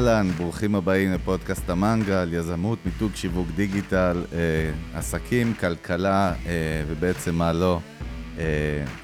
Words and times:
אהלן, 0.00 0.28
ברוכים 0.30 0.74
הבאים 0.74 1.12
לפודקאסט 1.12 1.70
המנגל, 1.70 2.28
יזמות, 2.32 2.78
מיתוג, 2.86 3.12
שיווק 3.14 3.48
דיגיטל, 3.56 4.24
אה, 4.32 4.38
עסקים, 4.98 5.54
כלכלה 5.54 6.32
אה, 6.46 6.52
ובעצם 6.88 7.34
מה 7.34 7.52
לא. 7.52 7.80
אה, 8.38 8.44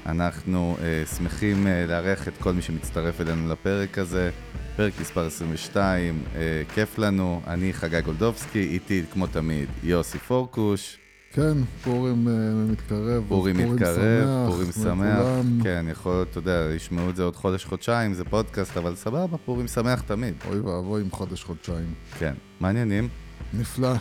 אנחנו 0.05 0.77
אה, 0.81 1.03
שמחים 1.17 1.67
אה, 1.67 1.85
לארח 1.87 2.27
את 2.27 2.33
כל 2.39 2.53
מי 2.53 2.61
שמצטרף 2.61 3.21
אלינו 3.21 3.49
לפרק 3.51 3.97
הזה, 3.97 4.29
פרק 4.75 4.93
מספר 5.01 5.25
22, 5.25 6.23
אה, 6.35 6.61
כיף 6.73 6.97
לנו, 6.97 7.41
אני 7.47 7.73
חגי 7.73 8.01
גולדובסקי, 8.01 8.59
איתי 8.59 9.03
כמו 9.13 9.27
תמיד 9.27 9.69
יוסי 9.83 10.17
פורקוש. 10.17 10.97
כן, 11.37 11.57
פורים 11.83 12.27
uh, 12.27 12.71
מתקרב. 12.71 13.23
פורים 13.27 13.57
מתקרב, 13.57 13.95
שמח, 13.95 14.49
פורים 14.49 14.71
שמח. 14.71 15.25
כן, 15.63 15.85
יכול 15.91 16.11
להיות, 16.11 16.27
אתה 16.31 16.37
יודע, 16.39 16.69
ישמעו 16.75 17.09
את 17.09 17.15
זה 17.15 17.23
עוד 17.23 17.35
חודש-חודשיים, 17.35 18.13
זה 18.13 18.25
פודקאסט, 18.25 18.77
אבל 18.77 18.95
סבבה, 18.95 19.37
פורים 19.37 19.67
שמח 19.67 20.01
תמיד. 20.01 20.33
אוי 20.49 20.59
ואבוי 20.59 21.01
עם 21.01 21.11
חודש-חודשיים. 21.11 21.93
כן, 22.19 22.33
מעניינים. 22.59 23.07
נפלא. 23.53 23.93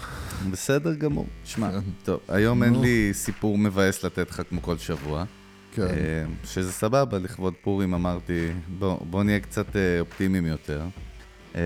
בסדר 0.51 0.95
גמור. 0.95 1.27
שמע, 1.45 1.71
כן. 1.71 1.79
טוב, 2.05 2.21
היום 2.29 2.63
אין 2.63 2.81
לי 2.81 3.11
סיפור 3.13 3.59
מבאס 3.59 4.05
לתת 4.05 4.31
לך 4.31 4.43
כמו 4.49 4.63
כל 4.63 4.79
שבוע. 4.79 5.25
כן. 5.75 5.83
אה, 5.83 6.25
שזה 6.45 6.73
סבבה, 6.73 7.19
לכבוד 7.19 7.55
פורים 7.63 7.95
אמרתי, 7.95 8.49
בוא, 8.79 8.99
בוא 9.11 9.25
נהיה 9.25 9.41
קצת 9.41 9.77
אה, 9.77 10.01
אופטימיים 10.01 10.47
יותר. 10.47 10.83
אה, 11.57 11.63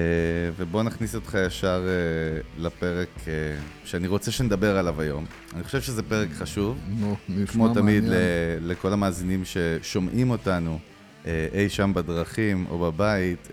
ובוא 0.56 0.82
נכניס 0.82 1.14
אותך 1.14 1.38
ישר 1.46 1.86
אה, 1.88 2.40
לפרק 2.58 3.08
אה, 3.28 3.32
שאני 3.84 4.06
רוצה 4.06 4.30
שנדבר 4.30 4.76
עליו 4.76 5.00
היום. 5.00 5.24
אני 5.54 5.64
חושב 5.64 5.80
שזה 5.80 6.02
פרק 6.02 6.28
חשוב. 6.32 6.78
כמו 7.46 7.74
תמיד. 7.74 8.04
לכל 8.60 8.92
המאזינים 8.92 9.42
ששומעים 9.44 10.30
אותנו 10.30 10.78
אי 11.54 11.68
שם 11.68 11.92
בדרכים 11.94 12.66
או 12.70 12.78
בבית, 12.78 13.48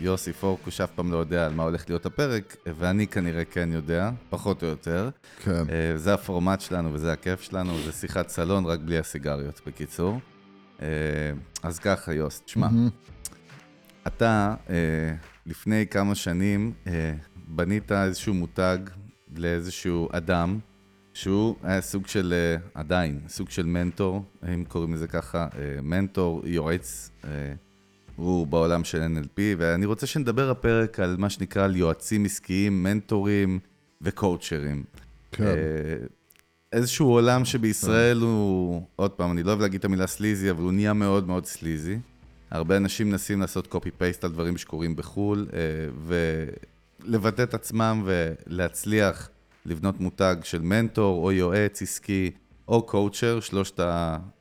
יוסי 0.00 0.32
פורקוש 0.32 0.80
אף 0.80 0.90
פעם 0.90 1.12
לא 1.12 1.16
יודע 1.16 1.46
על 1.46 1.52
מה 1.54 1.62
הולך 1.62 1.84
להיות 1.88 2.06
הפרק, 2.06 2.56
ואני 2.78 3.06
כנראה 3.06 3.44
כן 3.44 3.68
יודע, 3.72 4.10
פחות 4.30 4.62
או 4.62 4.68
יותר. 4.68 5.10
כן. 5.44 5.64
זה 5.96 6.14
הפורמט 6.14 6.60
שלנו 6.60 6.94
וזה 6.94 7.12
הכיף 7.12 7.42
שלנו, 7.42 7.78
זה 7.84 7.92
שיחת 7.92 8.28
סלון, 8.28 8.64
רק 8.64 8.80
בלי 8.80 8.98
הסיגריות, 8.98 9.60
בקיצור. 9.66 10.20
אז 11.62 11.78
ככה, 11.78 12.12
יוס, 12.12 12.42
תשמע, 12.44 12.68
אתה... 14.06 14.54
לפני 15.46 15.86
כמה 15.86 16.14
שנים 16.14 16.72
אה, 16.86 17.14
בנית 17.48 17.92
איזשהו 17.92 18.34
מותג 18.34 18.78
לאיזשהו 19.36 20.08
אדם, 20.12 20.58
שהוא 21.14 21.56
היה 21.62 21.80
סוג 21.80 22.06
של, 22.06 22.34
אה, 22.36 22.80
עדיין, 22.80 23.20
סוג 23.28 23.50
של 23.50 23.66
מנטור, 23.66 24.24
אם 24.54 24.64
קוראים 24.68 24.94
לזה 24.94 25.08
ככה, 25.08 25.38
אה, 25.58 25.82
מנטור, 25.82 26.42
יועץ, 26.44 27.10
אה, 27.24 27.30
הוא 28.16 28.46
בעולם 28.46 28.84
של 28.84 29.02
NLP, 29.02 29.40
ואני 29.58 29.86
רוצה 29.86 30.06
שנדבר 30.06 30.50
הפרק 30.50 31.00
על 31.00 31.16
מה 31.18 31.30
שנקרא 31.30 31.64
על 31.64 31.76
יועצים 31.76 32.24
עסקיים, 32.24 32.82
מנטורים 32.82 33.58
וקואוצ'רים. 34.02 34.84
כן. 35.32 35.44
אה, 35.44 35.52
איזשהו 36.72 37.08
עולם 37.08 37.44
שבישראל. 37.44 38.18
הוא, 38.20 38.82
עוד 38.96 39.10
פעם, 39.10 39.32
אני 39.32 39.42
לא 39.42 39.48
אוהב 39.48 39.60
להגיד 39.60 39.78
את 39.78 39.84
המילה 39.84 40.06
סליזי, 40.06 40.50
אבל 40.50 40.62
הוא 40.62 40.72
נהיה 40.72 40.92
מאוד 40.92 41.26
מאוד 41.26 41.46
סליזי. 41.46 41.98
הרבה 42.52 42.76
אנשים 42.76 43.10
מנסים 43.10 43.40
לעשות 43.40 43.66
קופי-פייסט 43.66 44.24
על 44.24 44.30
דברים 44.30 44.56
שקורים 44.56 44.96
בחו"ל, 44.96 45.46
אה, 45.52 45.58
ולבטא 47.04 47.42
את 47.42 47.54
עצמם 47.54 48.02
ולהצליח 48.04 49.30
לבנות 49.66 50.00
מותג 50.00 50.36
של 50.42 50.62
מנטור, 50.62 51.24
או 51.24 51.32
יועץ 51.32 51.82
עסקי, 51.82 52.30
או 52.68 52.86
קואוצ'ר, 52.86 53.40
שלושת 53.40 53.80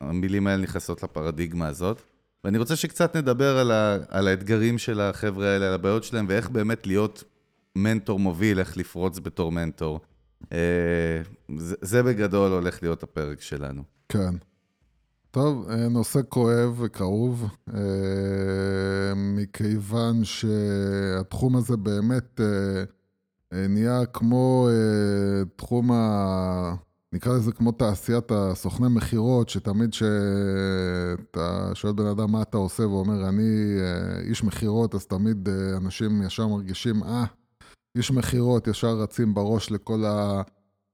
המילים 0.01 0.47
האלה 0.47 0.63
נכנסות 0.63 1.03
לפרדיגמה 1.03 1.67
הזאת. 1.67 2.01
ואני 2.43 2.57
רוצה 2.57 2.75
שקצת 2.75 3.15
נדבר 3.15 3.57
על, 3.57 3.71
ה, 3.71 3.97
על 4.09 4.27
האתגרים 4.27 4.77
של 4.77 5.01
החבר'ה 5.01 5.47
האלה, 5.47 5.67
על 5.67 5.73
הבעיות 5.73 6.03
שלהם, 6.03 6.25
ואיך 6.29 6.49
באמת 6.49 6.87
להיות 6.87 7.23
מנטור 7.75 8.19
מוביל, 8.19 8.59
איך 8.59 8.77
לפרוץ 8.77 9.19
בתור 9.19 9.51
מנטור. 9.51 9.99
אה, 10.51 10.57
זה, 11.57 11.75
זה 11.81 12.03
בגדול 12.03 12.51
הולך 12.51 12.81
להיות 12.81 13.03
הפרק 13.03 13.41
שלנו. 13.41 13.83
כן. 14.09 14.35
טוב, 15.31 15.69
אה, 15.69 15.89
נושא 15.89 16.19
כואב 16.29 16.75
וכאוב, 16.81 17.49
אה, 17.73 19.13
מכיוון 19.15 20.23
שהתחום 20.23 21.55
הזה 21.55 21.77
באמת 21.77 22.41
אה, 22.41 23.67
נהיה 23.67 24.05
כמו 24.05 24.69
תחום 25.55 25.91
ה... 25.91 26.75
נקרא 27.13 27.33
לזה 27.33 27.51
כמו 27.51 27.71
תעשיית 27.71 28.31
הסוכני 28.31 28.87
מכירות, 28.89 29.49
שתמיד 29.49 29.93
שאתה 29.93 31.71
שואל 31.73 31.93
בן 31.93 32.05
אדם 32.05 32.31
מה 32.31 32.41
אתה 32.41 32.57
עושה? 32.57 32.87
ואומר 32.87 33.29
אני 33.29 33.77
איש 34.29 34.43
מכירות, 34.43 34.95
אז 34.95 35.05
תמיד 35.05 35.49
אנשים 35.77 36.21
ישר 36.21 36.47
מרגישים, 36.47 37.03
אה, 37.03 37.25
איש 37.97 38.11
מכירות, 38.11 38.67
ישר 38.67 38.99
רצים 38.99 39.33
בראש 39.33 39.71
לכל 39.71 40.05
ה... 40.05 40.41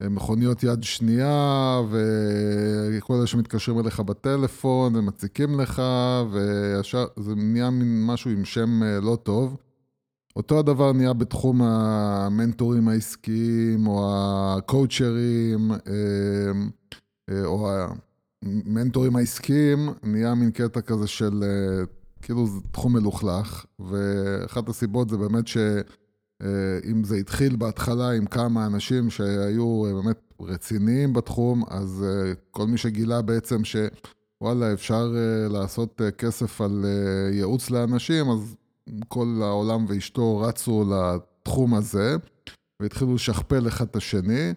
מכוניות 0.04 0.64
יד 0.64 0.84
שנייה, 0.84 1.82
וכל 1.90 3.14
אלה 3.14 3.28
שמתקשרים 3.28 3.80
אליך 3.80 4.00
בטלפון 4.00 4.96
ומציקים 4.96 5.60
לך, 5.60 5.82
וישר 6.32 7.06
זה 7.16 7.36
נהיה 7.36 7.70
מין 7.70 8.06
משהו 8.06 8.32
עם 8.32 8.46
שם 8.46 8.84
אה, 8.84 9.00
לא 9.00 9.18
טוב. 9.24 9.58
אותו 10.36 10.60
הדבר 10.60 10.94
נהיה 10.94 11.14
בתחום 11.14 11.62
המנטורים 11.62 12.88
העסקיים, 12.88 13.88
או 13.88 14.12
הקואוצ'רים, 14.58 15.72
אה, 15.72 15.78
אה, 17.30 17.46
או 17.46 17.70
המנטורים 18.44 19.16
העסקיים, 19.16 19.90
נהיה 20.04 20.36
מין 20.36 20.52
קטע 20.52 20.82
כזה 20.82 21.08
של, 21.08 21.44
כאילו 22.22 22.48
זה 22.48 22.60
תחום 22.72 22.94
מלוכלך, 22.94 23.66
ואחת 23.80 24.70
הסיבות 24.70 25.10
זה 25.10 25.18
באמת 25.18 25.48
ש... 25.48 25.58
אה, 26.44 26.80
אם 26.92 27.04
זה 27.04 27.16
התחיל 27.16 27.56
בהתחלה 27.56 28.12
עם 28.12 28.26
כמה 28.26 28.66
אנשים 28.66 29.10
שהיו 29.10 29.86
אה, 29.86 29.94
באמת 29.94 30.20
רציניים 30.42 31.14
בתחום, 31.14 31.64
אז 31.70 32.06
אה, 32.08 32.34
כל 32.52 32.68
מי 32.68 32.78
שגילה 32.78 33.22
בעצם 33.22 33.62
שוואלה, 33.64 34.74
אפשר 34.74 35.14
לעשות 35.50 36.02
כסף 36.18 36.62
על 36.62 36.86
ייעוץ 37.32 37.70
לאנשים, 37.70 38.30
אז 38.30 38.56
כל 39.08 39.40
העולם 39.42 39.86
ואשתו 39.88 40.38
רצו 40.38 40.86
לתחום 40.92 41.74
הזה, 41.74 42.16
והתחילו 42.80 43.16
לשכפל 43.16 43.68
אחד 43.68 43.86
את 43.86 43.96
השני, 43.96 44.54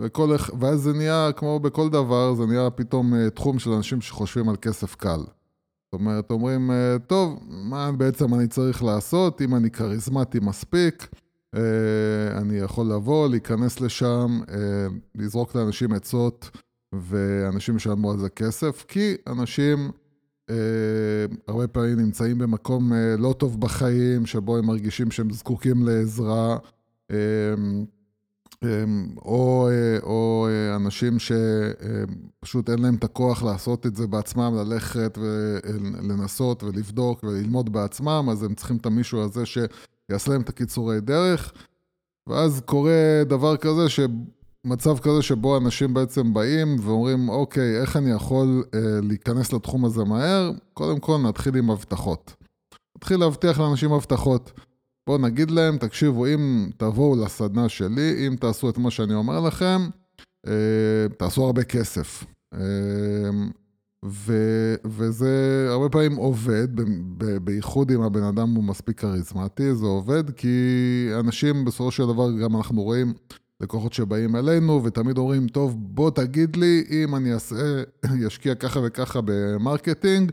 וכל, 0.00 0.36
ואז 0.60 0.80
זה 0.80 0.92
נהיה, 0.92 1.30
כמו 1.36 1.60
בכל 1.60 1.90
דבר, 1.90 2.34
זה 2.34 2.46
נהיה 2.46 2.70
פתאום 2.70 3.28
תחום 3.28 3.58
של 3.58 3.70
אנשים 3.70 4.00
שחושבים 4.00 4.48
על 4.48 4.56
כסף 4.56 4.94
קל. 4.94 5.20
זאת 5.92 6.00
אומרת, 6.00 6.30
אומרים, 6.30 6.70
טוב, 7.06 7.38
מה 7.48 7.92
בעצם 7.92 8.34
אני 8.34 8.48
צריך 8.48 8.84
לעשות 8.84 9.42
אם 9.42 9.54
אני 9.54 9.70
כריזמטי 9.70 10.38
מספיק? 10.42 11.08
אה, 11.54 12.38
אני 12.40 12.56
יכול 12.56 12.86
לבוא, 12.86 13.28
להיכנס 13.28 13.80
לשם, 13.80 14.40
אה, 14.50 14.86
לזרוק 15.14 15.54
לאנשים 15.54 15.92
עצות, 15.92 16.50
ואנשים 16.92 17.76
ישלמו 17.76 18.10
על 18.10 18.18
זה 18.18 18.28
כסף, 18.28 18.84
כי 18.88 19.14
אנשים 19.26 19.90
אה, 20.50 20.56
הרבה 21.48 21.66
פעמים 21.68 22.00
נמצאים 22.00 22.38
במקום 22.38 22.92
לא 23.18 23.34
טוב 23.38 23.60
בחיים, 23.60 24.26
שבו 24.26 24.56
הם 24.56 24.66
מרגישים 24.66 25.10
שהם 25.10 25.30
זקוקים 25.30 25.86
לעזרה. 25.86 26.56
או, 29.16 29.68
או 30.02 30.48
אנשים 30.76 31.16
שפשוט 31.18 32.70
אין 32.70 32.78
להם 32.78 32.94
את 32.94 33.04
הכוח 33.04 33.42
לעשות 33.42 33.86
את 33.86 33.96
זה 33.96 34.06
בעצמם, 34.06 34.54
ללכת 34.56 35.18
ולנסות 35.18 36.62
ולבדוק 36.62 37.24
וללמוד 37.24 37.72
בעצמם, 37.72 38.28
אז 38.30 38.42
הם 38.42 38.54
צריכים 38.54 38.76
את 38.76 38.86
המישהו 38.86 39.20
הזה 39.20 39.46
ש... 39.46 39.58
יעשה 40.12 40.30
להם 40.30 40.40
את 40.40 40.48
הקיצורי 40.48 41.00
דרך, 41.00 41.52
ואז 42.26 42.60
קורה 42.64 43.22
דבר 43.26 43.56
כזה, 43.56 43.86
מצב 44.64 44.98
כזה 44.98 45.22
שבו 45.22 45.56
אנשים 45.56 45.94
בעצם 45.94 46.34
באים 46.34 46.76
ואומרים, 46.80 47.28
אוקיי, 47.28 47.80
איך 47.80 47.96
אני 47.96 48.10
יכול 48.10 48.64
אה, 48.74 48.80
להיכנס 49.02 49.52
לתחום 49.52 49.84
הזה 49.84 50.04
מהר? 50.04 50.50
קודם 50.74 51.00
כל 51.00 51.18
נתחיל 51.18 51.56
עם 51.56 51.70
הבטחות. 51.70 52.34
נתחיל 52.96 53.20
להבטיח 53.20 53.60
לאנשים 53.60 53.92
הבטחות. 53.92 54.52
בואו 55.06 55.18
נגיד 55.18 55.50
להם, 55.50 55.78
תקשיבו, 55.78 56.26
אם 56.26 56.70
תבואו 56.76 57.24
לסדנה 57.24 57.68
שלי, 57.68 58.26
אם 58.26 58.36
תעשו 58.36 58.70
את 58.70 58.78
מה 58.78 58.90
שאני 58.90 59.14
אומר 59.14 59.40
לכם, 59.40 59.80
אה, 60.46 60.52
תעשו 61.18 61.44
הרבה 61.44 61.64
כסף. 61.64 62.24
אה, 62.54 62.60
ו, 64.04 64.34
וזה 64.84 65.66
הרבה 65.70 65.88
פעמים 65.88 66.16
עובד, 66.16 66.68
בייחוד 67.42 67.90
אם 67.90 68.02
הבן 68.02 68.22
אדם 68.22 68.54
הוא 68.54 68.64
מספיק 68.64 69.00
כריזמטי, 69.00 69.74
זה 69.74 69.86
עובד 69.86 70.30
כי 70.30 70.48
אנשים 71.20 71.64
בסופו 71.64 71.90
של 71.90 72.06
דבר 72.06 72.38
גם 72.38 72.56
אנחנו 72.56 72.82
רואים 72.82 73.12
לקוחות 73.60 73.92
שבאים 73.92 74.36
אלינו 74.36 74.84
ותמיד 74.84 75.18
אומרים, 75.18 75.48
טוב, 75.48 75.76
בוא 75.78 76.10
תגיד 76.10 76.56
לי 76.56 76.84
אם 76.90 77.14
אני 77.14 77.34
אעשה, 77.34 77.82
אשקיע 78.26 78.54
ככה 78.54 78.80
וככה 78.84 79.20
ב 79.24 79.34
marketing, 79.34 80.32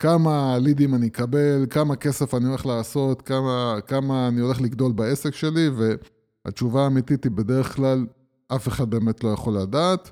כמה 0.00 0.58
לידים 0.58 0.94
אני 0.94 1.06
אקבל, 1.06 1.66
כמה 1.70 1.96
כסף 1.96 2.34
אני 2.34 2.48
הולך 2.48 2.66
לעשות, 2.66 3.22
כמה, 3.22 3.78
כמה 3.86 4.28
אני 4.28 4.40
הולך 4.40 4.60
לגדול 4.60 4.92
בעסק 4.92 5.34
שלי, 5.34 5.68
והתשובה 5.68 6.84
האמיתית 6.84 7.24
היא 7.24 7.32
בדרך 7.32 7.76
כלל, 7.76 8.06
אף 8.48 8.68
אחד 8.68 8.90
באמת 8.90 9.24
לא 9.24 9.28
יכול 9.28 9.58
לדעת. 9.58 10.10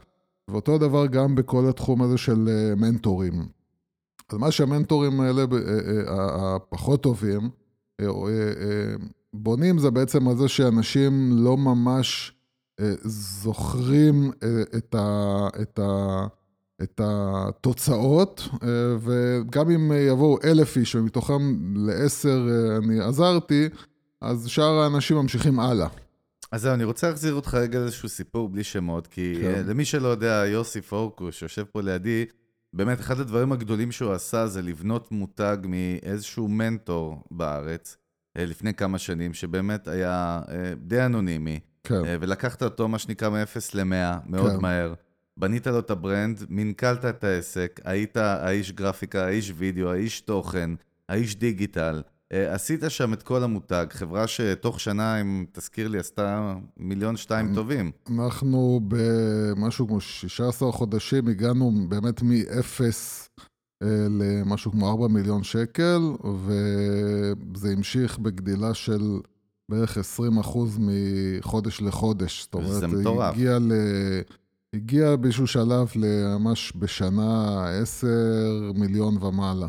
ואותו 0.49 0.79
דבר 0.79 1.06
גם 1.06 1.35
בכל 1.35 1.69
התחום 1.69 2.02
הזה 2.02 2.19
של 2.19 2.49
אה, 2.49 2.75
מנטורים. 2.75 3.49
אז 4.31 4.38
מה 4.38 4.50
שהמנטורים 4.50 5.20
האלה, 5.20 5.43
אה, 5.43 5.58
אה, 6.08 6.56
הפחות 6.56 7.02
טובים, 7.02 7.50
בונים 9.35 9.79
זה 9.79 9.90
בעצם 9.90 10.29
על 10.29 10.37
זה 10.37 10.49
שאנשים 10.49 11.31
לא 11.32 11.56
ממש 11.56 12.32
זוכרים 13.02 14.31
את, 14.76 14.94
ה, 14.94 15.49
את, 15.62 15.79
ה, 15.79 16.26
את 16.82 17.00
התוצאות, 17.04 18.48
וגם 19.00 19.70
אם 19.70 19.92
יבואו 19.92 20.38
אלף 20.44 20.76
איש 20.76 20.94
ומתוכם 20.94 21.75
לעשר 21.76 22.48
אני 22.78 23.00
עזרתי, 23.00 23.69
אז 24.20 24.46
שאר 24.48 24.80
האנשים 24.80 25.16
ממשיכים 25.16 25.60
הלאה. 25.60 25.88
אז 26.52 26.62
זהו, 26.62 26.75
אני 26.75 26.84
רוצה 26.84 27.08
להחזיר 27.08 27.34
אותך 27.34 27.54
רגע 27.54 27.78
לאיזשהו 27.78 28.08
סיפור 28.08 28.48
בלי 28.48 28.64
שמות, 28.64 29.06
כי 29.06 29.38
כן. 29.42 29.64
למי 29.66 29.84
שלא 29.84 30.08
יודע, 30.08 30.42
יוסי 30.46 30.80
פורקוש, 30.80 31.38
שיושב 31.38 31.64
פה 31.64 31.80
לידי, 31.82 32.25
באמת 32.72 33.00
אחד 33.00 33.20
הדברים 33.20 33.52
הגדולים 33.52 33.92
שהוא 33.92 34.12
עשה 34.12 34.46
זה 34.46 34.62
לבנות 34.62 35.12
מותג 35.12 35.56
מאיזשהו 35.64 36.48
מנטור 36.48 37.22
בארץ, 37.30 37.96
אה, 38.38 38.46
לפני 38.46 38.75
כמה 38.75 38.98
שנים, 38.98 39.34
שבאמת 39.34 39.88
היה 39.88 40.40
אה, 40.48 40.72
די 40.76 41.02
אנונימי. 41.02 41.60
כן. 41.84 42.04
אה, 42.04 42.16
ולקחת 42.20 42.62
אותו, 42.62 42.88
מה 42.88 42.98
שנקרא, 42.98 43.28
מ-0 43.28 43.75
ל-100, 43.75 44.19
מאוד 44.26 44.52
כן. 44.52 44.62
מהר. 44.62 44.94
בנית 45.38 45.67
לו 45.67 45.79
את 45.79 45.90
ה 45.90 45.98
brand, 45.98 46.44
מנכלת 46.49 47.05
את 47.05 47.25
העסק, 47.25 47.81
היית 47.85 48.17
האיש 48.17 48.73
גרפיקה, 48.73 49.26
האיש 49.26 49.52
וידאו, 49.56 49.93
האיש 49.93 50.20
תוכן, 50.20 50.70
האיש 51.08 51.37
דיגיטל. 51.37 52.02
אה, 52.32 52.55
עשית 52.55 52.81
שם 52.88 53.12
את 53.12 53.23
כל 53.23 53.44
המותג, 53.44 53.87
חברה 53.90 54.26
שתוך 54.26 54.81
שנה, 54.81 55.20
אם 55.20 55.44
תזכיר 55.52 55.88
לי, 55.88 55.99
עשתה 55.99 56.55
מיליון 56.76 57.17
שתיים 57.17 57.55
טובים. 57.55 57.90
אנחנו 58.11 58.81
במשהו 58.88 59.88
כמו 59.88 60.00
16 60.00 60.73
חודשים 60.73 61.29
הגענו 61.29 61.73
באמת 61.88 62.23
מ-0 62.23 62.81
אה, 63.82 64.06
למשהו 64.11 64.73
כמו 64.73 64.90
4 64.90 65.08
מיליון 65.08 65.43
שקל, 65.43 66.00
וזה 66.44 67.73
המשיך 67.73 68.19
בגדילה 68.19 68.75
של 68.75 69.20
בערך 69.69 69.99
20 69.99 70.38
אחוז 70.38 70.79
מחודש 70.81 71.81
לחודש. 71.81 72.43
זאת 72.43 72.55
אומרת, 72.55 72.70
זה 72.70 72.87
מטורף. 72.87 73.35
הגיע 73.35 73.58
ל... 73.58 73.73
הגיע 74.74 75.16
באיזשהו 75.16 75.46
שלב 75.46 75.88
ממש 75.96 76.72
בשנה 76.76 77.64
10 77.82 78.06
מיליון 78.74 79.22
ומעלה. 79.22 79.66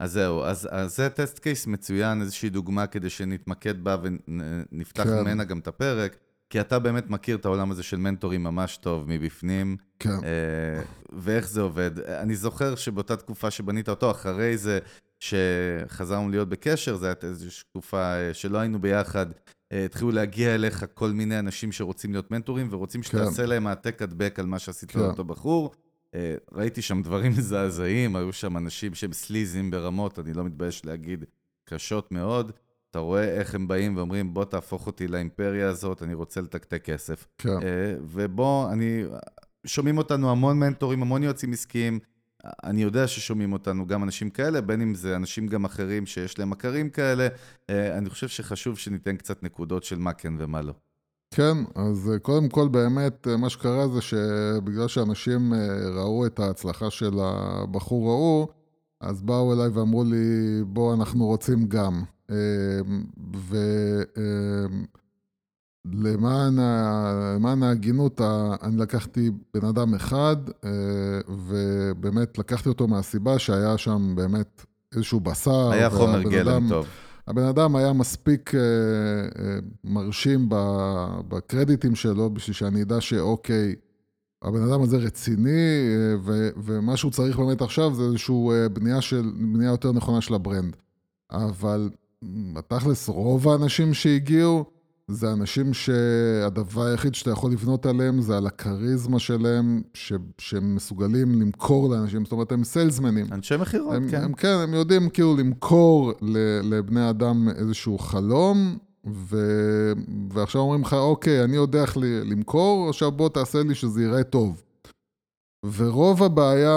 אז 0.00 0.12
זהו, 0.12 0.42
אז, 0.42 0.68
אז 0.70 0.96
זה 0.96 1.08
טסט 1.08 1.38
קייס 1.38 1.66
מצוין, 1.66 2.20
איזושהי 2.20 2.50
דוגמה 2.50 2.86
כדי 2.86 3.10
שנתמקד 3.10 3.84
בה 3.84 3.96
ונפתח 4.02 5.04
כן. 5.04 5.20
ממנה 5.20 5.44
גם 5.44 5.58
את 5.58 5.68
הפרק, 5.68 6.16
כי 6.50 6.60
אתה 6.60 6.78
באמת 6.78 7.10
מכיר 7.10 7.36
את 7.36 7.44
העולם 7.44 7.70
הזה 7.70 7.82
של 7.82 7.96
מנטורים 7.96 8.42
ממש 8.42 8.76
טוב 8.76 9.04
מבפנים. 9.08 9.76
כן. 9.98 10.10
אה, 10.10 10.82
ואיך 11.12 11.48
זה 11.48 11.60
עובד. 11.60 11.98
אני 12.00 12.36
זוכר 12.36 12.74
שבאותה 12.74 13.16
תקופה 13.16 13.50
שבנית 13.50 13.88
אותו, 13.88 14.10
אחרי 14.10 14.56
זה 14.58 14.78
שחזרנו 15.18 16.30
להיות 16.30 16.48
בקשר, 16.48 16.96
זו 16.96 17.06
הייתה 17.06 17.26
איזושהי 17.26 17.64
תקופה 17.70 18.14
אה, 18.14 18.34
שלא 18.34 18.58
היינו 18.58 18.80
ביחד, 18.80 19.26
התחילו 19.70 20.10
להגיע 20.10 20.54
אליך 20.54 20.84
כל 20.94 21.10
מיני 21.10 21.38
אנשים 21.38 21.72
שרוצים 21.72 22.12
להיות 22.12 22.30
מנטורים 22.30 22.68
ורוצים 22.70 23.02
שתעשה 23.02 23.42
כן. 23.42 23.48
להם 23.48 23.66
העתק 23.66 24.02
הדבק 24.02 24.38
על 24.38 24.46
מה 24.46 24.58
שעשית 24.58 24.90
כן. 24.90 24.98
לאותו 24.98 25.24
בחור. 25.24 25.72
אה, 26.14 26.34
ראיתי 26.52 26.82
שם 26.82 27.02
דברים 27.02 27.32
מזעזעים, 27.38 28.16
היו 28.16 28.32
שם 28.32 28.56
אנשים 28.56 28.94
שהם 28.94 29.12
סליזים 29.12 29.70
ברמות, 29.70 30.18
אני 30.18 30.32
לא 30.32 30.44
מתבייש 30.44 30.84
להגיד, 30.84 31.24
קשות 31.64 32.12
מאוד. 32.12 32.52
אתה 32.90 32.98
רואה 32.98 33.24
איך 33.24 33.54
הם 33.54 33.68
באים 33.68 33.96
ואומרים, 33.96 34.34
בוא 34.34 34.44
תהפוך 34.44 34.86
אותי 34.86 35.08
לאימפריה 35.08 35.68
הזאת, 35.68 36.02
אני 36.02 36.14
רוצה 36.14 36.40
לתקתק 36.40 36.84
כסף. 36.84 37.26
כן. 37.38 37.48
אה, 37.48 37.94
ובוא, 38.00 38.72
אני... 38.72 39.04
שומעים 39.66 39.98
אותנו 39.98 40.30
המון 40.30 40.58
מנטורים, 40.58 41.02
המון 41.02 41.22
יועצים 41.22 41.52
עסקיים. 41.52 41.98
אני 42.44 42.82
יודע 42.82 43.06
ששומעים 43.06 43.52
אותנו 43.52 43.86
גם 43.86 44.02
אנשים 44.02 44.30
כאלה, 44.30 44.60
בין 44.60 44.80
אם 44.80 44.94
זה 44.94 45.16
אנשים 45.16 45.46
גם 45.46 45.64
אחרים 45.64 46.06
שיש 46.06 46.38
להם 46.38 46.50
מכרים 46.50 46.90
כאלה. 46.90 47.28
אה, 47.70 47.98
אני 47.98 48.10
חושב 48.10 48.28
שחשוב 48.28 48.78
שניתן 48.78 49.16
קצת 49.16 49.42
נקודות 49.42 49.84
של 49.84 49.98
מה 49.98 50.12
כן 50.12 50.34
ומה 50.38 50.62
לא. 50.62 50.72
כן, 51.34 51.56
אז 51.74 52.10
אה, 52.12 52.18
קודם 52.18 52.48
כל 52.48 52.68
באמת 52.68 53.28
אה, 53.28 53.36
מה 53.36 53.50
שקרה 53.50 53.88
זה 53.88 54.00
שבגלל 54.00 54.88
שאנשים 54.88 55.52
ראו 55.96 56.26
את 56.26 56.38
ההצלחה 56.38 56.90
של 56.90 57.18
הבחור 57.20 58.10
ההוא, 58.10 58.48
אז 59.00 59.22
באו 59.22 59.52
אליי 59.52 59.68
ואמרו 59.68 60.04
לי, 60.04 60.60
בוא, 60.66 60.94
אנחנו 60.94 61.26
רוצים 61.26 61.66
גם. 61.68 62.02
ולמען 65.84 67.62
ההגינות, 67.62 68.20
אני 68.62 68.76
לקחתי 68.76 69.30
בן 69.54 69.66
אדם 69.66 69.94
אחד, 69.94 70.36
ובאמת 71.28 72.38
לקחתי 72.38 72.68
אותו 72.68 72.88
מהסיבה 72.88 73.38
שהיה 73.38 73.78
שם 73.78 74.12
באמת 74.16 74.66
איזשהו 74.94 75.20
בשר. 75.20 75.70
היה 75.70 75.90
חומר 75.90 76.22
גלם 76.22 76.68
טוב. 76.68 76.86
הבן 77.30 77.42
אדם 77.42 77.76
היה 77.76 77.92
מספיק 77.92 78.54
אה, 78.54 78.60
אה, 78.60 79.58
מרשים 79.84 80.46
בקרדיטים 81.28 81.94
שלו 81.94 82.30
בשביל 82.30 82.54
שאני 82.54 82.82
אדע 82.82 83.00
שאוקיי, 83.00 83.74
הבן 84.42 84.62
אדם 84.62 84.82
הזה 84.82 84.96
רציני, 84.96 85.50
אה, 85.50 86.16
ו, 86.24 86.48
ומה 86.56 86.96
שהוא 86.96 87.10
צריך 87.10 87.38
באמת 87.38 87.62
עכשיו 87.62 87.94
זה 87.94 88.02
איזושהי 88.02 88.34
בנייה, 88.72 89.00
של, 89.00 89.32
בנייה 89.52 89.70
יותר 89.70 89.92
נכונה 89.92 90.20
של 90.20 90.34
הברנד. 90.34 90.76
אבל 91.30 91.90
בתכלס, 92.52 93.08
רוב 93.08 93.48
האנשים 93.48 93.94
שהגיעו, 93.94 94.64
זה 95.12 95.32
אנשים 95.32 95.74
שהדבר 95.74 96.82
היחיד 96.82 97.14
שאתה 97.14 97.30
יכול 97.30 97.52
לבנות 97.52 97.86
עליהם 97.86 98.20
זה 98.20 98.36
על 98.36 98.46
הכריזמה 98.46 99.18
שלהם, 99.18 99.82
ש... 99.94 100.12
שהם 100.38 100.74
מסוגלים 100.74 101.40
למכור 101.40 101.90
לאנשים, 101.90 102.24
זאת 102.24 102.32
אומרת, 102.32 102.52
הם 102.52 102.64
סיילסמנים. 102.64 103.26
אנשי 103.32 103.56
מכירות, 103.56 104.02
כן. 104.10 104.22
הם 104.22 104.32
כן, 104.32 104.56
הם 104.62 104.74
יודעים 104.74 105.08
כאילו 105.08 105.36
למכור 105.36 106.12
לבני 106.62 107.10
אדם 107.10 107.48
איזשהו 107.48 107.98
חלום, 107.98 108.78
ו... 109.06 109.36
ועכשיו 110.32 110.60
אומרים 110.60 110.82
לך, 110.82 110.94
אוקיי, 110.94 111.44
אני 111.44 111.56
יודע 111.56 111.82
איך 111.82 111.96
למכור, 112.24 112.88
עכשיו 112.88 113.10
בוא 113.10 113.28
תעשה 113.28 113.62
לי 113.62 113.74
שזה 113.74 114.02
ייראה 114.02 114.22
טוב. 114.22 114.62
ורוב 115.76 116.22
הבעיה, 116.22 116.70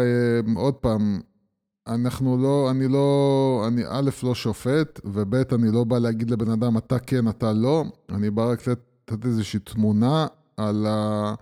אה, 0.00 0.40
עוד 0.56 0.74
פעם, 0.74 1.20
אנחנו 1.86 2.36
לא, 2.38 2.70
אני 2.70 2.88
לא, 2.88 3.64
אני 3.68 3.82
א', 3.88 4.10
לא 4.22 4.34
שופט, 4.34 5.00
וב', 5.04 5.34
אני 5.34 5.72
לא 5.72 5.84
בא 5.84 5.98
להגיד 5.98 6.30
לבן 6.30 6.50
אדם, 6.50 6.78
אתה 6.78 6.98
כן, 6.98 7.28
אתה 7.28 7.52
לא. 7.52 7.84
אני 8.08 8.30
בא 8.30 8.50
רק 8.50 8.66
לתת 8.68 9.24
איזושהי 9.24 9.60
תמונה 9.60 10.26
על, 10.56 10.86
ה, 10.86 11.34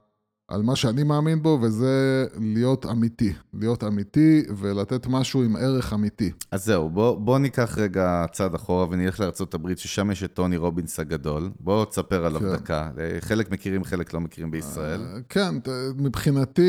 על 0.48 0.62
מה 0.62 0.76
שאני 0.76 1.02
מאמין 1.02 1.42
בו, 1.42 1.58
וזה 1.62 2.26
להיות 2.40 2.86
אמיתי. 2.86 3.32
להיות 3.54 3.84
אמיתי 3.84 4.42
ולתת 4.56 5.06
משהו 5.06 5.42
עם 5.42 5.56
ערך 5.56 5.92
אמיתי. 5.92 6.30
אז 6.50 6.64
זהו, 6.64 6.90
בוא, 6.90 7.18
בוא 7.18 7.38
ניקח 7.38 7.78
רגע 7.78 8.24
צעד 8.32 8.54
אחורה 8.54 8.86
ונלך 8.90 9.20
לארה"ב, 9.20 9.74
ששם 9.76 10.10
יש 10.10 10.22
את 10.22 10.32
טוני 10.32 10.56
רובינס 10.56 11.00
הגדול. 11.00 11.50
בוא 11.60 11.84
תספר 11.84 12.26
עליו 12.26 12.40
כן. 12.40 12.52
דקה. 12.52 12.90
חלק 13.20 13.50
מכירים, 13.50 13.84
חלק 13.84 14.14
לא 14.14 14.20
מכירים 14.20 14.50
בישראל. 14.50 15.00
אה, 15.00 15.20
כן, 15.28 15.54
מבחינתי, 15.96 16.62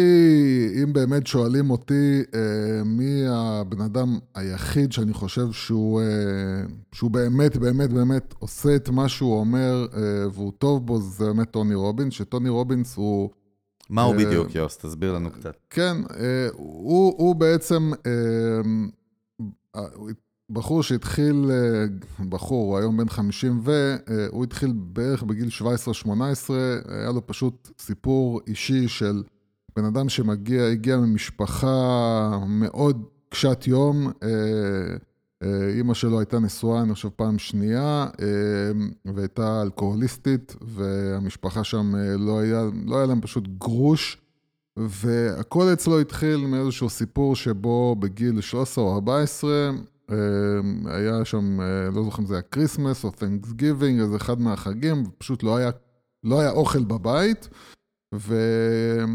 אם 0.83 0.93
באמת 0.93 1.27
שואלים 1.27 1.69
אותי 1.69 2.21
אה, 2.35 2.83
מי 2.85 3.23
הבן 3.29 3.81
אדם 3.81 4.19
היחיד 4.35 4.91
שאני 4.91 5.13
חושב 5.13 5.51
שהוא, 5.51 6.01
אה, 6.01 6.05
שהוא 6.91 7.11
באמת, 7.11 7.57
באמת, 7.57 7.93
באמת 7.93 8.33
עושה 8.39 8.75
את 8.75 8.89
מה 8.89 9.09
שהוא 9.09 9.39
אומר 9.39 9.87
והוא 10.33 10.51
טוב 10.57 10.85
בו, 10.85 11.01
זה 11.01 11.25
באמת 11.25 11.51
טוני 11.51 11.75
רובינס, 11.75 12.13
שטוני 12.13 12.49
רובינס 12.49 12.95
הוא... 12.95 13.29
מה 13.93 14.01
הוא 14.01 14.13
אה, 14.13 14.25
בדיוק, 14.25 14.55
יוס? 14.55 14.77
תסביר 14.77 15.13
לנו 15.13 15.31
קצת. 15.31 15.55
כן, 15.69 15.97
אה, 16.19 16.47
הוא, 16.53 17.13
הוא 17.17 17.35
בעצם 17.35 17.91
אה, 18.05 19.81
בחור 20.49 20.83
שהתחיל, 20.83 21.51
בחור, 22.29 22.71
הוא 22.71 22.77
היום 22.77 22.97
בן 22.97 23.09
50 23.09 23.61
והוא 23.63 24.43
התחיל 24.43 24.73
בערך 24.75 25.23
בגיל 25.23 25.47
17-18, 26.05 26.09
היה 26.87 27.11
לו 27.11 27.27
פשוט 27.27 27.69
סיפור 27.79 28.41
אישי 28.47 28.87
של 28.87 29.23
בן 29.75 29.85
אדם 29.85 30.09
שמגיע, 30.09 30.63
הגיע 30.63 30.97
ממשפחה 30.97 32.39
מאוד 32.47 33.03
קשת 33.29 33.63
יום, 33.67 34.11
אימא 35.77 35.93
שלו 35.93 36.19
הייתה 36.19 36.39
נשואה, 36.39 36.81
אני 36.81 36.93
חושב, 36.93 37.09
פעם 37.09 37.39
שנייה, 37.39 38.07
אה, 38.21 39.11
והייתה 39.15 39.61
אלכוהוליסטית, 39.61 40.55
והמשפחה 40.61 41.63
שם 41.63 41.95
אה, 41.95 42.17
לא 42.17 42.39
היה, 42.39 42.63
לא 42.85 42.97
היה 42.97 43.05
להם 43.05 43.21
פשוט 43.21 43.47
גרוש, 43.47 44.17
והכל 44.77 45.73
אצלו 45.73 45.99
התחיל 45.99 46.37
מאיזשהו 46.37 46.89
סיפור 46.89 47.35
שבו 47.35 47.95
בגיל 47.99 48.41
13 48.41 48.83
או 48.83 48.93
14, 48.93 49.71
היה 50.85 51.25
שם, 51.25 51.59
לא 51.93 52.03
זוכר 52.03 52.21
אם 52.21 52.27
זה 52.27 52.33
היה 52.33 52.41
Christmas 52.41 53.03
או 53.03 53.11
Thanksgiving, 53.11 53.99
איזה 53.99 54.15
אחד 54.15 54.41
מהחגים, 54.41 55.03
פשוט 55.17 55.43
לא 55.43 55.57
היה, 55.57 55.69
לא 56.23 56.39
היה 56.39 56.51
אוכל 56.51 56.83
בבית, 56.83 57.49
והיה 58.11 59.05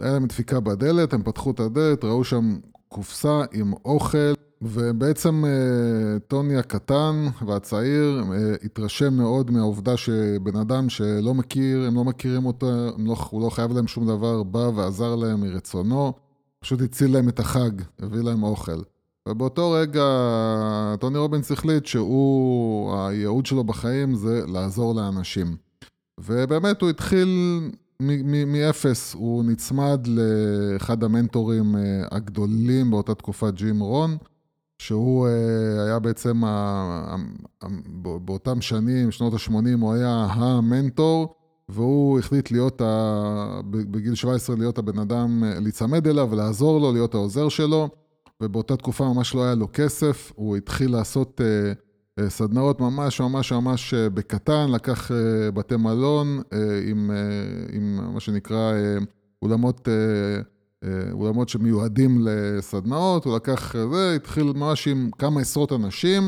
להם 0.00 0.26
דפיקה 0.26 0.60
בדלת, 0.60 1.12
הם 1.12 1.22
פתחו 1.22 1.50
את 1.50 1.60
הדלת, 1.60 2.04
ראו 2.04 2.24
שם 2.24 2.58
קופסה 2.88 3.42
עם 3.52 3.72
אוכל. 3.84 4.32
ובעצם 4.62 5.44
אה, 5.44 6.18
טוני 6.18 6.56
הקטן 6.56 7.26
והצעיר 7.46 8.24
אה, 8.32 8.54
התרשם 8.64 9.14
מאוד 9.14 9.50
מהעובדה 9.50 9.96
שבן 9.96 10.56
אדם 10.56 10.88
שלא 10.88 11.34
מכיר, 11.34 11.84
הם 11.86 11.94
לא 11.94 12.04
מכירים 12.04 12.46
אותו, 12.46 12.66
לא, 12.98 13.16
הוא 13.30 13.42
לא 13.42 13.50
חייב 13.50 13.72
להם 13.72 13.86
שום 13.86 14.06
דבר, 14.06 14.42
בא 14.42 14.58
ועזר 14.58 15.16
להם 15.16 15.40
מרצונו, 15.40 16.12
פשוט 16.60 16.82
הציל 16.82 17.12
להם 17.12 17.28
את 17.28 17.40
החג, 17.40 17.70
הביא 17.98 18.20
להם 18.20 18.42
אוכל. 18.42 18.82
ובאותו 19.28 19.70
רגע 19.70 20.04
טוני 21.00 21.18
רובינס 21.18 21.52
החליט 21.52 21.86
שהוא, 21.86 22.96
הייעוד 22.96 23.46
שלו 23.46 23.64
בחיים 23.64 24.14
זה 24.14 24.42
לעזור 24.46 24.94
לאנשים. 24.94 25.56
ובאמת 26.20 26.80
הוא 26.80 26.90
התחיל 26.90 27.60
מאפס, 28.46 29.14
הוא 29.14 29.44
נצמד 29.44 30.06
לאחד 30.06 31.04
המנטורים 31.04 31.76
אה, 31.76 31.80
הגדולים 32.10 32.90
באותה 32.90 33.14
תקופה, 33.14 33.50
ג'ים 33.50 33.80
רון, 33.80 34.16
שהוא 34.80 35.28
אה, 35.28 35.84
היה 35.84 35.98
בעצם, 35.98 36.42
באותם 38.24 38.60
שנים, 38.60 39.10
שנות 39.10 39.32
ה-80, 39.32 39.80
הוא 39.80 39.92
היה 39.92 40.26
המנטור, 40.30 41.34
והוא 41.68 42.18
החליט 42.18 42.50
להיות, 42.50 42.82
בגיל 43.70 44.14
17, 44.14 44.56
להיות 44.56 44.78
הבן 44.78 44.98
אדם, 44.98 45.44
אה, 45.44 45.60
להיצמד 45.60 46.06
אליו 46.06 46.28
ולעזור 46.30 46.80
לו, 46.80 46.92
להיות 46.92 47.14
העוזר 47.14 47.48
שלו. 47.48 47.88
ובאותה 48.42 48.76
תקופה 48.76 49.04
ממש 49.04 49.34
לא 49.34 49.44
היה 49.44 49.54
לו 49.54 49.68
כסף, 49.72 50.32
הוא 50.34 50.56
התחיל 50.56 50.92
לעשות 50.92 51.40
uh, 51.40 52.28
סדנאות 52.28 52.80
ממש 52.80 53.20
ממש 53.20 53.52
ממש 53.52 53.94
בקטן, 53.94 54.70
לקח 54.70 55.10
בתי 55.54 55.76
מלון 55.76 56.42
עם, 56.86 57.10
עם 57.72 58.12
מה 58.14 58.20
שנקרא 58.20 58.72
אולמות, 59.42 59.88
אולמות 61.12 61.48
שמיועדים 61.48 62.18
לסדנאות, 62.24 63.24
הוא 63.24 63.36
לקח 63.36 63.74
uh, 63.74 63.78
זה, 63.92 64.14
התחיל 64.16 64.44
ממש 64.44 64.88
עם 64.88 65.10
כמה 65.18 65.40
עשרות 65.40 65.72
אנשים, 65.72 66.22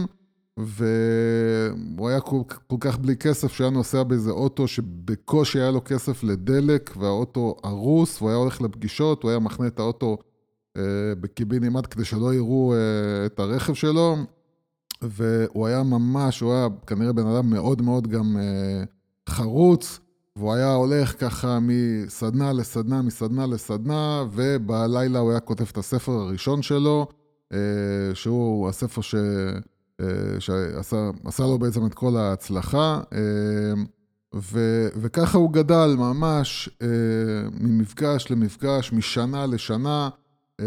והוא 0.57 2.09
היה 2.09 2.21
כל, 2.21 2.41
כל 2.67 2.77
כך 2.81 2.99
בלי 2.99 3.17
כסף 3.17 3.53
שהיה 3.53 3.71
נוסע 3.71 4.03
באיזה 4.03 4.31
אוטו 4.31 4.69
שבקושי 4.69 5.61
היה 5.61 5.71
לו 5.71 5.81
כסף 5.85 6.25
לדלק, 6.25 6.91
והאוטו 6.97 7.57
הרוס, 7.65 8.19
והוא 8.19 8.31
היה 8.31 8.39
הולך 8.39 8.61
לפגישות, 8.61 9.23
הוא 9.23 9.31
היה 9.31 9.39
מחנה 9.39 9.67
את 9.67 9.79
האוטו 9.79 10.17
אה, 10.77 10.83
בקיבינימט 11.21 11.95
כדי 11.95 12.05
שלא 12.05 12.35
יראו 12.35 12.75
אה, 12.75 13.27
את 13.27 13.39
הרכב 13.39 13.75
שלו, 13.75 14.17
והוא 15.03 15.67
היה 15.67 15.83
ממש, 15.83 16.41
הוא 16.41 16.53
היה 16.53 16.69
כנראה 16.87 17.13
בן 17.13 17.27
אדם 17.27 17.51
מאוד 17.51 17.83
מאוד 17.83 18.07
גם 18.07 18.37
אה, 18.37 18.85
חרוץ, 19.29 20.01
והוא 20.37 20.55
היה 20.55 20.73
הולך 20.73 21.21
ככה 21.21 21.59
מסדנה 21.61 22.53
לסדנה, 22.53 23.03
מסדנה 23.03 23.47
לסדנה, 23.47 24.25
ובלילה 24.33 25.19
הוא 25.19 25.31
היה 25.31 25.41
כותב 25.41 25.65
את 25.73 25.79
הספר 25.79 26.13
הראשון 26.13 26.63
שלו, 26.63 27.07
שהוא 28.15 28.69
הספר 28.69 29.01
ש... 29.01 29.15
שעשה 30.39 31.43
לו 31.47 31.59
בעצם 31.59 31.87
את 31.87 31.95
כל 31.95 32.17
ההצלחה, 32.17 33.01
ו, 34.35 34.89
וככה 34.97 35.39
הוא 35.39 35.53
גדל 35.53 35.95
ממש 35.99 36.69
ממפגש 37.61 38.31
למפגש, 38.31 38.93
משנה 38.93 39.47
לשנה. 39.47 40.09
אה, 40.61 40.67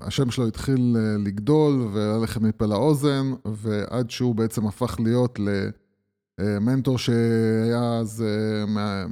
השם 0.00 0.30
שלו 0.30 0.46
התחיל 0.46 0.96
אה, 0.98 1.16
לגדול 1.18 1.88
וללכת 1.92 2.40
מפה 2.40 2.66
לאוזן, 2.66 3.32
ועד 3.44 4.10
שהוא 4.10 4.34
בעצם 4.34 4.66
הפך 4.66 4.96
להיות 5.00 5.38
מנטור 6.60 6.98
שהיה 6.98 7.98
אז 8.00 8.24
אה, 8.26 9.04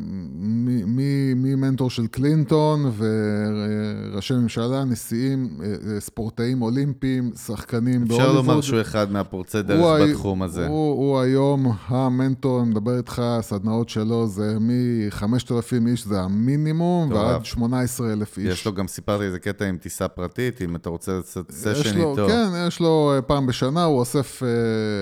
ממנטור 1.37 1.91
של 1.91 2.07
קלינטון 2.07 2.93
וראשי 2.97 4.35
ממשלה, 4.35 4.85
נשיאים, 4.85 5.49
אה, 5.63 6.01
ספורטאים 6.01 6.63
אולימפיים, 6.63 7.31
שחקנים 7.47 8.05
בהוליווד. 8.05 8.21
אפשר 8.21 8.33
לומר 8.33 8.61
שהוא 8.61 8.81
אחד 8.81 9.13
מהפורצי 9.13 9.63
דרך 9.63 10.01
בתחום 10.09 10.43
הזה. 10.43 10.67
הוא, 10.67 10.91
הוא 10.91 11.21
היום 11.21 11.73
המנטור, 11.87 12.61
אני 12.61 12.71
מדבר 12.71 12.97
איתך, 12.97 13.23
הסדנאות 13.25 13.89
שלו 13.89 14.27
זה 14.27 14.57
מ-5,000 14.61 15.87
איש, 15.87 16.05
זה 16.05 16.21
המינימום, 16.21 17.09
טוב, 17.09 17.19
ועד 17.19 17.45
18,000 17.45 18.39
איש. 18.39 18.47
יש 18.47 18.67
לו 18.67 18.73
גם, 18.73 18.89
סיפרתי 18.89 19.25
איזה 19.25 19.39
קטע 19.39 19.65
עם 19.65 19.77
טיסה 19.77 20.09
פרטית, 20.09 20.63
אם 20.63 20.77
אתה 20.77 20.91
רוצה 20.91 21.13
לעשות 21.13 21.51
סשן 21.51 21.97
איתו. 21.97 22.27
כן, 22.29 22.49
יש 22.67 22.81
לו 22.81 23.13
פעם 23.27 23.47
בשנה, 23.47 23.85
הוא 23.85 23.99
אוסף 23.99 24.43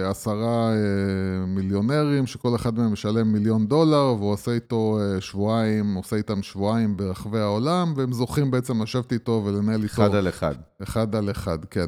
עשרה 0.05 0.71
מיליונרים. 1.47 2.16
דולרים, 2.17 2.27
שכל 2.27 2.57
אחד 2.57 2.79
מהם 2.79 2.93
משלם 2.93 3.33
מיליון 3.33 3.67
דולר, 3.67 4.15
והוא 4.19 4.33
עושה 4.33 4.53
איתו 4.53 4.99
אה, 5.01 5.21
שבועיים, 5.21 5.95
עושה 5.95 6.17
איתם 6.17 6.43
שבועיים 6.43 6.97
ברחבי 6.97 7.39
העולם, 7.39 7.93
והם 7.97 8.13
זוכים 8.13 8.51
בעצם 8.51 8.83
לשבת 8.83 9.13
איתו 9.13 9.43
ולנהל 9.45 9.83
איתו... 9.83 9.93
אחד 9.93 10.15
על 10.15 10.29
אחד. 10.29 10.55
אחד 10.83 11.15
על 11.15 11.31
אחד, 11.31 11.65
כן. 11.65 11.87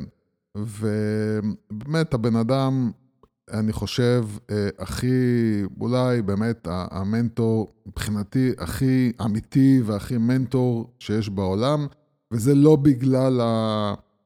ובאמת, 0.56 2.14
הבן 2.14 2.36
אדם, 2.36 2.90
אני 3.52 3.72
חושב, 3.72 4.24
אה, 4.50 4.68
הכי, 4.78 5.06
אולי 5.80 6.22
באמת 6.22 6.68
המנטור, 6.70 7.72
מבחינתי, 7.86 8.52
הכי 8.58 9.12
אמיתי 9.24 9.80
והכי 9.84 10.18
מנטור 10.18 10.90
שיש 10.98 11.28
בעולם, 11.28 11.86
וזה 12.32 12.54
לא 12.54 12.76
בגלל 12.76 13.40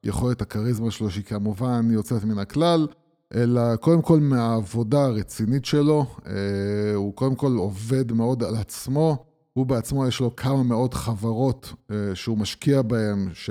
היכולת 0.03 0.41
הכריזמה 0.41 0.91
שלו, 0.91 1.09
שהיא 1.09 1.23
כמובן 1.23 1.87
יוצאת 1.91 2.23
מן 2.23 2.37
הכלל, 2.37 2.87
אלא 3.35 3.75
קודם 3.75 4.01
כל 4.01 4.19
מהעבודה 4.19 5.05
הרצינית 5.05 5.65
שלו, 5.65 6.05
אה, 6.27 6.95
הוא 6.95 7.13
קודם 7.13 7.35
כל 7.35 7.51
עובד 7.57 8.11
מאוד 8.11 8.43
על 8.43 8.55
עצמו, 8.55 9.25
הוא 9.53 9.65
בעצמו 9.65 10.07
יש 10.07 10.19
לו 10.19 10.35
כמה 10.35 10.63
מאות 10.63 10.93
חברות 10.93 11.73
אה, 11.91 11.95
שהוא 12.13 12.37
משקיע 12.37 12.81
בהן, 12.81 13.29
ש... 13.33 13.49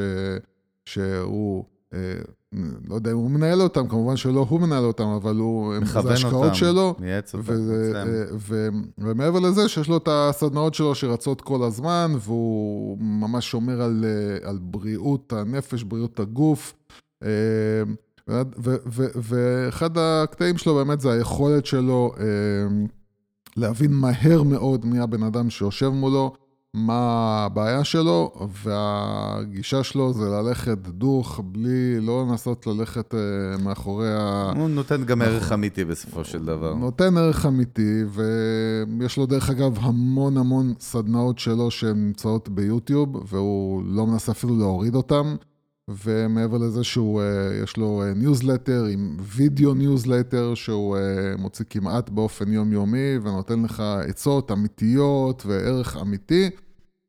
שהוא, 0.86 1.64
אה, 1.94 1.98
לא 2.88 2.94
יודע 2.94 3.12
אם 3.12 3.16
הוא 3.16 3.30
מנהל 3.30 3.62
אותן, 3.62 3.88
כמובן 3.88 4.16
שלא 4.16 4.46
הוא 4.48 4.60
מנהל 4.60 4.84
אותן, 4.84 5.04
אבל 5.04 5.36
הוא, 5.36 5.74
מכוון 5.80 6.02
זה 6.02 6.12
השקעות 6.12 6.54
שלו. 6.54 6.94
מייעץ 6.98 7.34
אותם. 7.34 7.52
ומעבר 8.98 9.38
לזה 9.38 9.68
שיש 9.68 9.88
לו 9.88 9.96
את 9.96 10.08
הסדנאות 10.10 10.74
שלו 10.74 10.94
שרצות 10.94 11.40
כל 11.40 11.62
הזמן, 11.62 12.12
והוא 12.20 12.98
ממש 13.00 13.50
שומר 13.50 13.82
על, 13.82 14.04
על 14.42 14.58
בריאות 14.62 15.32
הנפש, 15.32 15.82
בריאות 15.82 16.20
הגוף. 16.20 16.74
ואחד 19.16 19.98
הקטעים 19.98 20.58
שלו 20.58 20.74
באמת 20.74 21.00
זה 21.00 21.12
היכולת 21.12 21.66
שלו 21.66 22.12
אמ, 22.18 22.86
להבין 23.56 23.92
מהר 23.92 24.42
מאוד 24.42 24.86
מי 24.86 24.98
הבן 24.98 25.22
אדם 25.22 25.50
שיושב 25.50 25.88
מולו, 25.88 26.32
מה 26.74 27.42
הבעיה 27.46 27.84
שלו, 27.84 28.32
והגישה 28.64 29.82
שלו 29.84 30.12
זה 30.12 30.24
ללכת 30.24 30.78
דוך, 30.78 31.40
בלי, 31.44 32.00
לא 32.00 32.26
לנסות 32.28 32.66
ללכת 32.66 33.14
אה, 33.14 33.20
מאחורי 33.64 34.08
ה... 34.12 34.52
הוא 34.56 34.68
נותן 34.68 35.04
גם 35.04 35.22
ערך 35.22 35.52
אמיתי 35.52 35.84
בסופו 35.84 36.24
של 36.24 36.44
דבר. 36.44 36.74
נותן 36.74 37.16
ערך 37.16 37.46
אמיתי, 37.46 38.02
ויש 38.98 39.16
לו 39.16 39.26
דרך 39.26 39.50
אגב 39.50 39.78
המון 39.80 40.36
המון 40.36 40.74
סדנאות 40.80 41.38
שלו 41.38 41.70
שהן 41.70 42.06
נמצאות 42.06 42.48
ביוטיוב, 42.48 43.32
והוא 43.32 43.82
לא 43.86 44.06
מנסה 44.06 44.32
אפילו 44.32 44.58
להוריד 44.58 44.94
אותן. 44.94 45.34
ומעבר 45.90 46.58
לזה 46.58 46.84
שהוא, 46.84 47.22
אה, 47.22 47.54
יש 47.62 47.76
לו 47.76 48.02
ניוזלטר 48.16 48.84
אה, 48.84 48.90
עם 48.90 49.16
וידאו 49.20 49.74
ניוזלטר 49.74 50.54
שהוא 50.54 50.96
אה, 50.96 51.36
מוציא 51.38 51.64
כמעט 51.70 52.10
באופן 52.10 52.52
יומיומי 52.52 53.16
ונותן 53.22 53.62
לך 53.62 53.82
עצות 54.08 54.52
אמיתיות 54.52 55.46
וערך 55.46 55.96
אמיתי. 55.96 56.50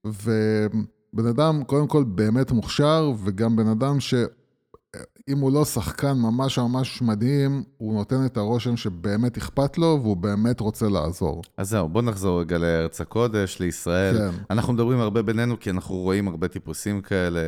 ובן 0.06 1.26
אדם 1.30 1.64
קודם 1.64 1.88
כל 1.88 2.04
באמת 2.04 2.52
מוכשר 2.52 3.12
וגם 3.24 3.56
בן 3.56 3.68
אדם 3.68 4.00
ש... 4.00 4.14
אם 5.30 5.40
הוא 5.40 5.52
לא 5.52 5.66
שחקן 5.66 6.12
ממש 6.12 6.60
ממש 6.60 7.02
מדהים, 7.02 7.64
הוא 7.78 7.94
נותן 7.94 8.26
את 8.26 8.38
הרושם 8.38 8.78
שבאמת 8.78 9.38
אכפת 9.38 9.78
לו 9.78 10.00
והוא 10.02 10.18
באמת 10.18 10.60
רוצה 10.60 10.90
לעזור. 10.90 11.42
אז 11.58 11.70
זהו, 11.70 11.90
בוא 11.90 12.02
נחזור 12.02 12.42
רגע 12.42 12.58
לארץ 12.58 13.02
הקודש, 13.02 13.60
לישראל. 13.60 14.18
כן. 14.18 14.38
אנחנו 14.50 14.74
מדברים 14.74 15.00
הרבה 15.00 15.22
בינינו 15.22 15.60
כי 15.60 15.70
אנחנו 15.70 15.96
רואים 15.96 16.28
הרבה 16.28 16.48
טיפוסים 16.48 17.02
כאלה. 17.02 17.40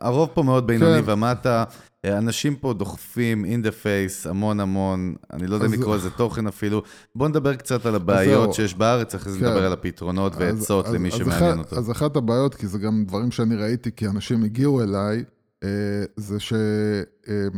הרוב 0.00 0.28
פה 0.34 0.42
מאוד 0.42 0.66
בינוני 0.66 1.02
כן. 1.02 1.12
ומטה. 1.12 1.64
אנשים 2.06 2.56
פה 2.56 2.72
דוחפים 2.72 3.44
in 3.44 3.66
the 3.66 3.70
face 3.70 4.30
המון 4.30 4.60
המון, 4.60 5.14
אני 5.32 5.46
לא 5.46 5.54
יודע 5.54 5.66
אם 5.66 5.72
לקרוא 5.72 5.96
לזה 5.96 6.10
תוכן 6.10 6.46
אפילו. 6.46 6.82
בוא 7.14 7.28
נדבר 7.28 7.54
קצת 7.54 7.86
על 7.86 7.94
הבעיות 7.94 8.54
שיש 8.54 8.74
בארץ, 8.74 9.14
אחרי 9.14 9.32
זה 9.32 9.38
כן. 9.38 9.46
נדבר 9.46 9.66
על 9.66 9.72
הפתרונות 9.72 10.32
ועצות 10.36 10.88
למי 10.88 11.08
אז 11.08 11.14
שמעניין 11.14 11.58
אותו. 11.58 11.76
אז 11.76 11.90
אחת 11.90 12.16
הבעיות, 12.16 12.54
כי 12.54 12.66
זה 12.66 12.78
גם 12.78 13.04
דברים 13.04 13.30
שאני 13.30 13.56
ראיתי, 13.56 13.90
כי 13.96 14.06
אנשים 14.06 14.44
הגיעו 14.44 14.82
אליי, 14.82 15.16
אה, 15.16 15.22
זה 16.16 16.40
ש... 16.40 16.52
אה, 17.28 17.48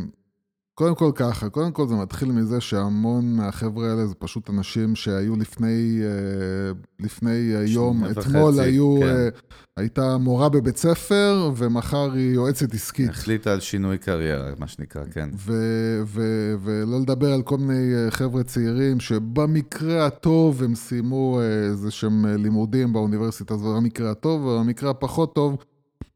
כל 0.75 1.11
ככה, 1.15 1.49
קודם 1.49 1.71
כל 1.71 1.87
זה 1.87 1.95
מתחיל 1.95 2.31
מזה 2.31 2.61
שהמון 2.61 3.35
מהחבר'ה 3.35 3.89
האלה 3.89 4.05
זה 4.05 4.15
פשוט 4.15 4.49
אנשים 4.49 4.95
שהיו 4.95 5.35
לפני, 5.35 6.01
אה, 6.03 6.71
לפני 6.99 7.53
יום, 7.67 8.05
אתמול 8.05 8.53
חצי, 8.53 8.61
היו, 8.61 8.95
כן. 8.99 9.29
הייתה 9.77 10.17
מורה 10.17 10.49
בבית 10.49 10.77
ספר 10.77 11.51
ומחר 11.55 12.11
היא 12.11 12.33
יועצת 12.33 12.73
עסקית. 12.73 13.09
החליטה 13.09 13.53
על 13.53 13.59
שינוי 13.59 13.97
קריירה, 13.97 14.51
מה 14.59 14.67
שנקרא, 14.67 15.03
כן. 15.11 15.29
ו- 15.37 16.01
ו- 16.05 16.55
ולא 16.63 16.99
לדבר 17.01 17.33
על 17.33 17.41
כל 17.41 17.57
מיני 17.57 17.93
חבר'ה 18.09 18.43
צעירים 18.43 18.99
שבמקרה 18.99 20.05
הטוב 20.05 20.63
הם 20.63 20.75
סיימו 20.75 21.39
איזה 21.41 21.91
שהם 21.91 22.25
לימודים 22.25 22.93
באוניברסיטה 22.93 23.53
הזו, 23.53 23.75
במקרה 23.75 24.11
הטוב, 24.11 24.45
ובמקרה 24.45 24.89
הפחות 24.89 25.35
טוב. 25.35 25.57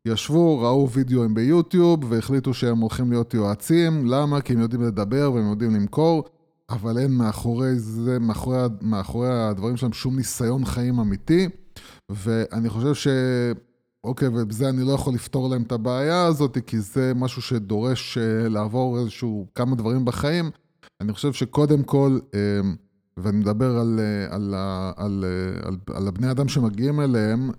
ישבו, 0.07 0.59
ראו 0.59 0.89
וידאוים 0.89 1.33
ביוטיוב 1.33 2.11
והחליטו 2.11 2.53
שהם 2.53 2.77
הולכים 2.77 3.11
להיות 3.11 3.33
יועצים. 3.33 4.05
למה? 4.05 4.41
כי 4.41 4.53
הם 4.53 4.59
יודעים 4.59 4.81
לדבר 4.81 5.31
והם 5.33 5.49
יודעים 5.49 5.75
למכור, 5.75 6.23
אבל 6.69 6.97
אין 6.97 7.11
מאחורי 7.11 7.75
זה, 7.75 8.19
מאחורי, 8.19 8.57
מאחורי 8.81 9.29
הדברים 9.29 9.77
שלהם 9.77 9.93
שום 9.93 10.15
ניסיון 10.15 10.65
חיים 10.65 10.99
אמיתי. 10.99 11.49
ואני 12.09 12.69
חושב 12.69 12.93
אוקיי, 14.03 14.27
ובזה 14.27 14.69
אני 14.69 14.87
לא 14.87 14.91
יכול 14.91 15.13
לפתור 15.13 15.49
להם 15.49 15.61
את 15.61 15.71
הבעיה 15.71 16.25
הזאת, 16.25 16.57
כי 16.65 16.79
זה 16.79 17.13
משהו 17.15 17.41
שדורש 17.41 18.17
אה, 18.17 18.49
לעבור 18.49 18.99
איזשהו 18.99 19.47
כמה 19.55 19.75
דברים 19.75 20.05
בחיים. 20.05 20.51
אני 21.01 21.13
חושב 21.13 21.33
שקודם 21.33 21.83
כל, 21.83 22.19
אה, 22.33 22.39
ואני 23.17 23.37
מדבר 23.37 23.77
על, 23.77 23.99
אה, 23.99 24.35
על, 24.35 24.53
על, 24.97 25.25
על, 25.63 25.77
על 25.93 26.07
הבני 26.07 26.31
אדם 26.31 26.47
שמגיעים 26.47 26.99
אליהם, 26.99 27.49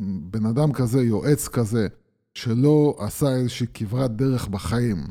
בן 0.00 0.46
אדם 0.46 0.72
כזה, 0.72 1.02
יועץ 1.02 1.48
כזה, 1.48 1.88
שלא 2.34 2.96
עשה 2.98 3.36
איזושהי 3.36 3.66
כברת 3.74 4.16
דרך 4.16 4.48
בחיים, 4.48 5.06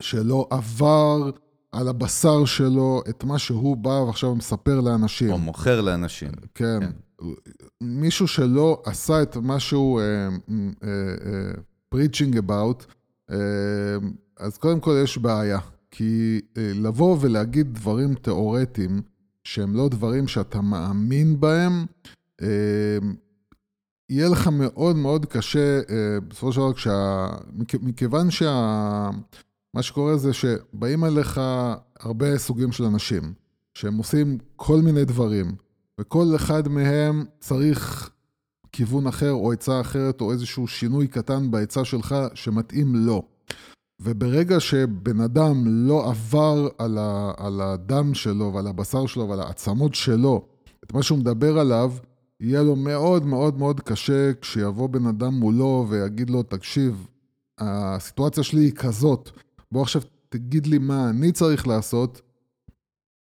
שלא 0.00 0.48
עבר 0.50 1.30
על 1.72 1.88
הבשר 1.88 2.44
שלו 2.44 3.02
את 3.08 3.24
מה 3.24 3.38
שהוא 3.38 3.76
בא 3.76 3.88
ועכשיו 3.88 4.34
מספר 4.34 4.80
לאנשים. 4.80 5.30
או 5.30 5.38
מוכר 5.38 5.80
לאנשים. 5.80 6.30
כן. 6.54 6.80
כן. 6.80 6.90
מישהו 7.80 8.28
שלא 8.28 8.82
עשה 8.84 9.22
את 9.22 9.36
מה 9.36 9.60
שהוא 9.60 10.00
uh, 10.00 10.50
uh, 10.50 10.84
uh, 10.84 11.94
preaching 11.94 12.36
about, 12.36 12.84
uh, 13.30 13.34
אז 14.36 14.58
קודם 14.58 14.80
כל 14.80 15.00
יש 15.04 15.18
בעיה. 15.18 15.58
כי 15.90 16.40
uh, 16.44 16.58
לבוא 16.74 17.16
ולהגיד 17.20 17.74
דברים 17.74 18.14
תיאורטיים, 18.14 19.02
שהם 19.44 19.74
לא 19.74 19.88
דברים 19.88 20.28
שאתה 20.28 20.60
מאמין 20.60 21.40
בהם, 21.40 21.86
uh, 22.40 22.44
יהיה 24.10 24.28
לך 24.28 24.48
מאוד 24.48 24.96
מאוד 24.96 25.26
קשה, 25.26 25.80
uh, 25.80 25.90
בסופו 26.28 26.52
של 26.52 26.60
דבר, 26.60 26.72
כשה... 26.72 27.26
מכיוון 27.82 28.30
שה... 28.30 29.10
מה 29.74 29.82
שקורה 29.82 30.16
זה 30.16 30.32
שבאים 30.32 31.04
אליך 31.04 31.40
הרבה 32.00 32.38
סוגים 32.38 32.72
של 32.72 32.84
אנשים, 32.84 33.32
שהם 33.74 33.96
עושים 33.96 34.38
כל 34.56 34.80
מיני 34.80 35.04
דברים, 35.04 35.54
וכל 36.00 36.26
אחד 36.36 36.68
מהם 36.68 37.24
צריך 37.40 38.10
כיוון 38.72 39.06
אחר 39.06 39.32
או 39.32 39.52
עצה 39.52 39.80
אחרת 39.80 40.20
או 40.20 40.32
איזשהו 40.32 40.66
שינוי 40.66 41.06
קטן 41.06 41.50
בעצה 41.50 41.84
שלך 41.84 42.14
שמתאים 42.34 42.94
לו. 42.94 43.22
וברגע 44.00 44.60
שבן 44.60 45.20
אדם 45.20 45.62
לא 45.66 46.10
עבר 46.10 46.68
על, 46.78 46.98
ה, 46.98 47.32
על 47.36 47.60
הדם 47.60 48.14
שלו 48.14 48.52
ועל 48.54 48.66
הבשר 48.66 49.06
שלו 49.06 49.28
ועל 49.28 49.40
העצמות 49.40 49.94
שלו, 49.94 50.46
את 50.84 50.92
מה 50.92 51.02
שהוא 51.02 51.18
מדבר 51.18 51.58
עליו, 51.58 51.92
יהיה 52.40 52.62
לו 52.62 52.76
מאוד 52.76 53.26
מאוד 53.26 53.58
מאוד 53.58 53.80
קשה 53.80 54.32
כשיבוא 54.40 54.88
בן 54.88 55.06
אדם 55.06 55.34
מולו 55.34 55.86
ויגיד 55.88 56.30
לו, 56.30 56.42
תקשיב, 56.42 57.06
הסיטואציה 57.58 58.42
שלי 58.42 58.60
היא 58.60 58.72
כזאת, 58.72 59.30
בוא 59.72 59.82
עכשיו 59.82 60.02
תגיד 60.28 60.66
לי 60.66 60.78
מה 60.78 61.10
אני 61.10 61.32
צריך 61.32 61.66
לעשות, 61.66 62.20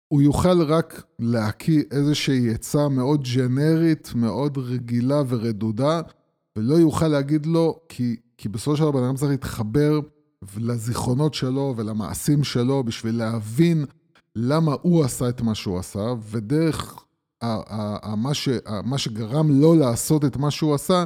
הוא 0.08 0.22
יוכל 0.22 0.62
רק 0.62 1.02
להקיא 1.18 1.82
איזושהי 1.90 2.50
עצה 2.50 2.88
מאוד 2.88 3.22
ג'נרית, 3.34 4.12
מאוד 4.14 4.58
רגילה 4.58 5.22
ורדודה, 5.28 6.00
ולא 6.56 6.74
יוכל 6.74 7.08
להגיד 7.08 7.46
לו, 7.46 7.80
כי, 7.88 8.16
כי 8.38 8.48
בסופו 8.48 8.76
של 8.76 8.82
דבר 8.82 8.90
בן 8.90 9.04
אדם 9.04 9.16
צריך 9.16 9.30
להתחבר 9.30 10.00
לזיכרונות 10.56 11.34
שלו 11.34 11.74
ולמעשים 11.76 12.44
שלו 12.44 12.84
בשביל 12.84 13.16
להבין 13.16 13.84
למה 14.36 14.74
הוא 14.82 15.04
עשה 15.04 15.28
את 15.28 15.40
מה 15.40 15.54
שהוא 15.54 15.78
עשה, 15.78 16.14
ודרך 16.30 17.04
מה, 18.16 18.34
ש, 18.34 18.48
מה 18.84 18.98
שגרם 18.98 19.60
לו 19.60 19.74
לעשות 19.74 20.24
את 20.24 20.36
מה 20.36 20.50
שהוא 20.50 20.74
עשה, 20.74 21.04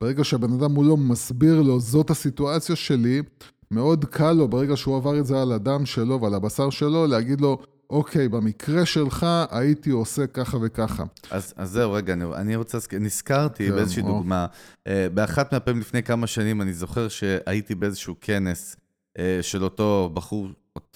ברגע 0.00 0.24
שהבן 0.24 0.52
אדם 0.52 0.72
מולו 0.72 0.96
מסביר 0.96 1.62
לו, 1.62 1.80
זאת 1.80 2.10
הסיטואציה 2.10 2.76
שלי, 2.76 3.22
מאוד 3.70 4.04
קל 4.04 4.32
לו, 4.32 4.48
ברגע 4.48 4.76
שהוא 4.76 4.96
עבר 4.96 5.18
את 5.18 5.26
זה 5.26 5.42
על 5.42 5.52
הדם 5.52 5.86
שלו 5.86 6.20
ועל 6.20 6.34
הבשר 6.34 6.70
שלו, 6.70 7.06
להגיד 7.06 7.40
לו, 7.40 7.58
אוקיי, 7.90 8.28
במקרה 8.28 8.86
שלך 8.86 9.26
הייתי 9.50 9.90
עושה 9.90 10.26
ככה 10.26 10.58
וככה. 10.62 11.04
אז, 11.30 11.54
אז 11.56 11.70
זהו, 11.70 11.92
רגע, 11.92 12.12
אני, 12.12 12.24
אני 12.34 12.56
רוצה, 12.56 12.78
נזכרתי 13.00 13.68
כן, 13.68 13.74
באיזושהי 13.74 14.02
או... 14.02 14.08
דוגמה. 14.08 14.46
אה, 14.86 15.06
באחת 15.14 15.52
מהפעמים 15.52 15.80
לפני 15.80 16.02
כמה 16.02 16.26
שנים, 16.26 16.62
אני 16.62 16.74
זוכר 16.74 17.08
שהייתי 17.08 17.74
באיזשהו 17.74 18.14
כנס 18.20 18.76
אה, 19.18 19.38
של 19.42 19.64
אותו 19.64 20.10
בחור, 20.14 20.48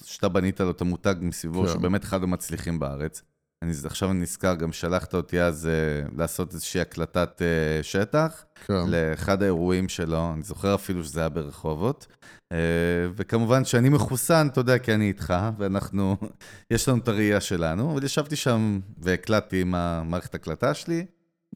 שאתה 0.03 0.29
בנית 0.29 0.59
לו 0.59 0.71
את 0.71 0.81
המותג 0.81 1.15
מסביבו, 1.21 1.65
כן. 1.65 1.73
שבאמת 1.73 2.03
אחד 2.03 2.23
המצליחים 2.23 2.79
בארץ. 2.79 3.21
אני, 3.63 3.73
עכשיו 3.85 4.13
נזכר, 4.13 4.55
גם 4.55 4.71
שלחת 4.71 5.13
אותי 5.13 5.41
אז 5.41 5.69
uh, 5.69 6.13
לעשות 6.17 6.53
איזושהי 6.53 6.81
הקלטת 6.81 7.41
uh, 7.41 7.83
שטח 7.83 8.45
כן. 8.65 8.73
לאחד 8.87 9.43
האירועים 9.43 9.89
שלו, 9.89 10.33
אני 10.33 10.43
זוכר 10.43 10.75
אפילו 10.75 11.03
שזה 11.03 11.19
היה 11.19 11.29
ברחובות. 11.29 12.07
Uh, 12.53 12.55
וכמובן 13.15 13.65
שאני 13.65 13.89
מחוסן, 13.89 14.47
אתה 14.51 14.59
יודע, 14.59 14.77
כי 14.77 14.93
אני 14.93 15.07
איתך, 15.07 15.33
ואנחנו, 15.57 16.17
יש 16.71 16.89
לנו 16.89 16.97
את 16.97 17.07
הראייה 17.07 17.41
שלנו, 17.41 17.93
אבל 17.93 18.03
ישבתי 18.03 18.35
שם 18.35 18.79
והקלטתי 18.97 19.61
עם 19.61 19.75
המערכת 19.75 20.35
הקלטה 20.35 20.73
שלי, 20.73 21.05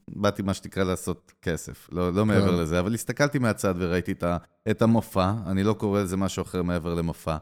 באתי 0.10 0.42
מה 0.42 0.54
שנקרא 0.54 0.84
לעשות 0.84 1.32
כסף, 1.42 1.90
לא, 1.92 2.14
לא 2.14 2.26
מעבר 2.26 2.52
כן. 2.52 2.62
לזה, 2.62 2.80
אבל 2.80 2.94
הסתכלתי 2.94 3.40
מהצד 3.40 3.74
וראיתי 3.78 4.12
את, 4.12 4.24
ה, 4.24 4.38
את 4.72 4.82
המופע, 4.82 5.32
אני 5.46 5.64
לא 5.64 5.74
קורא 5.74 6.02
לזה 6.02 6.18
משהו 6.18 6.42
אחר 6.42 6.64
מעבר 6.64 6.94
למופע. 6.94 7.38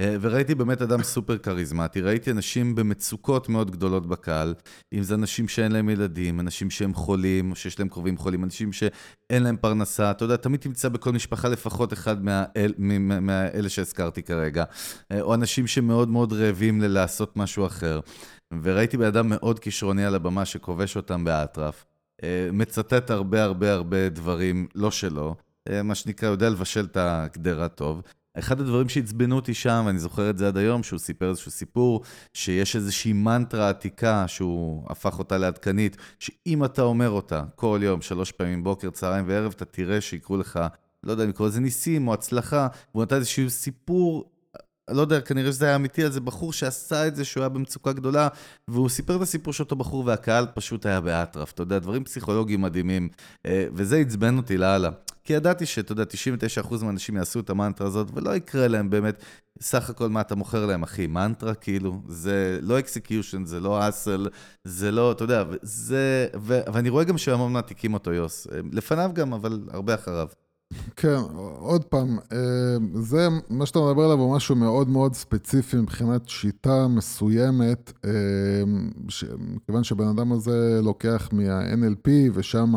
אה, 0.00 0.16
וראיתי 0.20 0.54
באמת 0.54 0.82
אדם 0.82 1.02
סופר 1.12 1.38
כריזמטי, 1.38 2.00
ראיתי 2.00 2.30
אנשים 2.30 2.74
במצוקות 2.74 3.48
מאוד 3.48 3.70
גדולות 3.70 4.06
בקהל, 4.06 4.54
אם 4.94 5.02
זה 5.02 5.14
אנשים 5.14 5.48
שאין 5.48 5.72
להם 5.72 5.88
ילדים, 5.88 6.40
אנשים 6.40 6.70
שהם 6.70 6.94
חולים, 6.94 7.50
או 7.50 7.56
שיש 7.56 7.78
להם 7.78 7.88
קרובים 7.88 8.16
חולים, 8.16 8.44
אנשים 8.44 8.72
שאין 8.72 9.42
להם 9.42 9.56
פרנסה, 9.56 10.10
אתה 10.10 10.24
יודע, 10.24 10.36
תמיד 10.36 10.60
תמצא 10.60 10.88
בכל 10.88 11.12
משפחה 11.12 11.48
לפחות 11.48 11.92
אחד 11.92 12.24
מהאל, 12.24 12.72
מהאלה 13.20 13.68
שהזכרתי 13.68 14.22
כרגע, 14.22 14.64
אה, 15.12 15.20
או 15.20 15.34
אנשים 15.34 15.66
שמאוד 15.66 16.08
מאוד 16.08 16.32
רעבים 16.32 16.80
ללעשות 16.80 17.36
משהו 17.36 17.66
אחר. 17.66 18.00
וראיתי 18.62 18.96
בן 18.96 19.06
אדם 19.06 19.28
מאוד 19.28 19.58
כישרוני 19.58 20.04
על 20.04 20.14
הבמה 20.14 20.44
שכובש 20.44 20.96
אותם 20.96 21.24
באטרף, 21.24 21.84
מצטט 22.52 23.10
הרבה 23.10 23.42
הרבה 23.42 23.72
הרבה 23.72 24.08
דברים 24.08 24.66
לא 24.74 24.90
שלו, 24.90 25.34
מה 25.84 25.94
שנקרא, 25.94 26.28
יודע 26.28 26.50
לבשל 26.50 26.84
את 26.84 26.96
הקדרה 27.00 27.68
טוב. 27.68 28.02
אחד 28.38 28.60
הדברים 28.60 28.88
שעצבנו 28.88 29.36
אותי 29.36 29.54
שם, 29.54 29.82
ואני 29.86 29.98
זוכר 29.98 30.30
את 30.30 30.38
זה 30.38 30.48
עד 30.48 30.56
היום, 30.56 30.82
שהוא 30.82 30.98
סיפר 30.98 31.30
איזשהו 31.30 31.50
סיפור, 31.50 32.02
שיש 32.32 32.76
איזושהי 32.76 33.12
מנטרה 33.12 33.68
עתיקה 33.68 34.28
שהוא 34.28 34.86
הפך 34.90 35.18
אותה 35.18 35.38
לעדכנית, 35.38 35.96
שאם 36.18 36.64
אתה 36.64 36.82
אומר 36.82 37.10
אותה 37.10 37.42
כל 37.54 37.80
יום, 37.82 38.02
שלוש 38.02 38.32
פעמים, 38.32 38.64
בוקר, 38.64 38.90
צהריים 38.90 39.24
וערב, 39.28 39.52
אתה 39.56 39.64
תראה 39.64 40.00
שיקרו 40.00 40.36
לך, 40.36 40.60
לא 41.02 41.12
יודע 41.12 41.24
אם 41.24 41.28
לקרוא 41.28 41.48
לזה 41.48 41.60
ניסים 41.60 42.08
או 42.08 42.14
הצלחה, 42.14 42.68
והוא 42.94 43.02
נתן 43.02 43.16
איזשהו 43.16 43.50
סיפור 43.50 44.30
לא 44.90 45.00
יודע, 45.00 45.20
כנראה 45.20 45.52
שזה 45.52 45.66
היה 45.66 45.76
אמיתי 45.76 46.04
על 46.04 46.12
זה 46.12 46.20
בחור 46.20 46.52
שעשה 46.52 47.06
את 47.06 47.16
זה, 47.16 47.24
שהוא 47.24 47.40
היה 47.42 47.48
במצוקה 47.48 47.92
גדולה, 47.92 48.28
והוא 48.68 48.88
סיפר 48.88 49.16
את 49.16 49.20
הסיפור 49.20 49.52
של 49.52 49.62
אותו 49.62 49.76
בחור, 49.76 50.06
והקהל 50.06 50.46
פשוט 50.54 50.86
היה 50.86 51.00
באטרף, 51.00 51.52
אתה 51.52 51.62
יודע, 51.62 51.78
דברים 51.78 52.04
פסיכולוגיים 52.04 52.60
מדהימים, 52.60 53.08
אה, 53.46 53.66
וזה 53.72 53.96
עצבן 53.96 54.36
אותי 54.36 54.56
לאללה. 54.56 54.90
כי 55.24 55.32
ידעתי 55.32 55.66
שאתה 55.66 55.92
יודע, 55.92 56.04
99% 56.62 56.82
מהאנשים 56.82 57.16
יעשו 57.16 57.40
את 57.40 57.50
המנטרה 57.50 57.86
הזאת, 57.86 58.08
ולא 58.14 58.36
יקרה 58.36 58.68
להם 58.68 58.90
באמת, 58.90 59.22
סך 59.60 59.90
הכל 59.90 60.08
מה 60.08 60.20
אתה 60.20 60.34
מוכר 60.34 60.66
להם, 60.66 60.82
אחי, 60.82 61.06
מנטרה 61.06 61.54
כאילו, 61.54 62.02
זה 62.08 62.58
לא 62.62 62.78
execution, 62.78 63.44
זה 63.44 63.60
לא 63.60 63.88
hustle, 63.88 64.28
זה 64.64 64.90
לא, 64.90 65.12
אתה 65.12 65.24
יודע, 65.24 65.44
זה, 65.62 66.26
ו, 66.40 66.60
ואני 66.72 66.88
רואה 66.88 67.04
גם 67.04 67.18
שהמון 67.18 67.52
מעתיקים 67.52 67.94
אותו 67.94 68.12
יוס, 68.12 68.46
אה, 68.52 68.60
לפניו 68.72 69.10
גם, 69.14 69.32
אבל 69.32 69.60
הרבה 69.70 69.94
אחריו. 69.94 70.28
כן, 70.96 71.18
עוד 71.58 71.84
פעם, 71.84 72.18
אה, 72.32 72.76
זה, 72.94 73.28
מה 73.50 73.66
שאתה 73.66 73.78
מדבר 73.78 74.02
עליו 74.02 74.20
הוא 74.20 74.36
משהו 74.36 74.56
מאוד 74.56 74.88
מאוד 74.88 75.14
ספציפי 75.14 75.76
מבחינת 75.76 76.28
שיטה 76.28 76.88
מסוימת, 76.88 77.92
אה, 78.04 78.10
כיוון 79.66 79.84
שבן 79.84 80.06
אדם 80.06 80.32
הזה 80.32 80.80
לוקח 80.82 81.28
מה-NLP 81.32 82.10
ושם 82.34 82.74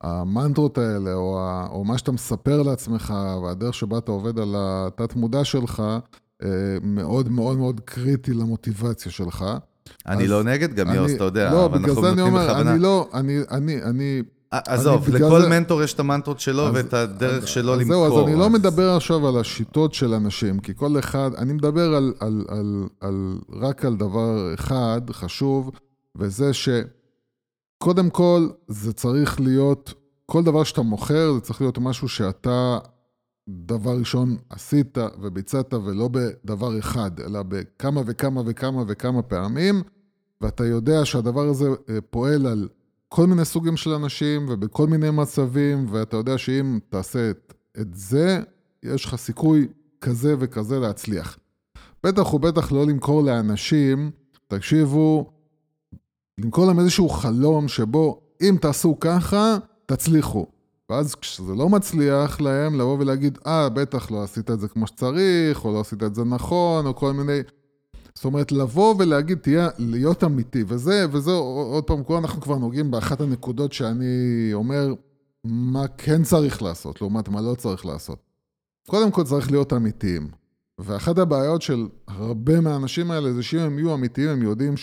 המנטרות 0.00 0.78
האלה, 0.78 1.14
או, 1.14 1.38
או 1.70 1.84
מה 1.84 1.98
שאתה 1.98 2.12
מספר 2.12 2.62
לעצמך, 2.62 3.14
והדרך 3.42 3.74
שבה 3.74 3.98
אתה 3.98 4.12
עובד 4.12 4.38
על 4.38 4.54
התת-מודע 4.58 5.44
שלך, 5.44 5.82
אה, 6.42 6.48
מאוד 6.82 7.28
מאוד 7.28 7.58
מאוד 7.58 7.80
קריטי 7.80 8.34
למוטיבציה 8.34 9.12
שלך. 9.12 9.44
אני 10.06 10.26
לא 10.26 10.42
נגד 10.42 10.74
גם, 10.74 10.94
יוס, 10.94 11.12
אתה 11.12 11.24
יודע, 11.24 11.52
לא, 11.52 11.68
בגלל 11.68 11.94
זה 11.94 12.10
אני 12.12 12.22
אומר, 12.22 12.60
אני 12.60 12.78
לא, 12.78 13.08
אני, 13.14 13.38
אני, 13.50 13.82
אני... 13.82 14.22
עזוב, 14.50 15.08
לכל 15.08 15.42
מנטור 15.48 15.82
יש 15.82 15.94
את 15.94 16.00
המנטרות 16.00 16.40
שלו 16.40 16.68
ואת 16.74 16.94
הדרך 16.94 17.48
שלו 17.48 17.76
למכור. 17.76 18.08
זהו, 18.08 18.18
אז 18.22 18.28
אני 18.28 18.38
לא 18.38 18.50
מדבר 18.50 18.90
עכשיו 18.96 19.28
על 19.28 19.40
השיטות 19.40 19.94
של 19.94 20.14
אנשים, 20.14 20.60
כי 20.60 20.72
כל 20.76 20.98
אחד, 20.98 21.30
אני 21.38 21.52
מדבר 21.52 21.98
רק 23.60 23.84
על 23.84 23.96
דבר 23.96 24.54
אחד 24.54 25.00
חשוב, 25.10 25.70
וזה 26.16 26.50
שקודם 26.52 28.10
כל, 28.10 28.48
זה 28.68 28.92
צריך 28.92 29.40
להיות, 29.40 29.94
כל 30.26 30.44
דבר 30.44 30.64
שאתה 30.64 30.82
מוכר, 30.82 31.32
זה 31.32 31.40
צריך 31.40 31.60
להיות 31.60 31.78
משהו 31.78 32.08
שאתה 32.08 32.78
דבר 33.48 33.98
ראשון 33.98 34.36
עשית 34.50 34.98
וביצעת, 35.20 35.74
ולא 35.74 36.08
בדבר 36.08 36.78
אחד, 36.78 37.20
אלא 37.20 37.42
בכמה 37.48 38.00
וכמה 38.06 38.42
וכמה 38.46 38.84
וכמה 38.88 39.22
פעמים, 39.22 39.82
ואתה 40.40 40.64
יודע 40.64 41.04
שהדבר 41.04 41.48
הזה 41.48 41.68
אה, 41.88 42.00
פועל 42.10 42.46
על 42.46 42.68
כל 43.08 43.26
מיני 43.26 43.44
סוגים 43.44 43.76
של 43.76 43.90
אנשים 43.90 44.46
ובכל 44.48 44.86
מיני 44.86 45.10
מצבים, 45.10 45.86
ואתה 45.90 46.16
יודע 46.16 46.38
שאם 46.38 46.78
תעשה 46.88 47.30
את, 47.30 47.54
את 47.80 47.94
זה, 47.94 48.40
יש 48.82 49.04
לך 49.04 49.16
סיכוי 49.16 49.68
כזה 50.00 50.34
וכזה 50.38 50.78
להצליח. 50.78 51.38
בטח 52.04 52.34
ובטח 52.34 52.72
לא 52.72 52.86
למכור 52.86 53.22
לאנשים, 53.22 54.10
תקשיבו, 54.48 55.30
למכור 56.38 56.66
להם 56.66 56.80
איזשהו 56.80 57.08
חלום 57.08 57.68
שבו 57.68 58.20
אם 58.42 58.56
תעשו 58.60 58.96
ככה, 59.00 59.56
תצליחו. 59.86 60.46
ואז 60.92 61.14
כשזה 61.14 61.54
לא 61.54 61.68
מצליח 61.68 62.40
להם, 62.40 62.74
לבוא 62.74 62.96
ולהגיד, 62.98 63.38
אה, 63.46 63.68
בטח 63.68 64.10
לא 64.10 64.22
עשית 64.22 64.50
את 64.50 64.60
זה 64.60 64.68
כמו 64.68 64.86
שצריך, 64.86 65.64
או 65.64 65.72
לא 65.72 65.80
עשית 65.80 66.02
את 66.02 66.14
זה 66.14 66.24
נכון, 66.24 66.86
או 66.86 66.96
כל 66.96 67.12
מיני... 67.12 67.38
זאת 68.14 68.24
אומרת, 68.24 68.52
לבוא 68.52 68.94
ולהגיד, 68.98 69.38
תהיה, 69.38 69.68
להיות 69.78 70.24
אמיתי, 70.24 70.64
וזה, 70.66 71.06
וזה, 71.12 71.30
עוד 71.30 71.84
פעם, 71.84 72.02
פה 72.04 72.18
אנחנו 72.18 72.40
כבר 72.40 72.56
נוגעים 72.56 72.90
באחת 72.90 73.20
הנקודות 73.20 73.72
שאני 73.72 74.50
אומר, 74.52 74.94
מה 75.44 75.88
כן 75.88 76.22
צריך 76.22 76.62
לעשות, 76.62 77.00
לעומת 77.00 77.28
מה 77.28 77.40
לא 77.40 77.54
צריך 77.54 77.86
לעשות. 77.86 78.18
קודם 78.88 79.10
כל 79.10 79.24
צריך 79.24 79.50
להיות 79.50 79.72
אמיתיים. 79.72 80.28
ואחת 80.78 81.18
הבעיות 81.18 81.62
של 81.62 81.86
הרבה 82.08 82.60
מהאנשים 82.60 83.10
האלה 83.10 83.32
זה 83.32 83.42
שאם 83.42 83.58
הם 83.60 83.78
יהיו 83.78 83.94
אמיתיים, 83.94 84.28
הם 84.28 84.42
יודעים 84.42 84.76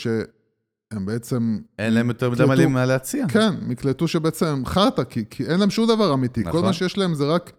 שהם 0.94 1.06
בעצם... 1.06 1.58
אין 1.80 1.94
להם 1.94 2.08
יותר 2.08 2.30
מדי 2.30 2.46
מלאים 2.46 2.74
מה 2.74 2.86
להציע. 2.86 3.28
כן, 3.28 3.54
נקלטו 3.68 4.08
שבעצם 4.08 4.46
הם 4.46 4.66
חרטא, 4.66 5.04
כי, 5.04 5.24
כי 5.30 5.46
אין 5.46 5.60
להם 5.60 5.70
שום 5.70 5.88
דבר 5.88 6.14
אמיתי. 6.14 6.42
נכון. 6.42 6.52
כל 6.52 6.62
מה 6.62 6.74
שיש 6.74 6.98
להם 6.98 7.14
זה 7.14 7.26
רק 7.26 7.52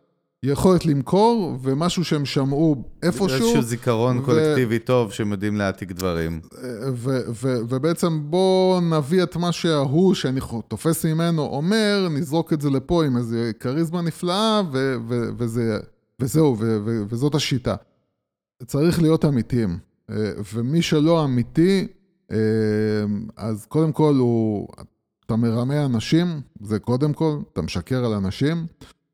יכולת 0.43 0.87
למכור, 0.87 1.59
ומשהו 1.63 2.05
שהם 2.05 2.25
שמעו 2.25 2.85
איפשהו. 3.03 3.27
איזשהו 3.27 3.63
זיכרון 3.63 4.19
ו... 4.19 4.23
קולקטיבי 4.23 4.79
טוב, 4.79 5.13
שהם 5.13 5.33
יודעים 5.33 5.57
להעתיק 5.57 5.93
דברים. 5.93 6.41
ו- 6.95 7.21
ו- 7.29 7.61
ובעצם 7.69 8.21
בואו 8.31 8.81
נביא 8.81 9.23
את 9.23 9.37
מה 9.37 9.53
שההוא, 9.53 10.15
שאני 10.15 10.41
תופס 10.69 11.05
ממנו, 11.05 11.43
אומר, 11.43 12.09
נזרוק 12.11 12.53
את 12.53 12.61
זה 12.61 12.71
לפה 12.71 13.05
עם 13.05 13.17
איזה 13.17 13.51
כריזמה 13.61 14.03
נפלאה, 14.03 14.63
ו- 14.73 14.97
ו- 15.09 15.29
וזה, 15.39 15.79
וזהו, 16.21 16.57
ו- 16.59 16.79
ו- 16.85 17.03
וזאת 17.09 17.35
השיטה. 17.35 17.75
צריך 18.67 19.03
להיות 19.03 19.25
אמיתיים. 19.25 19.79
אה, 20.11 20.33
ומי 20.55 20.83
שלא 20.83 21.25
אמיתי, 21.25 21.87
אז 23.37 23.67
קודם 23.67 23.93
כל 23.93 24.15
הוא, 24.19 24.69
אתה 25.27 25.37
מרמה 25.37 25.85
אנשים, 25.85 26.41
זה 26.63 26.79
קודם 26.79 27.13
כל, 27.13 27.39
אתה 27.53 27.63
משקר 27.63 28.05
על 28.05 28.13
אנשים. 28.13 28.67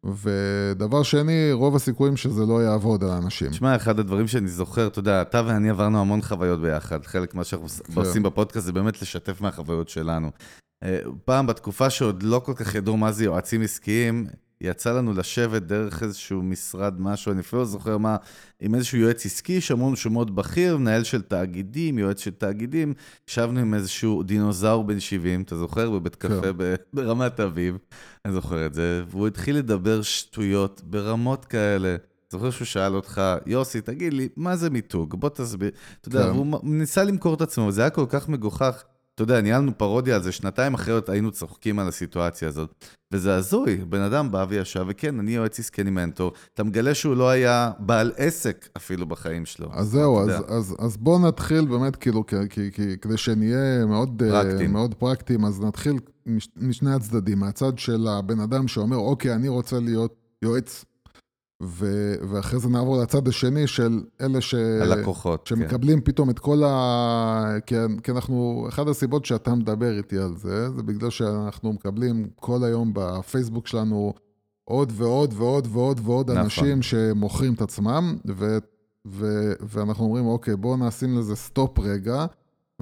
ודבר 0.06 1.02
שני, 1.02 1.52
רוב 1.52 1.76
הסיכויים 1.76 2.16
שזה 2.16 2.46
לא 2.46 2.62
יעבוד 2.62 3.04
על 3.04 3.10
אנשים. 3.10 3.50
תשמע, 3.50 3.76
אחד 3.76 3.98
הדברים 3.98 4.26
שאני 4.26 4.48
זוכר, 4.48 4.86
אתה 4.86 4.98
יודע, 4.98 5.22
אתה 5.22 5.42
ואני 5.46 5.70
עברנו 5.70 6.00
המון 6.00 6.22
חוויות 6.22 6.60
ביחד. 6.60 7.06
חלק 7.06 7.34
ממה 7.34 7.44
שאנחנו 7.44 7.68
כן. 7.68 8.00
עושים 8.00 8.22
בפודקאסט 8.22 8.66
זה 8.66 8.72
באמת 8.72 9.02
לשתף 9.02 9.40
מהחוויות 9.40 9.88
שלנו. 9.88 10.30
אה, 10.82 10.98
פעם, 11.24 11.46
בתקופה 11.46 11.90
שעוד 11.90 12.22
לא 12.22 12.38
כל 12.44 12.54
כך 12.56 12.74
ידעו 12.74 12.96
מה 12.96 13.12
זה 13.12 13.24
יועצים 13.24 13.62
עסקיים, 13.62 14.26
יצא 14.60 14.92
לנו 14.92 15.12
לשבת 15.12 15.62
דרך 15.62 16.02
איזשהו 16.02 16.42
משרד, 16.42 17.00
משהו, 17.00 17.32
אני 17.32 17.40
אפילו 17.40 17.62
לא 17.62 17.66
זוכר 17.66 17.98
מה, 17.98 18.16
עם 18.60 18.74
איזשהו 18.74 18.98
יועץ 18.98 19.26
עסקי, 19.26 19.60
שאמרנו 19.60 19.96
שהוא 19.96 20.12
מאוד 20.12 20.36
בכיר, 20.36 20.76
מנהל 20.76 21.04
של 21.04 21.22
תאגידים, 21.22 21.98
יועץ 21.98 22.20
של 22.20 22.30
תאגידים, 22.30 22.94
ישבנו 23.28 23.60
עם 23.60 23.74
איזשהו 23.74 24.22
דינוזאור 24.22 24.84
בן 24.84 25.00
70, 25.00 25.42
אתה 25.42 25.56
זוכר? 25.56 25.90
בבית 25.90 26.14
כן. 26.14 26.28
קפה 26.28 26.48
ברמת 26.92 27.40
אביב, 27.40 27.78
אני 28.24 28.32
זוכר 28.32 28.66
את 28.66 28.74
זה, 28.74 29.02
והוא 29.08 29.26
התחיל 29.26 29.56
לדבר 29.56 30.02
שטויות 30.02 30.82
ברמות 30.84 31.44
כאלה. 31.44 31.96
זוכר 32.32 32.50
שהוא 32.50 32.66
שאל 32.66 32.94
אותך, 32.94 33.22
יוסי, 33.46 33.80
תגיד 33.80 34.12
לי, 34.12 34.28
מה 34.36 34.56
זה 34.56 34.70
מיתוג? 34.70 35.20
בוא 35.20 35.28
תסביר. 35.28 35.70
אתה 36.00 36.08
יודע, 36.08 36.22
כן. 36.22 36.30
והוא 36.30 36.60
ניסה 36.62 37.04
למכור 37.04 37.34
את 37.34 37.40
עצמו, 37.40 37.64
וזה 37.64 37.80
היה 37.80 37.90
כל 37.90 38.06
כך 38.08 38.28
מגוחך. 38.28 38.84
אתה 39.16 39.22
יודע, 39.22 39.40
ניהלנו 39.40 39.78
פרודיה 39.78 40.14
על 40.16 40.22
זה, 40.22 40.32
שנתיים 40.32 40.74
אחרת 40.74 41.08
היינו 41.08 41.30
צוחקים 41.30 41.78
על 41.78 41.88
הסיטואציה 41.88 42.48
הזאת. 42.48 42.84
וזה 43.12 43.34
הזוי, 43.34 43.76
בן 43.76 44.00
אדם 44.00 44.30
בא 44.30 44.46
וישב, 44.48 44.84
וכן, 44.88 45.18
אני 45.18 45.34
יועץ 45.34 45.58
עסקי, 45.58 45.82
אני 45.82 45.90
מנטור. 45.90 46.32
אתה 46.54 46.64
מגלה 46.64 46.94
שהוא 46.94 47.16
לא 47.16 47.28
היה 47.28 47.70
בעל 47.78 48.12
עסק 48.16 48.68
אפילו 48.76 49.06
בחיים 49.06 49.46
שלו. 49.46 49.68
אז 49.72 49.86
זהו, 49.88 50.20
אז, 50.20 50.30
אז, 50.48 50.76
אז 50.78 50.96
בואו 50.96 51.28
נתחיל 51.28 51.64
באמת, 51.64 51.96
כאילו, 51.96 52.26
כי, 52.26 52.36
כי, 52.50 52.72
כי, 52.72 52.98
כדי 52.98 53.16
שנהיה 53.16 53.86
מאוד 53.86 54.22
אה, 54.22 54.30
פרקטיים. 54.30 54.72
מאוד 54.72 54.94
פרקטיים, 54.94 55.44
אז 55.44 55.60
נתחיל 55.60 55.98
מש, 56.26 56.48
משני 56.56 56.94
הצדדים. 56.94 57.38
מהצד 57.38 57.78
של 57.78 58.06
הבן 58.08 58.40
אדם 58.40 58.68
שאומר, 58.68 58.96
אוקיי, 58.96 59.34
אני 59.34 59.48
רוצה 59.48 59.80
להיות 59.80 60.14
יועץ 60.42 60.84
ו- 61.62 62.14
ואחרי 62.30 62.60
זה 62.60 62.68
נעבור 62.68 63.02
לצד 63.02 63.28
השני 63.28 63.66
של 63.66 64.00
אלה 64.20 64.40
ש... 64.40 64.54
הלקוחות, 64.54 65.48
כן. 65.48 65.56
שמקבלים 65.56 66.00
כן. 66.00 66.04
פתאום 66.04 66.30
את 66.30 66.38
כל 66.38 66.62
ה... 66.64 67.56
כי, 67.66 67.74
כי 68.02 68.10
אנחנו, 68.10 68.66
אחת 68.68 68.88
הסיבות 68.88 69.24
שאתה 69.24 69.54
מדבר 69.54 69.96
איתי 69.98 70.18
על 70.18 70.36
זה, 70.36 70.70
זה 70.70 70.82
בגלל 70.82 71.10
שאנחנו 71.10 71.72
מקבלים 71.72 72.28
כל 72.34 72.64
היום 72.64 72.90
בפייסבוק 72.94 73.66
שלנו 73.66 74.14
עוד 74.64 74.92
ועוד 74.94 75.34
ועוד 75.36 75.68
ועוד 75.70 76.00
ועוד 76.04 76.30
נכון. 76.30 76.42
אנשים 76.42 76.82
שמוכרים 76.82 77.54
את 77.54 77.62
עצמם, 77.62 78.16
ו, 78.36 78.58
ו, 79.06 79.52
ואנחנו 79.60 80.04
אומרים, 80.04 80.26
אוקיי, 80.26 80.56
בואו 80.56 80.76
נשים 80.76 81.18
לזה 81.18 81.36
סטופ 81.36 81.78
רגע. 81.78 82.26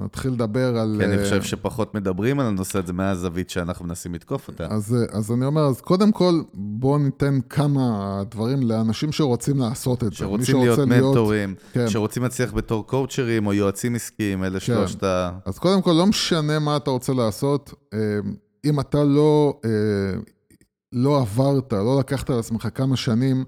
נתחיל 0.01 0.31
לדבר 0.31 0.77
על... 0.77 0.97
כן, 0.99 1.11
אני 1.11 1.23
חושב 1.23 1.43
שפחות 1.43 1.95
מדברים 1.95 2.39
על 2.39 2.45
הנושא 2.45 2.79
הזה 2.79 2.93
מהזווית 2.93 3.49
שאנחנו 3.49 3.85
מנסים 3.85 4.13
לתקוף 4.13 4.47
אותה. 4.47 4.67
אז, 4.69 4.95
אז 5.11 5.31
אני 5.31 5.45
אומר, 5.45 5.61
אז 5.61 5.81
קודם 5.81 6.11
כל, 6.11 6.41
בואו 6.53 6.97
ניתן 6.97 7.39
כמה 7.49 8.23
דברים 8.31 8.63
לאנשים 8.63 9.11
שרוצים 9.11 9.59
לעשות 9.59 10.03
את 10.03 10.11
זה. 10.11 10.17
שרוצים 10.17 10.57
להיות 10.59 10.79
מנטורים, 10.79 11.55
כן. 11.73 11.89
שרוצים 11.89 12.23
להצליח 12.23 12.53
בתור 12.53 12.87
קואוצ'רים 12.87 13.47
או 13.47 13.53
יועצים 13.53 13.95
עסקיים, 13.95 14.43
אלה 14.43 14.51
כן. 14.51 14.59
שלושת 14.59 15.03
ה... 15.03 15.31
אז 15.45 15.59
קודם 15.59 15.81
כל, 15.81 15.91
לא 15.91 16.05
משנה 16.05 16.59
מה 16.59 16.77
אתה 16.77 16.91
רוצה 16.91 17.13
לעשות, 17.13 17.73
אם 18.65 18.79
אתה 18.79 19.03
לא, 19.03 19.59
לא 20.91 21.21
עברת, 21.21 21.73
לא 21.73 21.99
לקחת 21.99 22.29
על 22.29 22.39
עצמך 22.39 22.67
כמה 22.75 22.95
שנים 22.95 23.45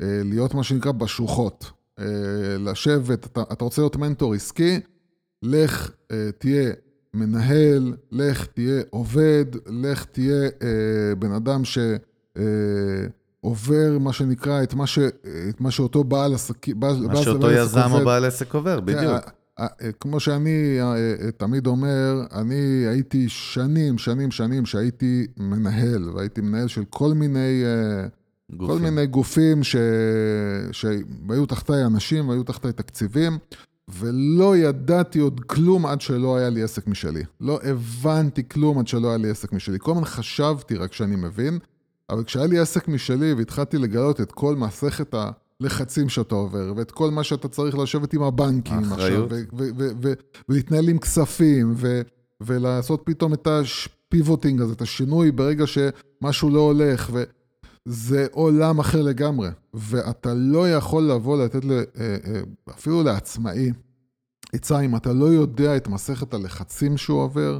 להיות 0.00 0.54
מה 0.54 0.64
שנקרא 0.64 0.92
בשוחות. 0.92 1.70
לשבת, 2.58 3.26
אתה, 3.26 3.42
אתה 3.52 3.64
רוצה 3.64 3.82
להיות 3.82 3.96
מנטור 3.96 4.34
עסקי, 4.34 4.80
לך 5.42 5.90
uh, 5.90 6.14
תהיה 6.38 6.72
מנהל, 7.14 7.94
לך 8.12 8.46
תהיה 8.46 8.82
עובד, 8.90 9.44
לך 9.66 10.04
תהיה 10.04 10.48
uh, 10.48 10.62
בן 11.18 11.32
אדם 11.32 11.62
שעובר, 11.64 12.36
uh, 13.96 13.98
מה 13.98 14.12
שנקרא, 14.12 14.62
את 14.62 14.74
מה, 14.74 14.86
ש, 14.86 14.98
את 15.48 15.60
מה 15.60 15.70
שאותו 15.70 16.04
בעל 16.04 16.34
עסק, 16.34 16.68
בעל, 16.68 16.96
מה 17.06 17.16
שאותו 17.16 17.50
יזם 17.50 17.88
או 17.92 18.04
בעל 18.04 18.24
עסק 18.24 18.54
עובר, 18.54 18.80
בדיוק. 18.80 19.12
כמו 20.00 20.20
שאני 20.20 20.78
תמיד 21.36 21.66
אומר, 21.66 22.22
אני 22.32 22.86
הייתי 22.88 23.28
שנים, 23.28 23.98
שנים, 23.98 24.30
שנים 24.30 24.66
שהייתי 24.66 25.26
מנהל, 25.36 26.10
והייתי 26.14 26.40
מנהל 26.40 26.68
של 26.68 26.84
כל 26.90 27.14
מיני... 27.14 27.64
גופים. 28.52 28.76
כל 28.76 28.82
מיני 28.82 29.06
גופים 29.06 29.64
ש... 29.64 29.76
שהיו 30.72 31.46
תחתיי 31.46 31.84
אנשים, 31.84 32.28
והיו 32.28 32.42
תחתיי 32.42 32.72
תקציבים. 32.72 33.38
ולא 33.92 34.56
ידעתי 34.56 35.18
עוד 35.18 35.40
כלום 35.40 35.86
עד 35.86 36.00
שלא 36.00 36.36
היה 36.36 36.50
לי 36.50 36.62
עסק 36.62 36.86
משלי. 36.86 37.24
לא 37.40 37.60
הבנתי 37.62 38.48
כלום 38.48 38.78
עד 38.78 38.88
שלא 38.88 39.08
היה 39.08 39.16
לי 39.16 39.30
עסק 39.30 39.52
משלי. 39.52 39.78
כל 39.80 39.90
הזמן 39.90 40.04
חשבתי 40.04 40.76
רק 40.76 40.92
שאני 40.92 41.16
מבין, 41.16 41.58
אבל 42.10 42.24
כשהיה 42.24 42.46
לי 42.46 42.58
עסק 42.58 42.88
משלי 42.88 43.32
והתחלתי 43.34 43.78
לגלות 43.78 44.20
את 44.20 44.32
כל 44.32 44.56
מסכת 44.56 45.14
הלחצים 45.60 46.08
שאתה 46.08 46.34
עובר, 46.34 46.72
ואת 46.76 46.90
כל 46.90 47.10
מה 47.10 47.24
שאתה 47.24 47.48
צריך 47.48 47.78
לשבת 47.78 48.12
עם 48.12 48.22
הבנקים 48.22 48.92
עכשיו, 48.92 49.28
ולהתנהל 50.48 50.88
עם 50.88 50.98
כספים, 50.98 51.74
ולעשות 52.40 53.02
פתאום 53.04 53.34
את 53.34 53.46
הפיבוטינג 53.46 54.60
הזה, 54.60 54.72
את 54.72 54.82
השינוי 54.82 55.30
ברגע 55.30 55.64
שמשהו 55.66 56.50
לא 56.50 56.60
הולך, 56.60 57.10
ו... 57.12 57.22
זה 57.84 58.26
עולם 58.32 58.78
אחר 58.78 59.02
לגמרי, 59.02 59.48
ואתה 59.74 60.34
לא 60.34 60.70
יכול 60.70 61.02
לבוא 61.02 61.44
לתת 61.44 61.64
אה, 61.64 61.80
אה, 62.00 62.40
אפילו 62.70 63.02
לעצמאי 63.02 63.70
עצה 64.52 64.80
אם 64.80 64.96
אתה 64.96 65.12
לא 65.12 65.24
יודע 65.24 65.76
את 65.76 65.88
מסכת 65.88 66.34
הלחצים 66.34 66.96
שהוא 66.96 67.22
עובר, 67.22 67.58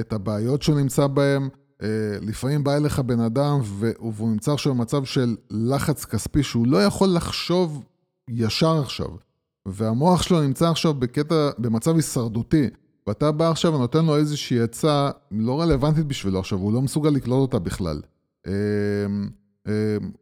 את 0.00 0.12
הבעיות 0.12 0.62
שהוא 0.62 0.80
נמצא 0.80 1.06
בהן. 1.06 1.48
אה, 1.82 1.88
לפעמים 2.20 2.64
בא 2.64 2.76
אליך 2.76 2.98
בן 2.98 3.20
אדם 3.20 3.60
והוא 3.62 4.30
נמצא 4.30 4.52
עכשיו 4.52 4.74
במצב 4.74 5.04
של 5.04 5.36
לחץ 5.50 6.04
כספי 6.04 6.42
שהוא 6.42 6.66
לא 6.66 6.84
יכול 6.84 7.08
לחשוב 7.08 7.84
ישר 8.30 8.80
עכשיו. 8.80 9.08
והמוח 9.66 10.22
שלו 10.22 10.42
נמצא 10.42 10.70
עכשיו 10.70 10.94
בקטע, 10.94 11.50
במצב 11.58 11.96
הישרדותי, 11.96 12.66
ואתה 13.06 13.32
בא 13.32 13.50
עכשיו 13.50 13.74
ונותן 13.74 14.04
לו 14.04 14.16
איזושהי 14.16 14.60
עצה 14.60 15.10
לא 15.30 15.60
רלוונטית 15.60 16.06
בשבילו 16.06 16.38
עכשיו, 16.38 16.58
הוא 16.58 16.72
לא 16.72 16.82
מסוגל 16.82 17.10
לקלוט 17.10 17.40
אותה 17.40 17.58
בכלל. 17.58 18.00
אמ, 19.68 19.72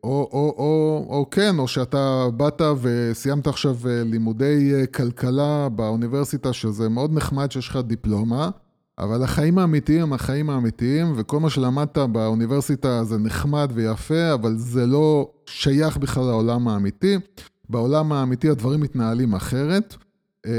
או, 0.04 0.28
או, 0.32 0.54
או, 0.58 1.06
או 1.10 1.30
כן, 1.30 1.58
או 1.58 1.68
שאתה 1.68 2.26
באת 2.36 2.62
וסיימת 2.80 3.46
עכשיו 3.46 3.76
אה, 3.88 4.02
לימודי 4.04 4.74
אה, 4.74 4.86
כלכלה 4.86 5.68
באוניברסיטה, 5.68 6.52
שזה 6.52 6.88
מאוד 6.88 7.12
נחמד 7.12 7.52
שיש 7.52 7.68
לך 7.68 7.76
דיפלומה, 7.76 8.50
אבל 8.98 9.22
החיים 9.22 9.58
האמיתיים 9.58 10.02
הם 10.02 10.12
החיים 10.12 10.50
האמיתיים, 10.50 11.12
וכל 11.16 11.40
מה 11.40 11.50
שלמדת 11.50 11.98
באוניברסיטה 11.98 13.04
זה 13.04 13.18
נחמד 13.18 13.70
ויפה, 13.74 14.34
אבל 14.34 14.56
זה 14.56 14.86
לא 14.86 15.30
שייך 15.46 15.96
בכלל 15.96 16.24
לעולם 16.24 16.68
האמיתי. 16.68 17.16
בעולם 17.68 18.12
האמיתי 18.12 18.50
הדברים 18.50 18.80
מתנהלים 18.80 19.34
אחרת, 19.34 19.96
אמ, 20.46 20.50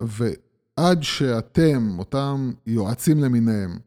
ועד 0.00 1.02
שאתם, 1.02 1.96
אותם 1.98 2.52
יועצים 2.66 3.20
למיניהם, 3.20 3.78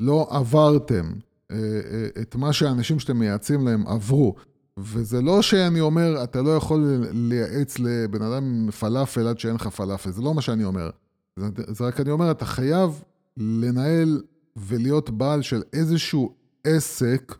לא 0.00 0.26
עברתם 0.30 1.12
את 2.22 2.34
מה 2.34 2.52
שהאנשים 2.52 2.98
שאתם 2.98 3.16
מייעצים 3.16 3.68
להם 3.68 3.86
עברו. 3.86 4.34
וזה 4.78 5.22
לא 5.22 5.42
שאני 5.42 5.80
אומר, 5.80 6.24
אתה 6.24 6.42
לא 6.42 6.56
יכול 6.56 7.06
לייעץ 7.12 7.78
לבן 7.78 8.22
אדם 8.22 8.44
עם 8.44 8.70
פלאפל 8.70 9.26
עד 9.26 9.38
שאין 9.38 9.54
לך 9.54 9.66
פלאפל, 9.66 10.10
זה 10.10 10.22
לא 10.22 10.34
מה 10.34 10.42
שאני 10.42 10.64
אומר. 10.64 10.90
זה, 11.36 11.46
זה 11.68 11.84
רק 11.84 12.00
אני 12.00 12.10
אומר, 12.10 12.30
אתה 12.30 12.44
חייב 12.44 13.02
לנהל 13.36 14.22
ולהיות 14.56 15.10
בעל 15.10 15.42
של 15.42 15.62
איזשהו 15.72 16.34
עסק 16.64 17.34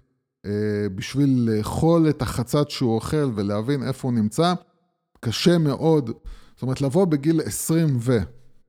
אה, 0.47 0.51
בשביל 0.95 1.51
לאכול 1.51 2.09
את 2.09 2.23
החצץ 2.23 2.69
שהוא 2.69 2.95
אוכל 2.95 3.31
ולהבין 3.35 3.83
איפה 3.83 4.09
הוא 4.09 4.17
נמצא, 4.17 4.55
קשה 5.21 5.59
מאוד. 5.59 6.11
זאת 6.55 6.63
אומרת, 6.63 6.81
לבוא 6.81 7.05
בגיל 7.05 7.41
20 7.41 7.97
ו... 8.01 8.19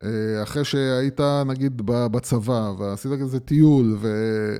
אה, 0.04 0.44
אחרי 0.44 0.66
שהיית 0.66 1.20
נגיד 1.46 1.82
בצבא 1.86 2.72
ועשית 2.78 3.12
כזה 3.22 3.40
טיול 3.40 3.98
ו, 4.00 4.08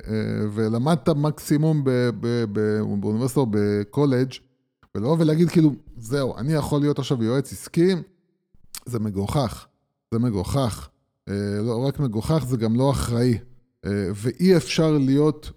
אה, 0.08 0.46
ולמדת 0.52 1.08
מקסימום 1.08 1.84
ב, 1.84 1.90
ב, 2.20 2.44
ב, 2.52 2.84
באוניברסיטה 3.00 3.40
או 3.40 3.46
בקולג' 3.50 4.32
ולבוא 4.94 5.16
ולהגיד 5.18 5.48
כאילו, 5.48 5.72
זהו, 5.96 6.36
אני 6.36 6.52
יכול 6.52 6.80
להיות 6.80 6.98
עכשיו 6.98 7.24
יועץ 7.24 7.52
עסקי, 7.52 7.94
זה 8.86 8.98
מגוחך, 8.98 9.66
זה 10.14 10.18
מגוחך. 10.18 10.88
אה, 11.28 11.34
לא 11.62 11.86
רק 11.86 12.00
מגוחך, 12.00 12.44
זה 12.48 12.56
גם 12.56 12.76
לא 12.76 12.90
אחראי. 12.90 13.38
ואי 14.14 14.56
אפשר 14.56 14.90
להיות 14.92 15.50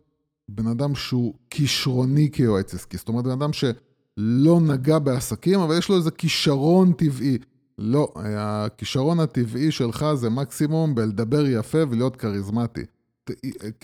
בן 0.49 0.67
אדם 0.67 0.95
שהוא 0.95 1.33
כישרוני 1.49 2.29
כיועץ 2.31 2.73
עסקי. 2.73 2.97
זאת 2.97 3.07
אומרת, 3.07 3.23
בן 3.23 3.31
אדם 3.31 3.53
שלא 3.53 4.59
נגע 4.61 4.99
בעסקים, 4.99 5.59
אבל 5.59 5.77
יש 5.77 5.89
לו 5.89 5.95
איזה 5.95 6.11
כישרון 6.11 6.93
טבעי. 6.93 7.37
לא, 7.81 8.13
הכישרון 8.37 9.19
הטבעי 9.19 9.71
שלך 9.71 10.05
זה 10.15 10.29
מקסימום 10.29 10.95
בלדבר 10.95 11.45
יפה 11.47 11.77
ולהיות 11.89 12.15
כריזמטי. 12.15 12.85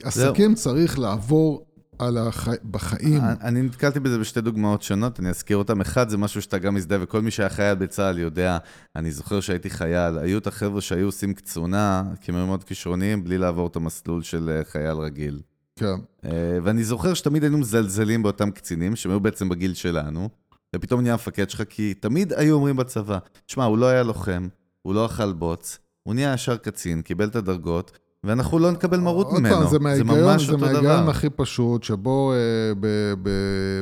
עסקים 0.04 0.56
צריך 0.56 1.00
לעבור 1.00 1.66
על 2.00 2.18
החי... 2.18 2.56
בחיים. 2.72 3.22
אני 3.42 3.62
נתקלתי 3.62 4.00
בזה 4.00 4.20
בשתי 4.20 4.42
דוגמאות 4.42 4.82
שונות, 4.82 5.20
אני 5.20 5.30
אזכיר 5.30 5.58
אותן. 5.58 5.82
אחד, 5.82 6.10
זה 6.10 6.18
משהו 6.18 6.42
שאתה 6.42 6.58
גם 6.58 6.76
מזדהה, 6.76 7.00
וכל 7.02 7.22
מי 7.22 7.32
שהיה 7.32 7.50
חייל 7.50 7.76
בצה"ל 7.76 8.20
יודע, 8.20 8.58
אני 8.96 9.12
זוכר 9.12 9.40
שהייתי 9.40 9.70
חייל, 9.70 10.18
היו 10.18 10.38
את 10.38 10.48
החבר'ה 10.48 10.82
שהיו 10.82 11.06
עושים 11.06 11.34
קצונה, 11.34 12.04
כי 12.22 12.32
הם 12.32 12.38
היו 12.38 12.48
מאוד 12.48 12.64
כישרוניים, 12.64 13.24
בלי 13.24 13.38
לעבור 13.38 13.68
את 13.68 13.76
המסלול 13.76 14.24
של 14.24 14.50
אה, 14.50 14.64
חייל 14.64 14.98
רגיל. 14.98 15.42
כן. 15.76 15.96
אה, 16.26 16.58
ואני 16.64 16.84
זוכר 16.84 17.14
שתמיד 17.14 17.44
היינו 17.44 17.58
מזלזלים 17.58 18.24
באותם 18.24 18.52
קצינים, 18.52 18.96
שהם 18.96 19.12
היו 19.12 19.20
בעצם 19.20 19.50
בגיל 19.50 19.74
שלנו. 19.74 20.30
ופתאום 20.78 21.02
נהיה 21.02 21.13
המפקד 21.13 21.50
שלך, 21.50 21.63
כי 21.70 21.94
תמיד 21.94 22.34
היו 22.34 22.56
אומרים 22.56 22.76
בצבא, 22.76 23.18
תשמע, 23.46 23.63
הוא 23.63 23.78
לא 23.78 23.86
היה 23.86 24.04
לוחם, 24.04 24.48
הוא 24.82 24.94
לא 24.94 25.06
אכל 25.06 25.34
בוץ, 25.34 25.80
הוא 26.04 26.13
נהיה 26.13 26.34
ישר 26.34 26.58
קצין, 26.58 27.02
קיבל 27.02 27.28
את 27.28 27.36
הדרגות, 27.36 27.92
ואנחנו 28.24 28.60
לא 28.60 28.72
נקבל 28.72 29.00
מרות 29.00 29.34
ממנו. 29.34 29.56
פעם, 29.56 29.63
זה, 29.63 29.78
זה 29.98 30.04
ממש 30.04 30.50
אותו 30.50 30.58
דבר. 30.58 30.74
זה 30.74 30.82
מההיגיון 30.82 31.10
הכי 31.10 31.30
פשוט, 31.30 31.84
שבו 31.84 32.34
אה, 32.34 32.74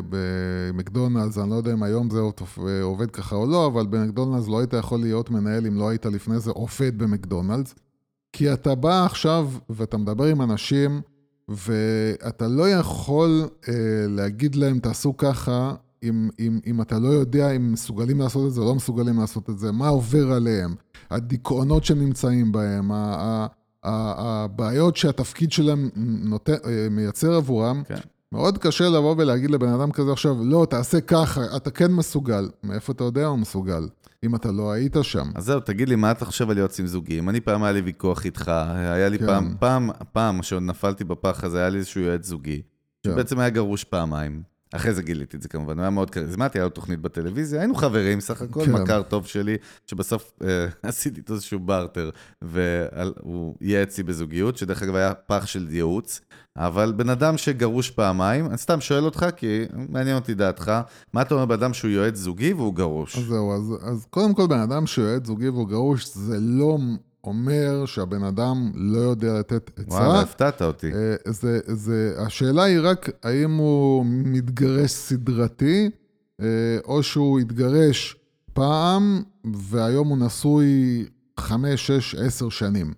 במקדונלדס, 0.10 1.38
אני 1.38 1.49
לא 1.49 1.55
יודע 1.55 1.73
אם 1.73 1.84
היום 1.84 2.10
זה 2.10 2.19
אה, 2.19 2.81
עובד 2.81 3.12
ככה 3.12 3.36
או 3.36 3.45
לא, 3.45 3.67
אבל 3.67 3.86
במקדונלדס 3.88 4.47
לא 4.47 4.60
היית 4.60 4.73
יכול 4.73 4.99
להיות 4.99 5.29
מנהל 5.29 5.67
אם 5.67 5.77
לא 5.77 5.89
היית 5.89 6.05
לפני 6.05 6.39
זה 6.39 6.51
עובד 6.51 6.97
במקדונלדס. 6.97 7.75
כי 8.34 8.53
אתה 8.53 8.75
בא 8.75 9.05
עכשיו 9.05 9.49
ואתה 9.69 9.97
מדבר 9.97 10.25
עם 10.25 10.41
אנשים, 10.41 11.01
ואתה 11.47 12.47
לא 12.47 12.69
יכול 12.69 13.49
אה, 13.69 13.73
להגיד 14.08 14.55
להם, 14.55 14.79
תעשו 14.79 15.17
ככה, 15.17 15.73
אם, 16.09 16.29
אם, 16.39 16.59
אם 16.67 16.81
אתה 16.81 16.99
לא 16.99 17.07
יודע 17.07 17.51
אם 17.51 17.71
מסוגלים 17.71 18.19
לעשות 18.19 18.47
את 18.47 18.53
זה 18.53 18.61
או 18.61 18.65
לא 18.65 18.75
מסוגלים 18.75 19.19
לעשות 19.19 19.49
את 19.49 19.59
זה, 19.59 19.71
מה 19.71 19.87
עובר 19.87 20.31
עליהם, 20.31 20.75
הדיכאונות 21.11 21.83
שהם 21.83 21.99
נמצאים 21.99 22.51
בהם, 22.51 22.91
הבעיות 23.83 24.97
שהתפקיד 24.97 25.51
שלהם 25.51 25.89
נות... 25.95 26.49
אה, 26.49 26.87
מייצר 26.91 27.33
עבורם, 27.33 27.83
כן. 27.87 27.95
מאוד 28.31 28.57
קשה 28.57 28.89
לבוא 28.89 29.15
ולהגיד 29.17 29.51
לבן 29.51 29.69
אדם 29.69 29.91
כזה 29.91 30.11
עכשיו, 30.11 30.35
לא, 30.43 30.67
תעשה 30.69 31.01
ככה, 31.01 31.41
אתה 31.55 31.71
כן 31.71 31.91
מסוגל. 31.91 32.49
מאיפה 32.63 32.93
אתה 32.93 33.03
יודע 33.03 33.25
הוא 33.25 33.39
מסוגל? 33.39 33.87
אם 34.23 34.35
אתה 34.35 34.51
לא 34.51 34.71
היית 34.71 34.95
שם. 35.01 35.31
אז 35.35 35.45
זהו, 35.45 35.59
תגיד 35.59 35.89
לי, 35.89 35.95
מה 35.95 36.11
אתה 36.11 36.25
חושב 36.25 36.49
על 36.49 36.57
יועצים 36.57 36.87
זוגיים? 36.87 37.29
אני 37.29 37.41
פעם 37.41 37.63
היה 37.63 37.71
לי 37.71 37.81
ויכוח 37.81 38.25
איתך, 38.25 38.51
היה 38.75 39.09
לי 39.09 39.19
כן. 39.19 39.25
פעם, 39.25 39.55
פעם, 39.59 39.89
פעם, 40.11 40.41
כשעוד 40.41 40.63
נפלתי 40.63 41.03
בפח 41.03 41.43
הזה, 41.43 41.59
היה 41.59 41.69
לי 41.69 41.77
איזשהו 41.77 42.01
יועץ 42.01 42.25
זוגי, 42.25 42.61
כן. 43.03 43.11
שבעצם 43.11 43.39
היה 43.39 43.49
גרוש 43.49 43.83
פעמיים. 43.83 44.54
אחרי 44.71 44.93
זה 44.93 45.04
גיליתי 45.04 45.38
את 45.38 45.41
זה 45.41 45.49
כמובן, 45.49 45.73
הוא 45.73 45.82
היה 45.82 45.89
מאוד 45.89 46.10
כריזמטי, 46.10 46.58
היה 46.58 46.63
לו 46.63 46.69
תוכנית 46.69 47.01
בטלוויזיה, 47.01 47.60
היינו 47.60 47.75
חברים 47.75 48.19
סך 48.19 48.41
הכל, 48.41 48.65
כן. 48.65 48.71
מכר 48.71 49.01
טוב 49.01 49.25
שלי, 49.25 49.58
שבסוף 49.88 50.32
אה, 50.43 50.67
עשיתי 50.89 51.19
איתו 51.19 51.34
איזשהו 51.34 51.60
בארטר, 51.60 52.10
והוא 52.41 53.56
ייעץ 53.62 53.97
לי 53.97 54.04
בזוגיות, 54.04 54.58
שדרך 54.58 54.84
אגב 54.84 54.95
היה 54.95 55.13
פח 55.13 55.45
של 55.45 55.67
ייעוץ, 55.69 56.21
אבל 56.58 56.93
בן 56.97 57.10
אדם 57.10 57.38
שגרוש 57.38 57.91
פעמיים, 57.91 58.45
אני 58.45 58.58
סתם 58.58 58.82
שואל 58.82 59.04
אותך, 59.04 59.25
כי 59.36 59.65
מעניין 59.89 60.15
אותי 60.15 60.34
דעתך, 60.34 60.71
מה 61.13 61.21
אתה 61.21 61.34
אומר 61.34 61.45
בן 61.45 61.54
אדם 61.54 61.73
שהוא 61.73 61.91
יועץ 61.91 62.15
זוגי 62.15 62.54
והוא 62.54 62.75
גרוש? 62.75 63.17
אז 63.17 63.23
זהו, 63.23 63.54
אז, 63.54 63.73
אז 63.82 64.06
קודם 64.10 64.34
כל 64.34 64.47
בן 64.47 64.60
אדם 64.60 64.88
שהוא 64.88 65.06
יועץ 65.06 65.25
זוגי 65.25 65.49
והוא 65.49 65.67
גרוש, 65.67 66.08
זה 66.08 66.38
לא 66.39 66.78
אומר 67.25 67.85
שהבן 67.85 68.23
אדם 68.23 68.71
לא 68.75 68.99
יודע 68.99 69.39
לתת 69.39 69.79
עצה. 69.79 69.95
וואלה, 69.95 70.21
הפתעת 70.21 70.61
אותי. 70.61 70.91
אה, 70.93 71.15
זה, 71.25 71.59
זה, 71.65 72.13
השאלה 72.17 72.63
היא 72.63 72.79
רק 72.81 73.09
האם 73.23 73.55
הוא 73.55 74.05
מתגרש 74.07 74.91
סדרתי, 74.91 75.89
אה, 76.41 76.45
או 76.85 77.03
שהוא 77.03 77.39
התגרש 77.39 78.15
פעם, 78.53 79.23
והיום 79.53 80.07
הוא 80.07 80.17
נשוי 80.17 81.05
חמש, 81.39 81.88
שש, 81.88 82.15
עשר 82.15 82.49
שנים. 82.49 82.93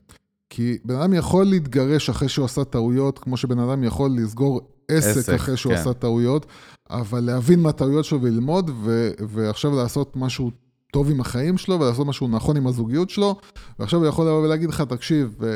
כי 0.50 0.78
בן 0.86 0.96
אדם 0.96 1.14
יכול 1.14 1.46
להתגרש 1.46 2.10
אחרי 2.10 2.30
שהוא 2.30 2.46
עשה 2.46 2.64
טעויות, 2.64 3.20
כמו 3.20 3.38
שבן 3.38 3.60
אדם 3.60 3.84
יכול 3.84 4.12
לסגור 4.18 4.62
עסק, 4.88 5.18
עסק 5.18 5.34
אחרי 5.34 5.58
שהוא 5.58 5.74
כן. 5.74 5.80
עשה 5.80 5.94
טעויות, 5.94 6.46
אבל 6.90 7.20
להבין 7.20 7.60
מה 7.60 7.70
הטעויות 7.70 8.06
שלו 8.06 8.22
וללמוד, 8.22 8.72
ו- 8.84 9.12
ועכשיו 9.30 9.76
לעשות 9.76 10.16
משהו 10.16 10.52
טוב 10.92 11.12
עם 11.12 11.22
החיים 11.22 11.58
שלו 11.58 11.80
ולעשות 11.80 12.08
משהו 12.08 12.28
נכון 12.28 12.58
עם 12.58 12.68
הזוגיות 12.68 13.10
שלו, 13.10 13.36
ועכשיו 13.80 14.00
הוא 14.00 14.08
יכול 14.08 14.28
לבוא 14.28 14.44
ולהגיד 14.44 14.70
לך, 14.70 14.82
תקשיב, 14.82 15.36
אה, 15.44 15.50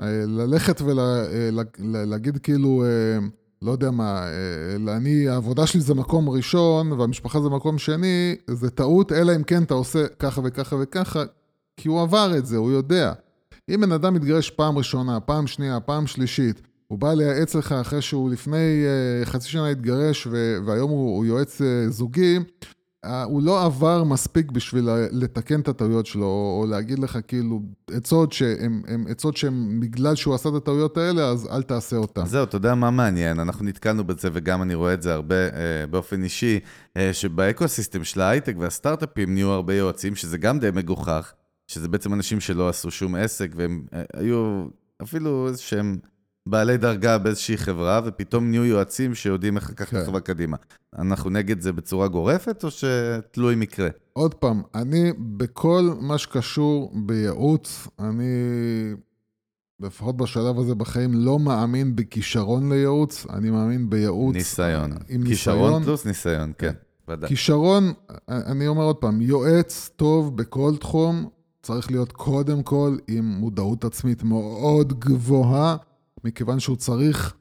אה, 0.00 0.24
ללכת 0.26 0.82
ולהגיד 0.82 2.34
ולה, 2.34 2.42
כאילו, 2.42 2.84
אה, 2.84 3.26
לא 3.62 3.72
יודע 3.72 3.90
מה, 3.90 4.28
אני, 4.88 5.28
העבודה 5.28 5.66
שלי 5.66 5.80
זה 5.80 5.94
מקום 5.94 6.28
ראשון 6.28 6.92
והמשפחה 6.92 7.40
זה 7.40 7.48
מקום 7.48 7.78
שני, 7.78 8.36
זה 8.50 8.70
טעות, 8.70 9.12
אלא 9.12 9.36
אם 9.36 9.42
כן 9.42 9.62
אתה 9.62 9.74
עושה 9.74 10.06
ככה 10.18 10.40
וככה 10.44 10.76
וככה, 10.80 11.22
כי 11.76 11.88
הוא 11.88 12.02
עבר 12.02 12.38
את 12.38 12.46
זה, 12.46 12.56
הוא 12.56 12.70
יודע. 12.70 13.12
אם 13.74 13.80
בן 13.80 13.92
אדם 13.92 14.14
מתגרש 14.14 14.50
פעם 14.50 14.78
ראשונה, 14.78 15.20
פעם 15.20 15.46
שנייה, 15.46 15.80
פעם 15.80 16.06
שלישית, 16.06 16.62
הוא 16.88 16.98
בא 16.98 17.14
לייעץ 17.14 17.54
לך 17.54 17.72
אחרי 17.72 18.02
שהוא 18.02 18.30
לפני 18.30 18.84
חצי 19.24 19.48
שנה 19.48 19.68
התגרש 19.68 20.26
והיום 20.66 20.90
הוא, 20.90 21.26
יועץ 21.26 21.60
זוגי, 21.88 22.36
אה, 22.36 22.42
הוא 23.24 23.42
לא 23.42 23.64
עבר 23.64 24.04
מספיק 24.04 24.50
בשביל 24.50 24.88
לתקן 25.10 25.60
את 25.60 25.68
הטעויות 25.68 26.06
שלו, 26.06 26.26
או 26.26 26.66
להגיד 26.68 26.98
לך 26.98 27.18
כאילו 27.28 27.62
עצות 27.90 28.32
שהן 28.32 28.82
עצות 29.08 29.36
שהן 29.36 29.80
בגלל 29.80 30.14
שהוא 30.14 30.34
עשה 30.34 30.48
את 30.48 30.54
הטעויות 30.54 30.96
האלה, 30.96 31.28
אז 31.28 31.48
אל 31.52 31.62
תעשה 31.62 31.96
אותן. 31.96 32.26
זהו, 32.26 32.44
אתה 32.44 32.56
יודע 32.56 32.74
מה 32.74 32.90
מעניין? 32.90 33.40
אנחנו 33.40 33.64
נתקלנו 33.64 34.04
בזה, 34.04 34.28
וגם 34.32 34.62
אני 34.62 34.74
רואה 34.74 34.94
את 34.94 35.02
זה 35.02 35.14
הרבה 35.14 35.34
אה, 35.34 35.86
באופן 35.90 36.22
אישי, 36.22 36.60
אה, 36.96 37.12
שבאקוסיסטם 37.12 38.04
של 38.04 38.20
ההייטק 38.20 38.54
והסטארט-אפים 38.58 39.34
נהיו 39.34 39.50
הרבה 39.50 39.74
יועצים, 39.74 40.14
שזה 40.14 40.38
גם 40.38 40.58
די 40.58 40.70
מגוחך, 40.74 41.32
שזה 41.66 41.88
בעצם 41.88 42.14
אנשים 42.14 42.40
שלא 42.40 42.68
עשו 42.68 42.90
שום 42.90 43.14
עסק, 43.14 43.50
והם 43.54 43.84
אה, 43.92 44.02
היו 44.14 44.66
אפילו 45.02 45.48
איזה 45.48 45.62
שהם... 45.62 45.98
בעלי 46.50 46.76
דרגה 46.76 47.18
באיזושהי 47.18 47.56
חברה, 47.56 48.00
ופתאום 48.04 48.50
נהיו 48.50 48.64
יועצים 48.64 49.14
שיודעים 49.14 49.56
איך 49.56 49.70
לקחת 49.70 49.88
כן. 49.88 50.04
חברה 50.04 50.20
קדימה. 50.20 50.56
אנחנו 50.98 51.30
נגד 51.30 51.60
זה 51.60 51.72
בצורה 51.72 52.08
גורפת, 52.08 52.64
או 52.64 52.68
שתלוי 52.70 53.54
מקרה? 53.54 53.88
עוד 54.12 54.34
פעם, 54.34 54.62
אני, 54.74 55.12
בכל 55.18 55.90
מה 56.00 56.18
שקשור 56.18 56.92
בייעוץ, 56.94 57.88
אני, 57.98 58.24
לפחות 59.80 60.16
בשלב 60.16 60.58
הזה 60.58 60.74
בחיים, 60.74 61.14
לא 61.14 61.38
מאמין 61.38 61.96
בכישרון 61.96 62.72
לייעוץ, 62.72 63.26
אני 63.30 63.50
מאמין 63.50 63.90
בייעוץ... 63.90 64.34
ניסיון. 64.34 64.92
עם 65.08 65.24
כישרון 65.24 65.62
ניסיון. 65.62 65.82
פלוס 65.84 66.06
ניסיון, 66.06 66.52
כן, 66.58 66.72
ודאי. 67.08 67.28
כישרון, 67.28 67.92
אני 68.28 68.66
אומר 68.66 68.82
עוד 68.82 68.96
פעם, 68.96 69.22
יועץ 69.22 69.90
טוב 69.96 70.36
בכל 70.36 70.76
תחום, 70.80 71.28
צריך 71.62 71.90
להיות 71.90 72.12
קודם 72.12 72.62
כל 72.62 72.96
עם 73.08 73.24
מודעות 73.24 73.84
עצמית 73.84 74.22
מאוד 74.22 75.00
גבוהה. 75.00 75.76
מכיוון 76.28 76.60
שהוא 76.60 76.76
צריך 76.76 77.34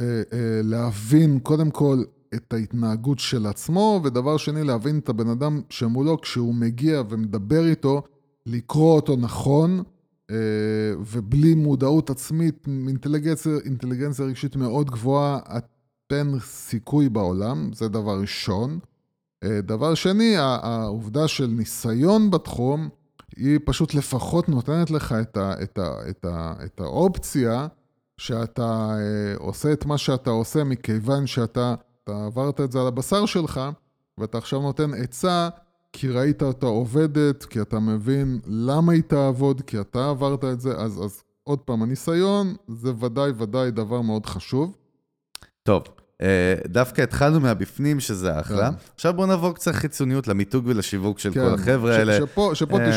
אה, 0.00 0.04
אה, 0.32 0.60
להבין 0.62 1.38
קודם 1.38 1.70
כל 1.70 2.02
את 2.34 2.52
ההתנהגות 2.52 3.18
של 3.18 3.46
עצמו, 3.46 4.00
ודבר 4.04 4.36
שני, 4.36 4.64
להבין 4.64 4.98
את 4.98 5.08
הבן 5.08 5.28
אדם 5.28 5.60
שמולו 5.70 6.20
כשהוא 6.20 6.54
מגיע 6.54 7.02
ומדבר 7.08 7.66
איתו, 7.66 8.02
לקרוא 8.46 8.94
אותו 8.94 9.16
נכון, 9.16 9.82
אה, 10.30 10.36
ובלי 10.98 11.54
מודעות 11.54 12.10
עצמית, 12.10 12.66
אינטליגנציה, 12.88 13.52
אינטליגנציה 13.64 14.24
רגשית 14.24 14.56
מאוד 14.56 14.90
גבוהה, 14.90 15.38
אתן 15.56 16.38
סיכוי 16.40 17.08
בעולם, 17.08 17.70
זה 17.72 17.88
דבר 17.88 18.20
ראשון. 18.20 18.78
אה, 19.44 19.60
דבר 19.60 19.94
שני, 19.94 20.36
העובדה 20.36 21.28
של 21.28 21.46
ניסיון 21.46 22.30
בתחום, 22.30 22.88
היא 23.36 23.58
פשוט 23.64 23.94
לפחות 23.94 24.48
נותנת 24.48 24.90
לך 24.90 25.14
את, 25.22 25.36
ה, 25.36 25.62
את, 25.62 25.78
ה, 25.78 26.10
את, 26.10 26.24
ה, 26.24 26.54
את 26.64 26.80
האופציה 26.80 27.66
שאתה 28.18 28.96
אה, 28.98 29.36
עושה 29.38 29.72
את 29.72 29.86
מה 29.86 29.98
שאתה 29.98 30.30
עושה 30.30 30.64
מכיוון 30.64 31.26
שאתה 31.26 31.74
עברת 32.06 32.60
את 32.60 32.72
זה 32.72 32.80
על 32.80 32.86
הבשר 32.86 33.26
שלך, 33.26 33.60
ואתה 34.18 34.38
עכשיו 34.38 34.60
נותן 34.60 34.94
עצה 34.94 35.48
כי 35.92 36.08
ראית 36.08 36.42
אותה 36.42 36.66
עובדת, 36.66 37.44
כי 37.44 37.60
אתה 37.60 37.78
מבין 37.78 38.40
למה 38.46 38.92
היא 38.92 39.02
תעבוד, 39.02 39.60
כי 39.60 39.80
אתה 39.80 40.08
עברת 40.10 40.44
את 40.44 40.60
זה, 40.60 40.76
אז, 40.76 41.04
אז 41.04 41.22
עוד 41.44 41.58
פעם, 41.58 41.82
הניסיון 41.82 42.54
זה 42.68 42.92
ודאי 43.00 43.30
ודאי 43.36 43.70
דבר 43.70 44.00
מאוד 44.00 44.26
חשוב. 44.26 44.76
טוב, 45.62 45.82
דווקא 46.68 47.02
התחלנו 47.02 47.40
מהבפנים, 47.40 48.00
שזה 48.00 48.40
אחלה. 48.40 48.70
כן. 48.70 48.76
עכשיו 48.94 49.14
בואו 49.14 49.26
נעבור 49.26 49.54
קצת 49.54 49.74
חיצוניות 49.74 50.28
למיתוג 50.28 50.64
ולשיווק 50.66 51.18
של 51.18 51.32
כן, 51.32 51.40
כל 51.40 51.54
החבר'ה 51.54 51.96
האלה. 51.96 52.18
שפה, 52.18 52.50
שפה 52.54 52.78
אה, 52.80 52.90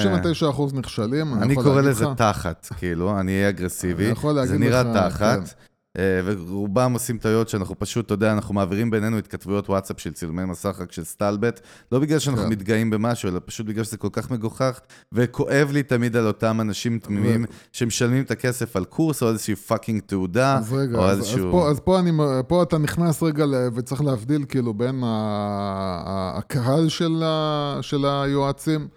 99% 0.51 0.61
נכשלים, 0.73 1.33
אני 1.33 1.55
קורא 1.55 1.81
לזה. 1.81 2.05
תחת, 2.17 2.67
כאילו, 2.77 3.19
אני 3.19 3.31
אהיה 3.31 3.49
אגרסיבי. 3.49 4.13
זה 4.45 4.57
נראה 4.57 4.83
לך, 4.83 4.89
תחת. 4.93 5.53
אה, 5.97 6.21
ורובם 6.25 6.93
עושים 6.93 7.17
טעויות 7.17 7.49
שאנחנו 7.49 7.79
פשוט, 7.79 8.05
אתה 8.05 8.13
יודע, 8.13 8.31
אנחנו 8.31 8.53
מעבירים 8.53 8.91
בינינו 8.91 9.17
התכתבויות 9.17 9.69
וואטסאפ 9.69 9.99
של 9.99 10.13
צילומי 10.13 10.45
מסך 10.45 10.77
רק 10.79 10.91
של 10.91 11.03
סטלבט, 11.03 11.59
לא 11.91 11.99
בגלל 11.99 12.19
שאנחנו 12.19 12.43
כן. 12.43 12.49
מתגאים 12.49 12.89
במשהו, 12.89 13.29
אלא 13.29 13.39
פשוט 13.45 13.65
בגלל 13.65 13.83
שזה 13.83 13.97
כל 13.97 14.07
כך 14.11 14.31
מגוחך, 14.31 14.79
וכואב 15.11 15.69
לי 15.71 15.83
תמיד 15.83 16.15
על 16.15 16.27
אותם 16.27 16.61
אנשים 16.61 16.99
תמימים 16.99 17.45
שמשלמים 17.71 18.23
את 18.23 18.31
הכסף 18.31 18.75
על 18.75 18.85
קורס 18.85 19.23
או 19.23 19.29
איזושהי 19.29 19.55
fucking 19.55 20.01
תעודה, 20.01 20.57
אז 20.57 20.73
רגע, 20.73 20.97
או 20.97 21.03
אז, 21.03 21.11
אז, 21.11 21.19
איזשהו... 21.19 21.51
פה, 21.51 21.69
אז 21.69 21.79
פה, 21.79 21.99
אני, 21.99 22.11
פה 22.47 22.63
אתה 22.63 22.77
נכנס 22.77 23.23
רגע 23.23 23.45
וצריך 23.75 24.01
להבדיל 24.01 24.45
כאילו 24.49 24.73
בין 24.73 25.03
ה, 25.03 26.37
הקהל 26.37 26.89
של, 26.89 27.23
ה, 27.25 27.77
של 27.81 28.05
היועצים, 28.05 28.87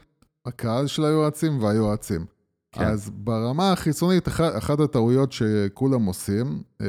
הקהל 0.47 0.87
של 0.87 1.05
היועצים 1.05 1.63
והיועצים. 1.63 2.42
כן. 2.73 2.85
אז 2.85 3.11
ברמה 3.15 3.73
החיצונית, 3.73 4.29
אחת, 4.29 4.57
אחת 4.59 4.81
הטעויות 4.81 5.33
שכולם 5.33 6.05
עושים, 6.05 6.63
אה, 6.81 6.87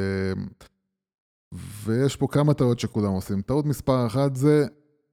ויש 1.83 2.15
פה 2.15 2.27
כמה 2.27 2.53
טעויות 2.53 2.79
שכולם 2.79 3.11
עושים. 3.11 3.41
טעות 3.41 3.65
מספר 3.65 4.07
אחת 4.07 4.35
זה, 4.35 4.65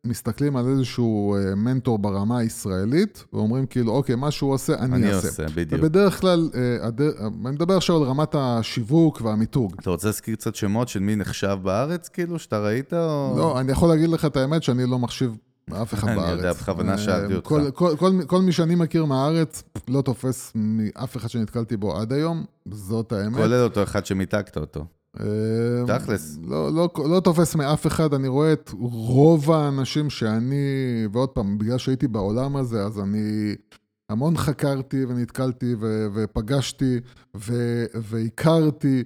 מסתכלים 0.07 0.57
על 0.57 0.69
איזשהו 0.69 1.37
אה, 1.37 1.55
מנטור 1.55 1.99
ברמה 1.99 2.39
הישראלית, 2.39 3.25
ואומרים 3.33 3.67
כאילו, 3.67 3.93
אוקיי, 3.93 4.15
מה 4.15 4.31
שהוא 4.31 4.53
עושה, 4.53 4.79
אני, 4.79 4.97
אני 4.97 5.13
אעשה. 5.13 5.29
עושה, 5.29 5.47
בדיוק. 5.55 5.81
ובדרך 5.83 6.21
כלל, 6.21 6.51
הדר... 6.83 7.11
אני 7.19 7.51
מדבר 7.55 7.77
עכשיו 7.77 7.97
על 7.97 8.03
רמת 8.03 8.35
השיווק 8.35 9.21
והמיתוג. 9.21 9.75
אתה 9.81 9.91
רוצה 9.91 10.09
להזכיר 10.09 10.35
קצת 10.35 10.55
שמות 10.55 10.89
של 10.89 11.01
מי 11.01 11.17
נחשב 11.17 11.59
בארץ, 11.63 12.09
כאילו, 12.09 12.39
שאתה 12.39 12.59
ראית, 12.59 12.93
או... 12.93 13.35
לא, 13.37 13.61
אני 13.61 13.73
יכול 13.73 13.89
להגיד 13.89 14.09
לך 14.09 14.25
את 14.25 14.37
האמת 14.37 14.63
שאני 14.63 14.87
לא 14.87 14.99
מחשיב 14.99 15.37
אף 15.75 15.95
אחד 15.95 16.09
אני 16.09 16.17
בארץ. 16.17 16.37
יודע, 16.37 16.53
בכוונה 16.53 16.93
אה, 16.93 16.99
שאלתי 16.99 17.35
אותך. 17.35 17.49
כל, 17.49 17.71
כל, 17.71 17.97
כל, 17.99 18.13
כל 18.27 18.41
מי 18.41 18.53
שאני 18.53 18.75
מכיר 18.75 19.05
מהארץ 19.05 19.63
לא 19.89 20.03
תופס 20.03 20.53
מאף 20.55 21.17
אחד 21.17 21.31
שנתקלתי 21.31 21.77
בו 21.77 21.97
עד 21.97 22.13
היום, 22.13 22.45
זאת 22.71 23.13
האמת. 23.13 23.37
כולל 23.37 23.63
אותו 23.65 23.83
אחד 23.83 24.07
שמיתגת 24.07 24.57
אותו. 24.57 24.85
אה, 25.21 25.27
תכלס. 25.87 26.39
לא, 26.45 26.73
לא, 26.73 26.89
לא 27.11 27.21
תופס 27.21 27.55
מאף 27.55 27.87
אחד, 27.87 28.15
אני 28.15 28.29
רואה 28.29 28.53
את 28.53 28.71
רוב 28.81 29.51
האנשים 29.51 30.11
שאני, 30.11 30.65
ועוד 31.13 31.29
פעם, 31.29 31.59
בגלל 31.59 31.79
שהייתי 31.79 32.09
בעולם 32.09 32.57
הזה, 32.57 32.85
אז 32.85 33.01
אני 33.01 33.55
המון 34.11 34.37
חקרתי 34.37 35.05
ונתקלתי 35.05 35.75
ו, 35.81 36.07
ופגשתי 36.15 37.01
ו, 37.37 37.55
והכרתי, 37.95 39.05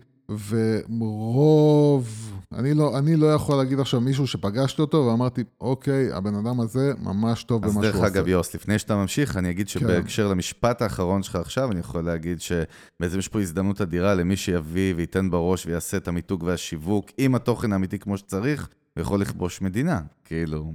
ורוב, 0.48 2.34
אני 2.58 2.74
לא, 2.74 2.98
אני 2.98 3.16
לא 3.16 3.34
יכול 3.34 3.56
להגיד 3.56 3.80
עכשיו 3.80 4.00
מישהו 4.00 4.26
שפגשתי 4.26 4.82
אותו 4.82 4.96
ואמרתי, 4.96 5.44
אוקיי, 5.60 6.12
הבן 6.12 6.34
אדם 6.34 6.60
הזה 6.60 6.92
ממש 7.02 7.44
טוב 7.44 7.64
אז 7.64 7.72
במה 7.72 7.82
דרך 7.82 7.94
שהוא 7.94 8.06
עושה. 8.06 8.14
אגב, 8.14 8.28
יוס, 8.28 8.54
לפני 8.54 8.78
שאתה 8.78 8.96
ממשיך, 8.96 9.36
אני 9.36 9.50
אגיד 9.50 9.68
כן. 9.68 9.80
שבהקשר 9.80 10.28
למשפט 10.28 10.82
האחרון 10.82 11.22
שלך 11.22 11.36
עכשיו, 11.36 11.72
אני 11.72 11.80
יכול 11.80 12.04
להגיד 12.04 12.40
שבעצם 12.40 13.18
יש 13.18 13.28
פה 13.28 13.40
הזדמנות 13.40 13.80
אדירה 13.80 14.14
למי 14.14 14.36
שיביא 14.36 14.94
וייתן 14.96 15.30
בראש 15.30 15.66
ויעשה 15.66 15.96
את 15.96 16.08
המיתוג 16.08 16.42
והשיווק 16.42 17.06
עם 17.18 17.34
התוכן 17.34 17.72
האמיתי 17.72 17.98
כמו 17.98 18.18
שצריך, 18.18 18.68
הוא 18.94 19.02
יכול 19.02 19.20
לכבוש 19.20 19.60
מדינה, 19.60 20.00
כאילו... 20.24 20.72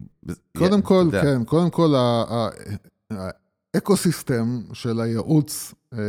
קודם 0.58 0.82
כל, 0.82 1.04
יודע. 1.06 1.22
כן, 1.22 1.44
קודם 1.44 1.70
כל, 1.70 1.94
האקוסיסטם 3.76 4.62
של 4.74 5.02
הייעוץ 5.02 5.74
אה, 5.94 6.00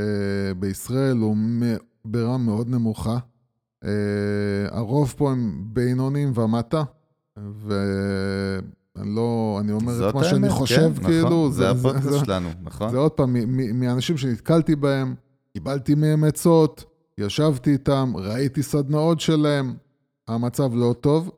בישראל 0.59 1.17
הוא 1.17 1.37
ברמה 2.05 2.39
מאוד 2.39 2.69
נמוכה. 2.69 3.19
אה, 3.85 3.91
הרוב 4.71 5.15
פה 5.17 5.31
הם 5.33 5.61
בינוניים 5.73 6.33
ומטה, 6.35 6.83
ואני 7.37 9.15
לא, 9.15 9.59
אני 9.61 9.73
אומר 9.73 10.09
את 10.09 10.15
מה 10.15 10.25
שאני 10.25 10.47
האמת, 10.47 10.51
חושב, 10.59 10.93
כן, 10.97 11.05
כאילו, 11.07 11.27
נכון, 11.29 11.53
זה- 11.53 11.59
זה 11.59 11.71
הפודקאסט 11.71 12.09
זה- 12.11 12.19
שלנו, 12.19 12.49
נכון? 12.63 12.91
זה 12.91 12.97
עוד 12.99 13.11
פעם, 13.13 13.33
מ- 13.33 13.57
מ- 13.57 13.81
מאנשים 13.81 14.17
שנתקלתי 14.17 14.77
בהם, 14.77 15.15
קיבלתי 15.53 15.95
מהם 15.95 16.25
עצות, 16.25 16.85
ישבתי 17.19 17.73
איתם, 17.73 18.13
ראיתי 18.17 18.63
סדנאות 18.63 19.21
שלהם, 19.21 19.75
המצב 20.29 20.71
לא 20.75 20.95
טוב. 21.01 21.31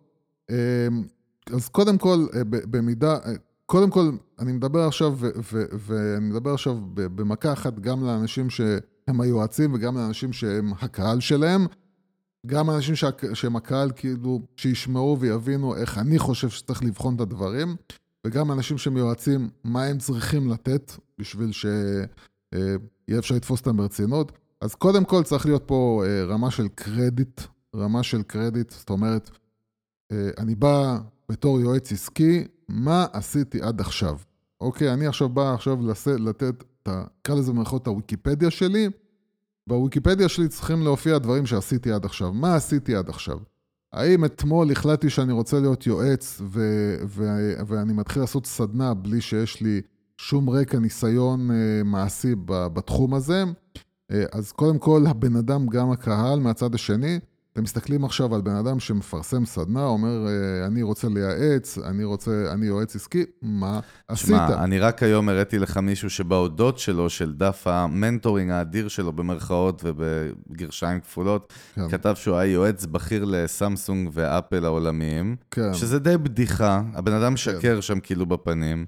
אמ, 0.51 0.57
אז 1.53 1.69
קודם 1.69 1.99
כל, 1.99 2.27
אה, 2.35 2.41
במידה, 2.45 3.13
אה, 3.15 3.33
קודם 3.67 3.91
כל, 3.91 4.11
אני 4.39 4.53
מדבר 4.53 4.81
עכשיו, 4.87 5.15
ואני 5.87 6.29
מדבר 6.31 6.55
עכשיו 6.55 6.77
במכה 6.95 7.53
אחת 7.53 7.79
גם 7.81 8.05
לאנשים 8.05 8.51
שהם 8.51 8.75
היועצים 9.21 9.75
וגם 9.75 9.97
לאנשים 9.97 10.33
שהם 10.33 10.73
הקהל 10.81 11.21
שלהם. 11.21 11.67
גם 12.47 12.71
אנשים 12.71 12.95
שהק- 12.95 13.35
שהם 13.35 13.57
הקהל, 13.57 13.91
כאילו, 13.97 14.41
שישמעו 14.57 15.17
ויבינו 15.21 15.77
איך 15.77 15.99
אני 15.99 16.19
חושב 16.19 16.49
שצריך 16.49 16.83
לבחון 16.85 17.15
את 17.17 17.21
הדברים, 17.21 17.77
וגם 18.27 18.53
אנשים 18.53 18.79
שהם 18.79 18.97
יועצים, 18.97 19.49
מה 19.65 19.85
הם 19.85 19.99
צריכים 19.99 20.51
לתת 20.51 20.93
בשביל 21.19 21.53
שיהיה 21.53 22.07
אפשר 23.19 23.35
לתפוס 23.35 23.61
אותם 23.61 23.77
ברצינות. 23.77 24.33
אז 24.61 24.75
קודם 24.75 25.05
כל 25.05 25.23
צריך 25.23 25.47
להיות 25.47 25.63
פה 25.67 26.03
אה, 26.07 26.25
רמה 26.25 26.51
של 26.51 26.69
קרדיט, 26.69 27.41
רמה 27.77 28.03
של 28.03 28.23
קרדיט, 28.23 28.71
זאת 28.71 28.91
אומרת, 28.91 29.31
אה, 30.13 30.31
אני 30.39 30.55
בא 30.55 30.99
בתור 31.29 31.61
יועץ 31.61 31.93
עסקי, 31.93 32.45
מה 32.69 33.07
עשיתי 33.13 33.63
עד 33.63 33.81
עכשיו? 33.81 34.19
אוקיי, 34.61 34.93
אני 34.93 35.07
עכשיו 35.07 35.29
בא 35.29 35.55
עכשיו 35.55 35.79
לתת, 36.19 36.65
נקרא 36.89 37.35
לזה 37.35 37.53
במירכאות 37.53 37.87
הוויקיפדיה 37.87 38.51
שלי, 38.51 38.89
בוויקיפדיה 39.67 40.29
שלי 40.29 40.49
צריכים 40.49 40.83
להופיע 40.83 41.19
דברים 41.19 41.47
שעשיתי 41.47 41.93
עד 41.93 42.05
עכשיו. 42.05 42.33
מה 42.33 42.55
עשיתי 42.55 42.95
עד 42.95 43.09
עכשיו? 43.09 43.39
האם 43.93 44.25
אתמול 44.25 44.73
החלטתי 44.73 45.11
שאני 45.11 45.33
רוצה 45.33 45.61
להיות 45.61 45.87
יועץ 45.87 46.41
ו- 46.45 46.97
ו- 47.07 47.55
ואני 47.67 47.93
מתחיל 47.93 48.23
לעשות 48.23 48.47
סדנה 48.47 48.95
בלי 48.95 49.21
שיש 49.21 49.61
לי 49.61 49.81
שום 50.17 50.51
רקע 50.51 50.79
ניסיון 50.79 51.51
אה, 51.51 51.83
מעשי 51.85 52.35
בתחום 52.47 53.15
הזה? 53.15 53.45
אה, 54.11 54.25
אז 54.33 54.53
קודם 54.53 54.79
כל, 54.79 55.05
הבן 55.07 55.37
אדם, 55.37 55.67
גם 55.67 55.91
הקהל 55.91 56.41
מהצד 56.41 56.75
השני, 56.75 57.19
אתם 57.53 57.63
מסתכלים 57.63 58.05
עכשיו 58.05 58.35
על 58.35 58.41
בן 58.41 58.55
אדם 58.55 58.81
שמפרסם 58.81 59.45
סדנה, 59.47 59.85
אומר, 59.85 60.27
אה, 60.27 60.67
אני 60.67 60.83
רוצה 60.83 61.09
לייעץ, 61.09 61.79
אני 61.79 62.05
רוצה, 62.05 62.31
אני 62.53 62.67
יועץ 62.67 62.97
עסקי, 62.97 63.25
מה 63.43 63.81
עשית? 64.09 64.27
שמע, 64.27 64.65
אני 64.65 64.79
רק 64.79 65.03
היום 65.03 65.29
הראיתי 65.29 65.59
לך 65.59 65.77
מישהו 65.77 66.11
שבהודות 66.11 66.79
שלו, 66.79 67.11
של 67.11 67.33
דף 67.33 67.67
המנטורינג 67.67 68.51
האדיר 68.51 68.89
שלו, 68.89 69.13
במרכאות 69.13 69.83
ובגרשיים 69.85 71.01
כפולות, 71.01 71.53
כן, 71.75 71.89
כתב 71.89 72.15
שהוא 72.17 72.37
היה 72.37 72.53
יועץ 72.53 72.87
בכיר 72.87 73.25
לסמסונג 73.25 74.11
ואפל 74.13 74.65
העולמיים, 74.65 75.37
כן. 75.51 75.75
שזה 75.75 75.99
די 75.99 76.17
בדיחה, 76.17 76.83
הבן 76.95 77.13
אדם 77.13 77.37
שקר 77.37 77.81
שם 77.81 78.01
כאילו 78.01 78.27
בפנים. 78.27 78.87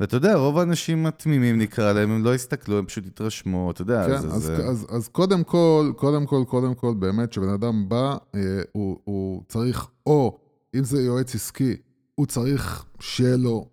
ואתה 0.00 0.16
יודע, 0.16 0.34
רוב 0.34 0.58
האנשים 0.58 1.06
התמימים 1.06 1.58
נקרא 1.58 1.92
להם, 1.92 2.10
הם 2.10 2.24
לא 2.24 2.34
הסתכלו, 2.34 2.78
הם 2.78 2.86
פשוט 2.86 3.06
התרשמו, 3.06 3.70
אתה 3.70 3.82
יודע, 3.82 4.06
כן, 4.06 4.20
זה... 4.20 4.28
אז, 4.28 4.42
זה... 4.42 4.56
אז, 4.56 4.86
אז 4.88 5.08
קודם 5.08 5.44
כל, 5.44 5.92
קודם 5.96 6.26
כל, 6.26 6.44
קודם 6.48 6.74
כל, 6.74 6.94
באמת, 6.98 7.30
כשבן 7.30 7.48
אדם 7.48 7.88
בא, 7.88 8.16
אה, 8.34 8.40
הוא, 8.72 8.98
הוא 9.04 9.42
צריך, 9.48 9.86
או 10.06 10.38
אם 10.74 10.84
זה 10.84 11.02
יועץ 11.02 11.34
עסקי, 11.34 11.76
הוא 12.14 12.26
צריך 12.26 12.84
שיהיה 13.00 13.36
לו 13.36 13.68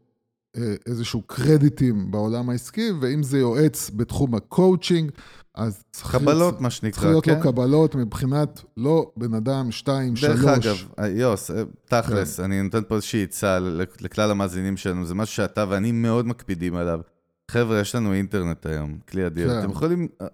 איזשהו 0.85 1.21
קרדיטים 1.21 2.11
בעולם 2.11 2.49
העסקי, 2.49 2.91
ואם 3.01 3.23
זה 3.23 3.39
יועץ 3.39 3.91
בתחום 3.95 4.35
הקואוצ'ינג, 4.35 5.11
אז 5.55 5.83
צריך... 5.91 6.15
קבלות, 6.15 6.61
מה 6.61 6.69
שנקרא, 6.69 6.91
צריך 6.91 7.05
להיות 7.05 7.25
כן? 7.25 7.35
לו 7.35 7.41
קבלות 7.41 7.95
מבחינת 7.95 8.61
לא 8.77 9.11
בן 9.17 9.33
אדם, 9.33 9.71
שתיים, 9.71 10.13
דרך 10.21 10.41
שלוש. 10.41 10.65
אגב, 10.65 10.77
אה, 10.99 11.07
יוס, 11.07 11.51
אה, 11.51 11.63
תכלס, 11.85 12.37
כן. 12.37 12.43
אני 12.43 12.61
נותן 12.61 12.81
פה 12.87 12.95
איזושהי 12.95 13.23
עצה 13.23 13.59
לכלל 14.01 14.31
המאזינים 14.31 14.77
שלנו, 14.77 15.05
זה 15.05 15.15
משהו 15.15 15.35
שאתה 15.35 15.65
ואני 15.69 15.91
מאוד 15.91 16.27
מקפידים 16.27 16.75
עליו. 16.75 16.99
חבר'ה, 17.51 17.79
יש 17.79 17.95
לנו 17.95 18.13
אינטרנט 18.13 18.65
היום, 18.65 18.97
כלי 19.09 19.27
אדיר. 19.27 19.49
כן. 19.49 19.59
אתם 19.59 19.71
יכולים, 19.71 20.07
אה, 20.21 20.27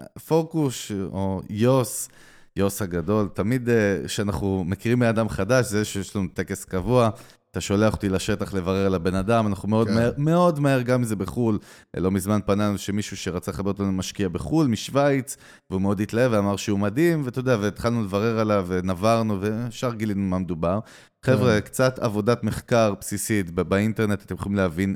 אה, 0.00 0.04
פורקוש 0.26 0.92
או 0.92 1.42
יוס, 1.50 2.08
יוס 2.56 2.82
הגדול, 2.82 3.28
תמיד 3.34 3.68
אה, 3.68 4.00
כשאנחנו 4.06 4.64
מכירים 4.64 4.98
מאדם 4.98 5.28
חדש, 5.28 5.66
זה 5.66 5.84
שיש 5.84 6.16
לנו 6.16 6.28
טקס 6.34 6.64
קבוע, 6.64 7.10
אתה 7.50 7.60
שולח 7.60 7.92
אותי 7.92 8.08
לשטח 8.08 8.54
לברר 8.54 8.86
על 8.86 8.94
הבן 8.94 9.14
אדם, 9.14 9.46
אנחנו 9.46 9.68
מאוד 9.68 9.88
כן. 9.88 9.94
מהר, 9.94 10.12
מאוד 10.18 10.60
מהר, 10.60 10.82
גם 10.82 11.00
אם 11.00 11.04
זה 11.04 11.16
בחו"ל. 11.16 11.58
לא 11.96 12.10
מזמן 12.10 12.40
פנה 12.46 12.68
לנו 12.68 12.78
שמישהו 12.78 13.16
שרצה 13.16 13.50
לחבר 13.50 13.70
אותנו 13.70 13.86
למשקיע 13.86 14.28
בחו"ל, 14.28 14.66
משוויץ, 14.66 15.36
והוא 15.70 15.82
מאוד 15.82 16.00
התלהב 16.00 16.32
ואמר 16.32 16.56
שהוא 16.56 16.78
מדהים, 16.78 17.22
ואתה 17.24 17.38
יודע, 17.38 17.56
והתחלנו 17.60 18.02
לברר 18.02 18.38
עליו, 18.38 18.64
ונברנו, 18.68 19.40
וישר 19.40 19.94
גילינו 19.94 20.20
מה 20.20 20.38
מדובר. 20.38 20.78
חבר'ה, 21.24 21.60
קצת 21.60 21.98
עבודת 21.98 22.44
מחקר 22.44 22.94
בסיסית 23.00 23.50
באינטרנט, 23.50 24.22
אתם 24.22 24.34
יכולים 24.34 24.56
להבין 24.56 24.94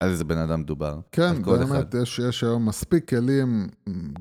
על 0.00 0.10
איזה 0.10 0.24
בן 0.24 0.38
אדם 0.38 0.60
מדובר. 0.60 1.00
כן. 1.12 1.42
באמת, 1.42 1.94
יש, 2.02 2.18
יש 2.18 2.44
היום 2.44 2.68
מספיק 2.68 3.08
כלים, 3.08 3.68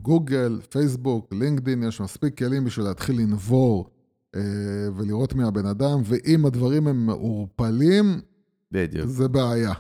גוגל, 0.02 0.60
פייסבוק, 0.70 1.34
לינקדין, 1.34 1.84
יש 1.84 2.02
מספיק 2.02 2.38
כלים 2.38 2.66
בשביל 2.66 2.86
להתחיל 2.86 3.18
לנבור 3.22 3.95
ולראות 4.96 5.34
מי 5.36 5.44
הבן 5.44 5.66
אדם, 5.66 6.02
ואם 6.06 6.46
הדברים 6.46 6.88
הם 6.88 7.06
מעורפלים, 7.06 8.22
בדיוק. 8.72 9.08
זה 9.08 9.28
בעיה. 9.28 9.74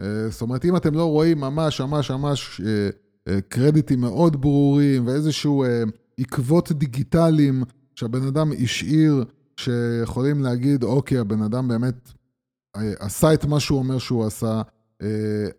אה, 0.00 0.28
זאת 0.30 0.42
אומרת, 0.42 0.64
אם 0.64 0.76
אתם 0.76 0.94
לא 0.94 1.04
רואים 1.04 1.40
ממש, 1.40 1.80
ממש, 1.80 2.10
ממש 2.10 2.60
אה, 2.66 2.88
אה, 3.28 3.40
קרדיטים 3.40 4.00
מאוד 4.00 4.40
ברורים 4.40 5.06
ואיזשהו 5.06 5.64
אה, 5.64 5.82
עקבות 6.18 6.72
דיגיטליים 6.72 7.62
שהבן 7.94 8.26
אדם 8.26 8.52
השאיר, 8.62 9.24
שיכולים 9.56 10.42
להגיד, 10.42 10.82
אוקיי, 10.82 11.18
הבן 11.18 11.42
אדם 11.42 11.68
באמת 11.68 12.12
אה, 12.76 12.92
עשה 12.98 13.34
את 13.34 13.44
מה 13.44 13.60
שהוא 13.60 13.78
אומר 13.78 13.98
שהוא 13.98 14.26
עשה, 14.26 14.62
אה, 15.02 15.08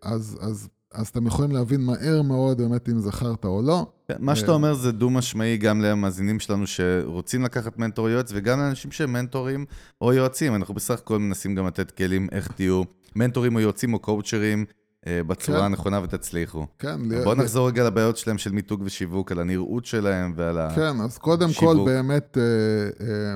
אז, 0.02 0.38
אז, 0.40 0.68
אז 0.92 1.08
אתם 1.08 1.26
יכולים 1.26 1.50
להבין 1.50 1.80
מהר 1.80 2.22
מאוד 2.22 2.58
באמת 2.58 2.88
אם 2.88 2.98
זכרת 2.98 3.44
או 3.44 3.62
לא. 3.62 3.92
כן, 4.12 4.16
מה 4.24 4.36
שאתה 4.36 4.52
אומר 4.52 4.74
זה 4.74 4.92
דו-משמעי 4.92 5.56
גם 5.56 5.80
למאזינים 5.80 6.40
שלנו 6.40 6.66
שרוצים 6.66 7.44
לקחת 7.44 7.78
מנטור 7.78 8.08
יועץ, 8.08 8.30
וגם 8.34 8.60
לאנשים 8.60 8.90
שהם 8.92 9.12
מנטורים 9.12 9.64
או 10.00 10.12
יועצים. 10.12 10.54
אנחנו 10.54 10.74
בסך 10.74 10.98
הכל 10.98 11.18
מנסים 11.18 11.54
גם 11.54 11.66
לתת 11.66 11.90
כלים 11.90 12.28
איך 12.32 12.48
תהיו 12.48 12.82
מנטורים 13.16 13.54
או 13.54 13.60
יועצים 13.60 13.94
או 13.94 13.98
קואוצ'רים 13.98 14.64
אה, 15.06 15.22
בצורה 15.26 15.58
כן. 15.58 15.64
הנכונה 15.64 16.00
ותצליחו. 16.02 16.66
כן, 16.78 17.22
בואו 17.24 17.34
ל- 17.34 17.38
נחזור 17.38 17.68
רגע 17.68 17.84
לבעיות 17.84 18.16
שלהם 18.16 18.38
של 18.38 18.52
מיתוג 18.52 18.82
ושיווק, 18.84 19.32
על 19.32 19.38
הנראות 19.38 19.84
שלהם 19.84 20.32
ועל 20.36 20.58
ה... 20.58 20.72
כן, 20.74 21.00
אז 21.00 21.18
קודם 21.18 21.48
כל. 21.52 21.76
באמת, 21.86 22.38
אה, 22.38 23.06
אה, 23.06 23.34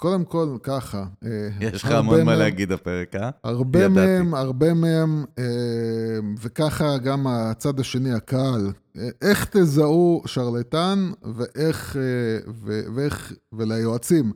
קודם 0.00 0.24
כל 0.24 0.56
ככה. 0.62 1.04
אה, 1.24 1.48
יש 1.60 1.84
לך 1.84 1.90
המון 1.90 2.22
מה 2.22 2.36
להגיד 2.36 2.72
הפרק, 2.72 3.14
אה? 3.16 3.30
הרבה 3.44 3.78
ידעתי. 3.78 3.94
מהם, 3.94 4.34
הרבה 4.34 4.74
מהם, 4.74 5.24
אה, 5.38 5.44
וככה 6.42 6.98
גם 6.98 7.26
הצד 7.26 7.80
השני, 7.80 8.12
הקהל. 8.12 8.72
אה, 8.98 9.08
איך 9.22 9.44
תזהו 9.50 10.22
שרלטן 10.26 11.10
ואיך, 11.36 11.96
ו- 12.64 12.82
ואיך, 12.94 13.32
וליועצים, 13.52 14.32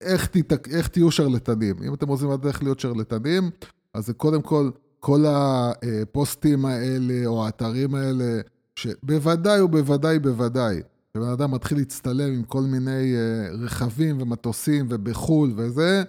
איך, 0.00 0.26
תת, 0.26 0.68
איך 0.68 0.88
תהיו 0.88 1.10
שרלטנים. 1.10 1.76
אם 1.86 1.94
אתם 1.94 2.08
רוצים 2.08 2.30
לדעת 2.30 2.46
איך 2.46 2.62
להיות 2.62 2.80
שרלטנים, 2.80 3.50
אז 3.94 4.06
זה 4.06 4.12
קודם 4.12 4.42
כל, 4.42 4.70
כל 5.00 5.24
הפוסטים 5.26 6.64
האלה, 6.64 7.26
או 7.26 7.44
האתרים 7.46 7.94
האלה, 7.94 8.40
שבוודאי 8.76 9.60
ובוודאי 9.60 10.18
בוודאי, 10.18 10.80
שבן 11.16 11.28
אדם 11.28 11.50
מתחיל 11.50 11.78
להצטלם 11.78 12.32
עם 12.34 12.42
כל 12.42 12.62
מיני 12.62 13.14
אה, 13.14 13.48
רכבים 13.64 14.22
ומטוסים 14.22 14.86
ובחו"ל 14.90 15.52
וזה, 15.56 16.02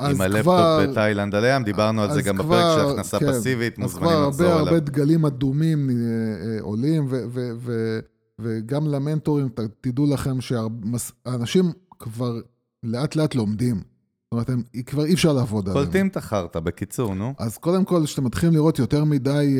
עם 0.00 0.06
אז 0.06 0.20
הלפטופ 0.20 0.42
כבר- 0.44 0.86
בתאילנד 0.90 1.34
עליהם, 1.34 1.64
דיברנו 1.64 2.02
על 2.02 2.12
זה 2.12 2.18
אז 2.18 2.24
גם 2.24 2.36
בפרק 2.38 2.48
כבר- 2.48 2.76
של 2.88 2.92
הכנסה 2.92 3.18
כן, 3.18 3.32
פסיבית, 3.32 3.72
אז 3.72 3.82
מוזמנים 3.82 4.08
כבר 4.10 4.28
לחזור 4.28 4.46
הרבה 4.46 4.58
עליו. 4.60 4.68
הרבה 4.74 4.80
דגלים 4.80 5.24
אדומים 5.26 5.90
אה, 5.90 5.94
אה, 5.94 6.60
עולים, 6.60 7.06
ו- 7.10 7.24
ו- 7.32 7.50
ו- 7.60 7.98
וגם 8.38 8.86
למנטורים, 8.88 9.48
תדעו 9.80 10.06
לכם 10.14 10.40
שהאנשים 10.40 11.64
כבר 11.98 12.40
לאט 12.82 13.16
לאט 13.16 13.34
לומדים. 13.34 13.76
זאת 13.76 13.84
אומרת, 14.32 14.50
הם, 14.50 14.62
כבר 14.86 15.04
אי 15.04 15.14
אפשר 15.14 15.32
לעבוד 15.32 15.68
עליהם. 15.68 15.84
קולטים 15.84 16.08
את 16.08 16.16
החרטא, 16.16 16.60
בקיצור, 16.60 17.14
נו. 17.14 17.34
אז 17.38 17.58
קודם 17.58 17.84
כל, 17.84 18.00
כשאתם 18.04 18.24
מתחילים 18.24 18.54
לראות 18.54 18.78
יותר 18.78 19.04
מדי 19.04 19.58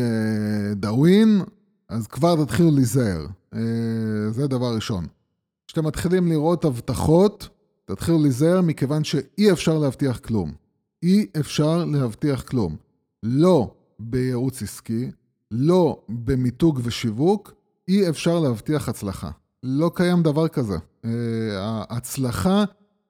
דאווין, 0.76 1.40
אז 1.88 2.06
כבר 2.06 2.44
תתחילו 2.44 2.70
להיזהר. 2.70 3.26
אה, 3.54 3.60
זה 4.30 4.46
דבר 4.46 4.74
ראשון. 4.74 5.06
כשאתם 5.66 5.86
מתחילים 5.86 6.28
לראות 6.28 6.64
הבטחות, 6.64 7.48
תתחילו 7.84 8.22
להיזהר 8.22 8.60
מכיוון 8.60 9.04
שאי 9.04 9.52
אפשר 9.52 9.78
להבטיח 9.78 10.18
כלום. 10.18 10.52
אי 11.02 11.26
אפשר 11.40 11.84
להבטיח 11.84 12.42
כלום. 12.42 12.76
לא 13.22 13.74
בייעוץ 13.98 14.62
עסקי, 14.62 15.10
לא 15.50 16.02
במיתוג 16.08 16.80
ושיווק, 16.82 17.52
אי 17.88 18.08
אפשר 18.08 18.38
להבטיח 18.38 18.88
הצלחה. 18.88 19.30
לא 19.62 19.90
קיים 19.94 20.22
דבר 20.22 20.48
כזה. 20.48 20.76
אה, 21.04 21.10
ההצלחה 21.90 22.64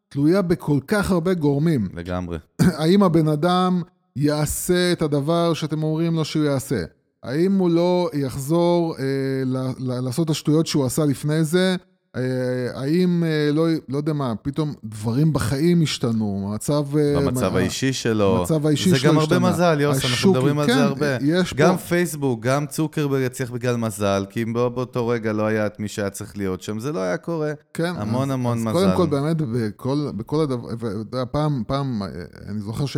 תלויה 0.09 0.43
בכל 0.43 0.79
כך 0.87 1.11
הרבה 1.11 1.35
גורמים. 1.35 1.89
לגמרי. 1.95 2.39
האם 2.61 3.03
הבן 3.03 3.29
אדם 3.29 3.83
יעשה 4.17 4.93
את 4.93 5.03
הדבר 5.03 5.55
שאתם 5.55 5.83
אומרים 5.83 6.15
לו 6.15 6.25
שהוא 6.25 6.45
יעשה? 6.45 6.85
האם 7.25 7.53
הוא 7.59 7.71
לא 7.71 8.11
יחזור 8.15 8.97
אה, 8.99 9.05
ל- 9.47 9.57
ל- 9.79 10.01
לעשות 10.01 10.25
את 10.25 10.31
השטויות 10.31 10.67
שהוא 10.67 10.85
עשה 10.87 11.05
לפני 11.05 11.45
זה? 11.45 11.77
אה, 12.17 12.21
האם, 12.75 13.25
אה, 13.25 13.51
לא, 13.53 13.67
לא 13.89 13.97
יודע 13.97 14.13
מה, 14.13 14.33
פתאום 14.43 14.75
דברים 14.85 15.33
בחיים 15.33 15.83
השתנו, 15.83 16.49
המצב... 16.51 16.97
אה, 16.97 17.21
במצב 17.21 17.53
מה- 17.53 17.59
האישי 17.59 17.93
שלו. 17.93 18.39
המצב 18.39 18.67
האישי 18.67 18.91
זה 18.91 18.97
שלו 18.99 19.11
גם 19.11 19.19
הרבה 19.19 19.37
השתנה. 19.37 19.51
מזל, 19.51 19.81
יוס, 19.81 20.05
אנחנו 20.05 20.33
מדברים 20.33 20.59
על 20.59 20.67
כן, 20.67 20.75
זה 20.75 20.85
הרבה. 20.85 21.17
יש 21.23 21.55
גם 21.55 21.77
פה... 21.77 21.83
פייסבוק, 21.83 22.41
גם 22.43 22.67
צוקרברג 22.67 23.23
יצליח 23.27 23.51
בגלל 23.51 23.77
מזל, 23.77 24.27
כי 24.31 24.43
אם 24.43 24.53
בא- 24.53 24.69
באותו 24.69 25.09
רגע 25.09 25.33
לא 25.33 25.47
היה 25.47 25.67
את 25.67 25.81
מי 25.81 25.89
שהיה 25.89 26.11
צריך 26.11 26.37
להיות 26.39 26.63
שם, 26.63 26.79
זה 26.81 26.93
לא 26.93 26.99
היה 26.99 27.17
קורה. 27.17 27.53
כן, 27.75 27.93
המון 27.97 28.29
אז, 28.31 28.35
המון 28.35 28.59
אז 28.59 28.65
מזל. 28.65 28.73
קודם 28.73 28.97
כל, 28.97 29.07
באמת, 29.07 29.37
בכל, 29.37 30.09
בכל 30.17 30.41
הדבר, 30.41 30.69
פעם, 31.31 31.63
פעם, 31.67 32.03
אה, 32.03 32.09
אני 32.49 32.61
זוכר 32.61 32.87
ש... 32.87 32.97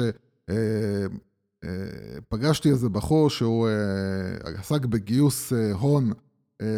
אה, 1.65 1.71
פגשתי 2.29 2.71
איזה 2.71 2.89
בחור 2.89 3.31
שהוא 3.31 3.69
אה, 3.69 3.73
עסק 4.61 4.85
בגיוס 4.85 5.53
אה, 5.53 5.73
הון 5.73 6.13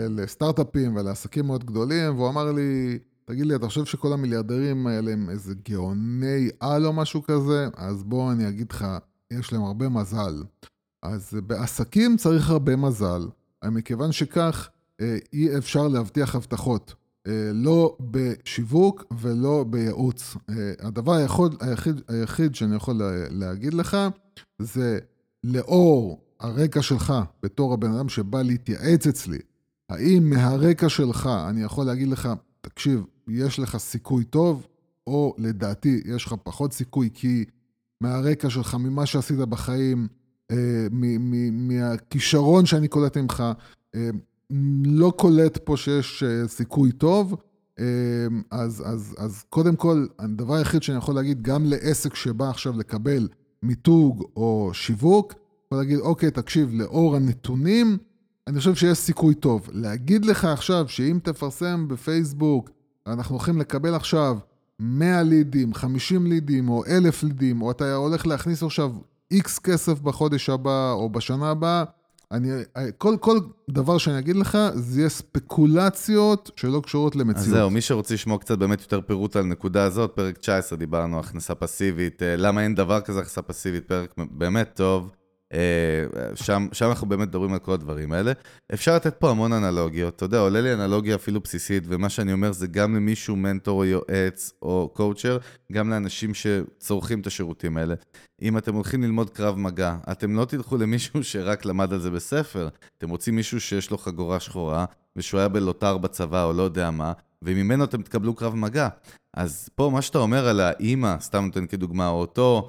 לסטארט-אפים 0.09 0.97
ולעסקים 0.97 1.47
מאוד 1.47 1.65
גדולים, 1.65 2.17
והוא 2.17 2.29
אמר 2.29 2.53
לי, 2.53 2.99
תגיד 3.25 3.47
לי, 3.47 3.55
אתה 3.55 3.67
חושב 3.67 3.85
שכל 3.85 4.13
המיליארדרים 4.13 4.87
האלה 4.87 5.13
הם 5.13 5.31
איזה 5.31 5.55
גאוני 5.69 6.49
על 6.61 6.87
או 6.87 6.93
משהו 6.93 7.23
כזה? 7.23 7.69
אז 7.77 8.03
בוא 8.03 8.33
אני 8.33 8.49
אגיד 8.49 8.73
לך, 8.73 8.87
יש 9.33 9.53
להם 9.53 9.63
הרבה 9.63 9.89
מזל. 9.89 10.43
אז 11.03 11.35
בעסקים 11.47 12.17
צריך 12.17 12.51
הרבה 12.51 12.77
מזל, 12.77 13.29
מכיוון 13.65 14.13
שכך 14.13 14.69
אי 15.33 15.59
אפשר 15.59 15.89
להבטיח 15.89 16.35
הבטחות. 16.35 16.95
לא 17.53 17.97
בשיווק 18.01 19.05
ולא 19.21 19.65
בייעוץ. 19.71 20.37
הדבר 20.81 21.13
היכול, 21.13 21.51
היחיד, 21.61 22.01
היחיד 22.09 22.55
שאני 22.55 22.77
יכול 22.77 22.95
לה- 22.95 23.29
להגיד 23.31 23.75
לך 23.75 23.97
זה 24.59 24.99
לאור 25.45 26.21
הרקע 26.41 26.83
שלך 26.83 27.15
בתור 27.43 27.75
הבן 27.75 27.93
אדם 27.93 28.09
שבא 28.09 28.43
להתייעץ 28.43 29.07
אצלי, 29.07 29.39
האם 29.89 30.31
מהרקע 30.31 30.89
שלך 30.89 31.29
אני 31.49 31.63
יכול 31.63 31.87
להגיד 31.87 32.09
לך, 32.09 32.29
תקשיב, 32.61 33.05
יש 33.29 33.59
לך 33.59 33.77
סיכוי 33.77 34.25
טוב, 34.25 34.67
או 35.07 35.35
לדעתי 35.39 36.01
יש 36.05 36.27
לך 36.27 36.35
פחות 36.43 36.73
סיכוי 36.73 37.11
כי 37.15 37.45
מהרקע 38.01 38.51
שלך, 38.51 38.75
ממה 38.75 39.07
שעשית 39.07 39.39
בחיים, 39.39 40.09
אה, 40.51 40.87
מ- 40.91 41.31
מ- 41.31 41.69
מהכישרון 41.69 42.67
שאני 42.67 42.89
קולט 42.89 43.17
ממך, 43.17 43.45
אה, 43.95 44.11
לא 44.85 45.13
קולט 45.17 45.59
פה 45.65 45.77
שיש 45.77 46.23
אה, 46.23 46.49
סיכוי 46.49 46.93
טוב, 46.93 47.35
אה, 47.79 47.85
אז, 48.51 48.83
אז, 48.87 49.15
אז 49.19 49.45
קודם 49.51 49.77
כל, 49.77 50.07
הדבר 50.19 50.55
היחיד 50.55 50.83
שאני 50.83 50.99
יכול 50.99 51.15
להגיד, 51.15 51.43
גם 51.43 51.65
לעסק 51.67 52.15
שבא 52.15 52.51
עכשיו 52.51 52.79
לקבל 52.79 53.29
מיתוג 53.63 54.25
או 54.37 54.71
שיווק, 54.73 55.35
יכול 55.67 55.79
להגיד, 55.79 55.99
אוקיי, 55.99 56.31
תקשיב, 56.31 56.71
לאור 56.73 57.17
הנתונים, 57.17 57.99
אני 58.47 58.59
חושב 58.59 58.75
שיש 58.75 58.99
סיכוי 58.99 59.35
טוב. 59.35 59.69
להגיד 59.73 60.25
לך 60.25 60.45
עכשיו 60.45 60.89
שאם 60.89 61.19
תפרסם 61.23 61.89
בפייסבוק, 61.89 62.71
אנחנו 63.07 63.35
הולכים 63.35 63.59
לקבל 63.59 63.95
עכשיו 63.95 64.39
100 64.81 65.23
לידים, 65.23 65.75
50 65.75 66.27
לידים 66.27 66.69
או 66.69 66.85
1,000 66.87 67.23
לידים, 67.23 67.63
או 67.63 67.71
אתה 67.71 67.95
הולך 67.95 68.27
להכניס 68.27 68.63
עכשיו 68.63 68.93
איקס 69.31 69.59
כסף 69.59 70.01
בחודש 70.01 70.51
הבא 70.51 70.93
או 70.93 71.11
בשנה 71.11 71.51
הבאה, 71.51 71.85
אני, 72.33 72.49
כל, 72.99 73.17
כל 73.21 73.39
דבר 73.71 73.99
שאני 73.99 74.19
אגיד 74.19 74.37
לך, 74.37 74.59
זה 74.75 75.01
יהיה 75.01 75.09
ספקולציות 75.09 76.51
שלא 76.57 76.81
קשורות 76.85 77.15
אז 77.15 77.21
למציאות. 77.21 77.49
זהו, 77.49 77.71
מי 77.71 77.81
שרוצה 77.81 78.15
לשמוע 78.15 78.39
קצת 78.39 78.59
באמת 78.59 78.81
יותר 78.81 79.01
פירוט 79.01 79.37
על 79.37 79.45
נקודה 79.45 79.85
הזאת, 79.85 80.11
פרק 80.15 80.39
19 80.39 80.79
דיברנו, 80.79 81.21
הכנסה 81.21 81.55
פסיבית, 81.55 82.23
אה, 82.23 82.37
למה 82.37 82.63
אין 82.63 82.75
דבר 82.75 83.01
כזה 83.01 83.19
הכנסה 83.19 83.43
פסיבית, 83.43 83.85
פרק 83.89 84.15
באמת 84.31 84.71
טוב. 84.75 85.11
אה, 85.55 86.05
שם, 86.35 86.67
שם 86.73 86.89
אנחנו 86.89 87.09
באמת 87.09 87.29
מדברים 87.29 87.53
על 87.53 87.59
כל 87.59 87.73
הדברים 87.73 88.13
האלה. 88.13 88.33
אפשר 88.75 88.97
לתת 88.97 89.15
פה 89.15 89.31
המון 89.31 89.53
אנלוגיות, 89.53 90.17
אתה 90.17 90.25
יודע, 90.25 90.39
עולה 90.39 90.61
לי 90.61 90.73
אנלוגיה 90.73 91.15
אפילו 91.15 91.41
בסיסית, 91.41 91.83
ומה 91.87 92.09
שאני 92.09 92.33
אומר 92.33 92.53
זה 92.53 92.67
גם 92.67 92.97
למישהו 92.97 93.37
מנטור 93.37 93.79
או 93.79 93.85
יועץ 93.85 94.53
או 94.63 94.91
קואוצ'ר, 94.95 95.39
גם 95.73 95.91
לאנשים 95.91 96.33
שצורכים 96.35 97.21
את 97.21 97.27
השירותים 97.27 97.77
האלה. 97.77 97.95
אם 98.43 98.59
אתם 98.59 98.75
הולכים 98.75 99.03
ללמוד 99.03 99.31
קרב 99.31 99.59
מגע, 99.59 99.97
אתם 100.13 100.37
לא 100.37 100.45
תלכו 100.45 100.77
למישהו 100.77 101.25
שרק 101.25 101.65
למד 101.65 101.93
על 101.93 101.99
זה 101.99 102.11
בספר, 102.11 102.69
אתם 102.99 103.11
רוצים 103.11 103.37
מישהו 103.37 103.61
שיש 103.61 103.91
לו 103.91 103.99
חגורה 103.99 104.41
שחורה, 104.41 104.85
ושהוא 105.17 105.39
היה 105.39 105.49
בלוטר 105.49 105.99
בצבא 105.99 106.45
או 106.45 106.53
לא 106.53 106.63
יודע 106.63 106.91
מה, 106.91 107.13
וממנו 107.43 107.85
אתם 107.85 108.03
תקבלו 108.03 108.35
קרב 108.35 108.55
מגע. 108.55 108.89
אז 109.35 109.69
פה 109.75 109.91
מה 109.93 110.03
שאתה 110.03 110.19
אומר 110.19 110.49
על 110.49 110.61
האימא, 110.61 111.17
סתם 111.21 111.45
נותן 111.45 111.67
כדוגמה, 111.67 112.09
או 112.09 112.21
אותו 112.21 112.69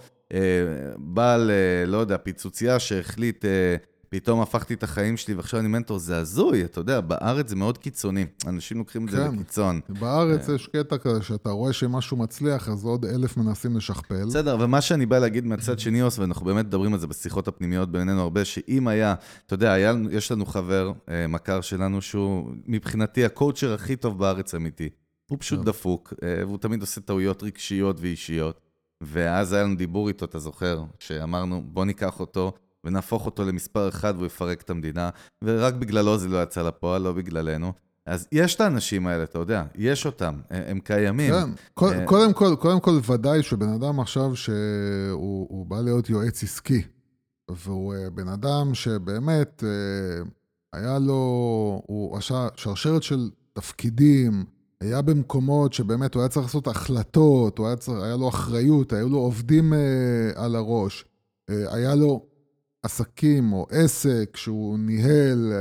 בעל, 0.98 1.52
אה, 1.52 1.86
לא 1.86 1.98
יודע, 1.98 2.18
פיצוצייה 2.18 2.80
שהחליט, 2.80 3.46
אה, 3.46 3.76
פתאום 4.10 4.42
הפכתי 4.42 4.74
את 4.74 4.84
החיים 4.84 5.18
שלי 5.18 5.34
ועכשיו 5.34 5.60
אני 5.60 5.68
מנטור, 5.68 6.00
זה 6.00 6.18
הזוי, 6.18 6.64
אתה 6.64 6.80
יודע, 6.80 7.02
בארץ 7.02 7.50
זה 7.50 7.56
מאוד 7.56 7.78
קיצוני. 7.78 8.26
אנשים 8.48 8.78
לוקחים 8.78 9.06
את 9.06 9.12
זה 9.12 9.18
כן. 9.18 9.36
לקיצון. 9.36 9.80
בארץ 9.90 10.50
יש 10.50 10.68
קטע 10.68 10.98
כזה, 10.98 11.22
שאתה 11.22 11.50
רואה 11.50 11.74
שמשהו 11.74 12.18
מצליח, 12.18 12.70
אז 12.70 12.86
עוד 12.86 13.06
אלף 13.06 13.38
מנסים 13.38 13.78
לשכפל. 13.78 14.26
בסדר, 14.26 14.58
ומה 14.60 14.82
שאני 14.82 15.06
בא 15.06 15.20
להגיד 15.20 15.46
מהצד 15.46 15.80
שני, 15.80 16.02
אוס, 16.02 16.20
ואנחנו 16.20 16.46
באמת 16.46 16.66
מדברים 16.66 16.94
על 16.94 17.00
זה 17.00 17.08
בשיחות 17.08 17.48
הפנימיות 17.48 17.92
בינינו 17.92 18.22
הרבה, 18.22 18.46
שאם 18.46 18.88
היה, 18.88 19.16
אתה 19.46 19.54
יודע, 19.54 19.72
היה, 19.72 19.94
יש 20.12 20.32
לנו 20.32 20.46
חבר, 20.46 20.92
אה, 21.10 21.28
מכר 21.28 21.62
שלנו, 21.62 22.02
שהוא 22.02 22.52
מבחינתי 22.66 23.26
הקואוצ'ר 23.26 23.74
הכי 23.74 23.96
טוב 23.96 24.20
בארץ 24.20 24.56
אמיתי. 24.56 24.90
הוא 25.30 25.38
פשוט 25.40 25.58
טוב. 25.58 25.66
דפוק, 25.66 26.14
אה, 26.24 26.46
והוא 26.46 26.58
תמיד 26.58 26.82
עושה 26.82 27.02
טעויות 27.02 27.44
רגשיות 27.44 28.00
ואישיות. 28.02 28.69
ואז 29.02 29.54
היה 29.54 29.64
לנו 29.64 29.76
דיבור 29.76 30.08
איתו, 30.08 30.26
אתה 30.26 30.40
זוכר, 30.40 30.84
שאמרנו, 31.00 31.62
בוא 31.66 31.86
ניקח 31.86 32.20
אותו 32.20 32.54
ונהפוך 32.84 33.26
אותו 33.26 33.46
למספר 33.46 33.90
אחד 33.90 34.14
והוא 34.16 34.26
יפרק 34.26 34.62
את 34.62 34.70
המדינה, 34.70 35.10
ורק 35.44 35.74
בגללו 35.74 36.18
זה 36.18 36.28
לא 36.28 36.44
יצא 36.44 36.62
לפועל, 36.62 37.02
לא 37.02 37.14
בגללנו. 37.14 37.74
אז 38.06 38.28
יש 38.32 38.56
את 38.56 38.62
האנשים 38.62 39.08
האלה, 39.08 39.24
אתה 39.24 39.40
יודע, 39.40 39.64
יש 39.76 40.06
אותם, 40.06 40.36
הם 40.50 40.80
קיימים. 40.80 41.34
כן, 41.34 41.86
אה, 41.86 42.06
קודם 42.06 42.34
כל, 42.34 42.56
קודם 42.60 42.80
כל 42.80 43.00
ודאי 43.10 43.44
שבן 43.44 43.70
אדם 43.70 44.00
עכשיו 44.00 44.36
שהוא 44.36 45.66
בא 45.66 45.82
להיות 45.82 46.10
יועץ 46.10 46.44
עסקי, 46.44 46.82
והוא 47.52 47.94
אה, 47.96 48.10
בן 48.10 48.28
אדם 48.28 48.74
שבאמת 48.74 49.64
אה, 49.64 50.24
היה 50.74 51.00
לו, 51.00 51.14
הוא 51.88 52.18
עשה 52.18 52.48
שרשרת 52.56 53.04
של 53.04 53.30
תפקידים, 53.54 54.46
היה 54.82 55.02
במקומות 55.02 55.74
שבאמת 55.74 56.14
הוא 56.14 56.22
היה 56.22 56.30
צריך 56.30 56.46
לעשות 56.46 56.68
החלטות, 56.68 57.58
הוא 57.58 57.68
היה, 57.68 57.76
צריך, 57.76 58.04
היה 58.04 58.16
לו 58.16 58.30
אחריות, 58.30 58.94
היו 58.94 59.10
לו 59.10 59.18
עובדים 59.18 59.74
על 60.36 60.56
הראש, 60.56 61.06
היה 61.50 61.96
לו 61.96 62.26
עסקים 62.84 63.54
או 63.54 63.68
עסק 63.70 64.38
שהוא 64.38 64.80
ניהל, 64.80 65.54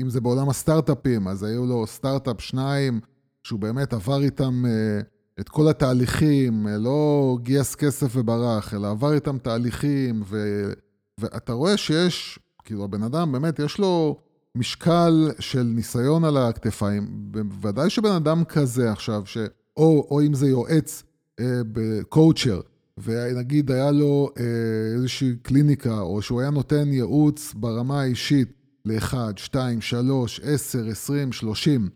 אם 0.00 0.10
זה 0.10 0.20
בעולם 0.20 0.48
הסטארט-אפים, 0.48 1.28
אז 1.28 1.42
היו 1.42 1.66
לו 1.66 1.86
סטארט-אפ 1.86 2.40
שניים, 2.40 3.00
שהוא 3.42 3.60
באמת 3.60 3.92
עבר 3.92 4.22
איתם 4.22 4.64
אה, 4.66 5.00
את 5.40 5.48
כל 5.48 5.68
התהליכים, 5.68 6.68
אה, 6.68 6.78
לא 6.78 7.38
גייס 7.42 7.74
כסף 7.74 8.12
וברח, 8.16 8.74
אלא 8.74 8.90
עבר 8.90 9.12
איתם 9.12 9.38
תהליכים, 9.38 10.22
ו, 10.26 10.62
ואתה 11.18 11.52
רואה 11.52 11.76
שיש, 11.76 12.38
כאילו 12.64 12.84
הבן 12.84 13.02
אדם 13.02 13.32
באמת, 13.32 13.58
יש 13.58 13.78
לו 13.78 14.20
משקל 14.56 15.30
של 15.38 15.62
ניסיון 15.62 16.24
על 16.24 16.36
הכתפיים. 16.36 17.06
בוודאי 17.30 17.90
שבן 17.90 18.12
אדם 18.12 18.44
כזה 18.44 18.92
עכשיו, 18.92 19.22
ש... 19.26 19.38
או, 19.76 20.06
או 20.10 20.20
אם 20.22 20.34
זה 20.34 20.48
יועץ 20.48 21.02
אה, 21.40 21.60
בקואוצ'ר, 21.72 22.60
ונגיד 22.98 23.70
היה 23.70 23.90
לו 23.90 24.30
אה, 24.38 24.44
איזושהי 24.94 25.36
קליניקה, 25.42 26.00
או 26.00 26.22
שהוא 26.22 26.40
היה 26.40 26.50
נותן 26.50 26.92
ייעוץ 26.92 27.54
ברמה 27.54 28.00
האישית 28.00 28.52
ל-1, 28.84 29.14
2, 29.36 29.80
3, 29.80 30.40
10, 30.44 30.88
20, 30.88 31.32
30, 31.32 31.88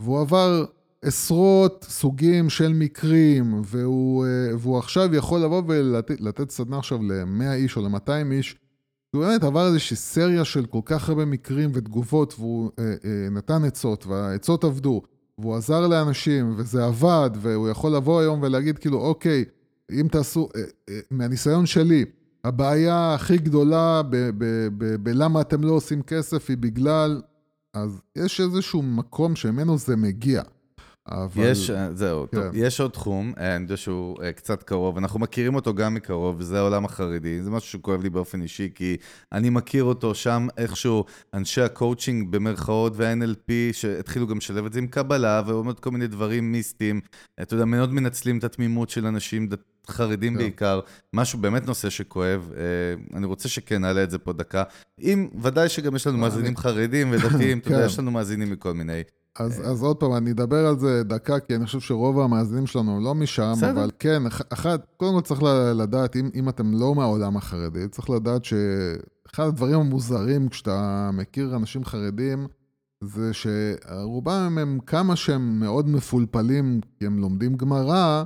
והוא 0.00 0.20
עבר 0.20 0.64
עשרות 1.02 1.86
סוגים 1.88 2.50
של 2.50 2.72
מקרים, 2.72 3.62
והוא, 3.64 4.26
אה, 4.26 4.56
והוא 4.58 4.78
עכשיו 4.78 5.14
יכול 5.14 5.40
לבוא 5.40 5.62
ולתת 5.66 6.50
סדנה 6.50 6.78
עכשיו 6.78 7.02
ל-100 7.02 7.52
איש 7.52 7.76
או 7.76 7.82
ל-200 7.82 8.32
איש, 8.32 8.56
הוא 9.14 9.24
באמת 9.24 9.44
עבר 9.44 9.66
איזושהי 9.66 9.96
סריה 9.96 10.44
של 10.44 10.66
כל 10.66 10.80
כך 10.84 11.08
הרבה 11.08 11.24
מקרים 11.24 11.70
ותגובות, 11.74 12.34
והוא 12.38 12.70
אה, 12.78 12.84
אה, 12.84 13.30
נתן 13.30 13.64
עצות, 13.64 14.06
והעצות 14.06 14.64
עבדו, 14.64 15.02
והוא 15.38 15.54
עזר 15.56 15.86
לאנשים, 15.86 16.54
וזה 16.56 16.84
עבד, 16.84 17.30
והוא 17.40 17.68
יכול 17.68 17.96
לבוא 17.96 18.20
היום 18.20 18.42
ולהגיד 18.42 18.78
כאילו, 18.78 18.98
אוקיי, 18.98 19.44
אם 19.92 20.06
תעשו, 20.10 20.48
אה, 20.56 20.62
אה, 20.88 21.00
מהניסיון 21.10 21.66
שלי, 21.66 22.04
הבעיה 22.44 23.14
הכי 23.14 23.36
גדולה 23.38 24.02
בלמה 25.02 25.40
אתם 25.40 25.64
לא 25.64 25.72
עושים 25.72 26.02
כסף 26.02 26.50
היא 26.50 26.56
בגלל, 26.56 27.22
אז 27.74 28.00
יש 28.16 28.40
איזשהו 28.40 28.82
מקום 28.82 29.36
שממנו 29.36 29.78
זה 29.78 29.96
מגיע. 29.96 30.42
אבל... 31.08 31.44
יש, 31.44 31.70
אה, 31.70 31.94
זהו, 31.94 32.26
כן. 32.30 32.40
טוב, 32.40 32.46
יש 32.54 32.80
עוד 32.80 32.90
תחום, 32.90 33.32
אני 33.36 33.62
יודע 33.62 33.76
שהוא 33.76 34.16
קצת 34.36 34.62
קרוב, 34.62 34.98
אנחנו 34.98 35.20
מכירים 35.20 35.54
אותו 35.54 35.74
גם 35.74 35.94
מקרוב, 35.94 36.36
וזה 36.38 36.58
העולם 36.58 36.84
החרדי. 36.84 37.42
זה 37.42 37.50
משהו 37.50 37.68
שכואב 37.70 38.02
לי 38.02 38.10
באופן 38.10 38.42
אישי, 38.42 38.68
כי 38.74 38.96
אני 39.32 39.50
מכיר 39.50 39.84
אותו 39.84 40.14
שם 40.14 40.46
איכשהו, 40.56 41.04
אנשי 41.34 41.60
הקואוצ'ינג 41.60 42.32
במרכאות 42.32 42.92
וה-NLP, 42.96 43.52
שהתחילו 43.72 44.26
גם 44.26 44.36
לשלב 44.36 44.66
את 44.66 44.72
זה 44.72 44.78
עם 44.78 44.86
קבלה, 44.86 45.42
ועוד 45.46 45.80
כל 45.80 45.90
מיני 45.90 46.06
דברים 46.06 46.52
מיסטיים. 46.52 47.00
אתה 47.42 47.54
יודע, 47.54 47.64
מאוד 47.64 47.92
מנצלים 47.92 48.38
את 48.38 48.44
התמימות 48.44 48.90
של 48.90 49.06
אנשים 49.06 49.48
דתיים. 49.48 49.74
חרדים 49.88 50.32
כן. 50.32 50.38
בעיקר, 50.38 50.80
משהו 51.12 51.38
באמת 51.38 51.66
נושא 51.66 51.90
שכואב, 51.90 52.50
אה, 52.56 53.16
אני 53.18 53.26
רוצה 53.26 53.48
שכן 53.48 53.80
נעלה 53.82 54.02
את 54.02 54.10
זה 54.10 54.18
פה 54.18 54.32
דקה. 54.32 54.62
אם, 55.02 55.28
ודאי 55.42 55.68
שגם 55.68 55.96
יש 55.96 56.06
לנו 56.06 56.18
מאזינים 56.18 56.56
חרדים 56.56 57.10
ודתיים, 57.10 57.58
אתה 57.58 57.68
יודע, 57.68 57.80
כן. 57.80 57.86
יש 57.86 57.98
לנו 57.98 58.10
מאזינים 58.10 58.50
מכל 58.50 58.72
מיני. 58.72 59.02
אז, 59.38 59.62
אז 59.64 59.82
עוד 59.82 59.96
פעם, 59.96 60.16
אני 60.16 60.30
אדבר 60.30 60.66
על 60.66 60.78
זה 60.78 61.02
דקה, 61.04 61.40
כי 61.40 61.56
אני 61.56 61.66
חושב 61.66 61.80
שרוב 61.80 62.20
המאזינים 62.20 62.66
שלנו 62.66 63.00
לא 63.00 63.14
משם, 63.14 63.52
בסדר. 63.56 63.70
אבל 63.70 63.90
כן, 63.98 64.22
אחת, 64.52 64.86
קודם 64.96 65.14
כל 65.14 65.20
צריך 65.20 65.42
לדעת, 65.74 66.16
אם, 66.16 66.30
אם 66.34 66.48
אתם 66.48 66.72
לא 66.74 66.94
מהעולם 66.94 67.36
החרדי, 67.36 67.88
צריך 67.88 68.10
לדעת 68.10 68.44
שאחד 68.44 69.46
הדברים 69.46 69.80
המוזרים 69.80 70.48
כשאתה 70.48 71.10
מכיר 71.12 71.56
אנשים 71.56 71.84
חרדים, 71.84 72.46
זה 73.00 73.30
שרובם 73.32 74.58
הם 74.60 74.78
כמה 74.86 75.16
שהם 75.16 75.60
מאוד 75.60 75.88
מפולפלים, 75.88 76.80
כי 76.98 77.06
הם 77.06 77.18
לומדים 77.18 77.56
גמרא, 77.56 78.24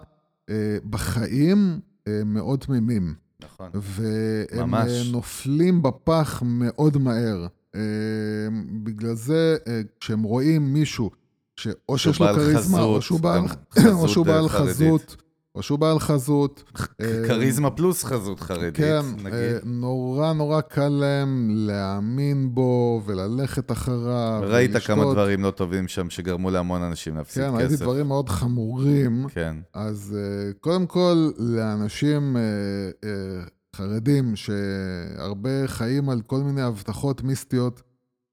אה, 0.50 0.76
בחיים 0.90 1.80
אה, 2.08 2.20
מאוד 2.24 2.58
תמימים. 2.58 3.14
נכון. 3.44 3.70
והם 3.74 4.70
ממש. 4.70 4.90
אה, 4.90 5.12
נופלים 5.12 5.82
בפח 5.82 6.42
מאוד 6.46 6.98
מהר. 6.98 7.46
בגלל 8.82 9.14
זה, 9.14 9.56
כשהם 10.00 10.22
רואים 10.22 10.72
מישהו 10.72 11.10
שאו 11.56 11.98
שיש 11.98 12.20
לו 12.20 12.26
כריזמה, 12.34 12.82
או 12.82 13.02
שהוא 13.02 13.20
בעל 13.20 14.48
חזות, 14.48 15.16
או 15.54 15.62
שהוא 15.62 15.78
בעל 15.78 15.98
חזות. 15.98 16.72
כריזמה 17.26 17.70
פלוס 17.70 18.04
חזות 18.04 18.40
חרדית, 18.40 18.76
כן, 18.76 19.00
נגיד. 19.18 19.32
כן, 19.32 19.58
נורא 19.64 20.32
נורא 20.32 20.60
קל 20.60 20.88
להם 20.88 21.48
להאמין 21.50 22.54
בו 22.54 23.02
וללכת 23.06 23.72
אחריו. 23.72 24.40
ראית 24.42 24.70
ולשתות. 24.74 24.96
כמה 24.96 25.12
דברים 25.12 25.42
לא 25.42 25.50
טובים 25.50 25.88
שם 25.88 26.10
שגרמו 26.10 26.50
להמון 26.50 26.82
אנשים 26.82 27.16
להפסיד 27.16 27.42
כן, 27.42 27.48
כסף. 27.48 27.58
כן, 27.58 27.64
ראיתי 27.66 27.76
דברים 27.76 28.06
מאוד 28.08 28.28
חמורים. 28.28 29.26
כן. 29.28 29.56
אז 29.74 30.16
קודם 30.60 30.86
כל, 30.86 31.30
לאנשים 31.38 32.36
חרדים 33.78 34.36
שהרבה 34.36 35.66
חיים 35.66 36.08
על 36.08 36.22
כל 36.22 36.40
מיני 36.40 36.62
הבטחות 36.62 37.22
מיסטיות, 37.22 37.82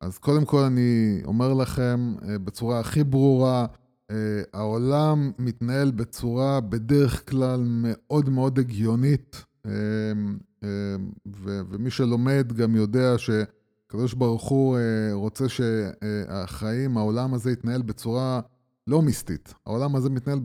אז 0.01 0.17
קודם 0.17 0.45
כל 0.45 0.61
אני 0.63 1.21
אומר 1.25 1.53
לכם 1.53 2.15
בצורה 2.43 2.79
הכי 2.79 3.03
ברורה, 3.03 3.65
Uh, 4.11 4.13
העולם 4.53 5.31
מתנהל 5.39 5.91
בצורה 5.91 6.59
בדרך 6.61 7.29
כלל 7.29 7.63
מאוד 7.67 8.29
מאוד 8.29 8.59
הגיונית, 8.59 9.45
ו- 9.65 11.61
ומי 11.69 11.91
שלומד 11.91 12.53
גם 12.55 12.75
יודע 12.75 13.15
שקדוש 13.17 14.13
ברוך 14.13 14.43
הוא 14.43 14.77
רוצה 15.13 15.45
שהחיים, 15.49 16.97
העולם 16.97 17.33
הזה 17.33 17.51
יתנהל 17.51 17.81
בצורה 17.81 18.39
לא 18.87 19.01
מיסטית. 19.01 19.53
העולם 19.65 19.95
הזה 19.95 20.09
מתנהל, 20.09 20.39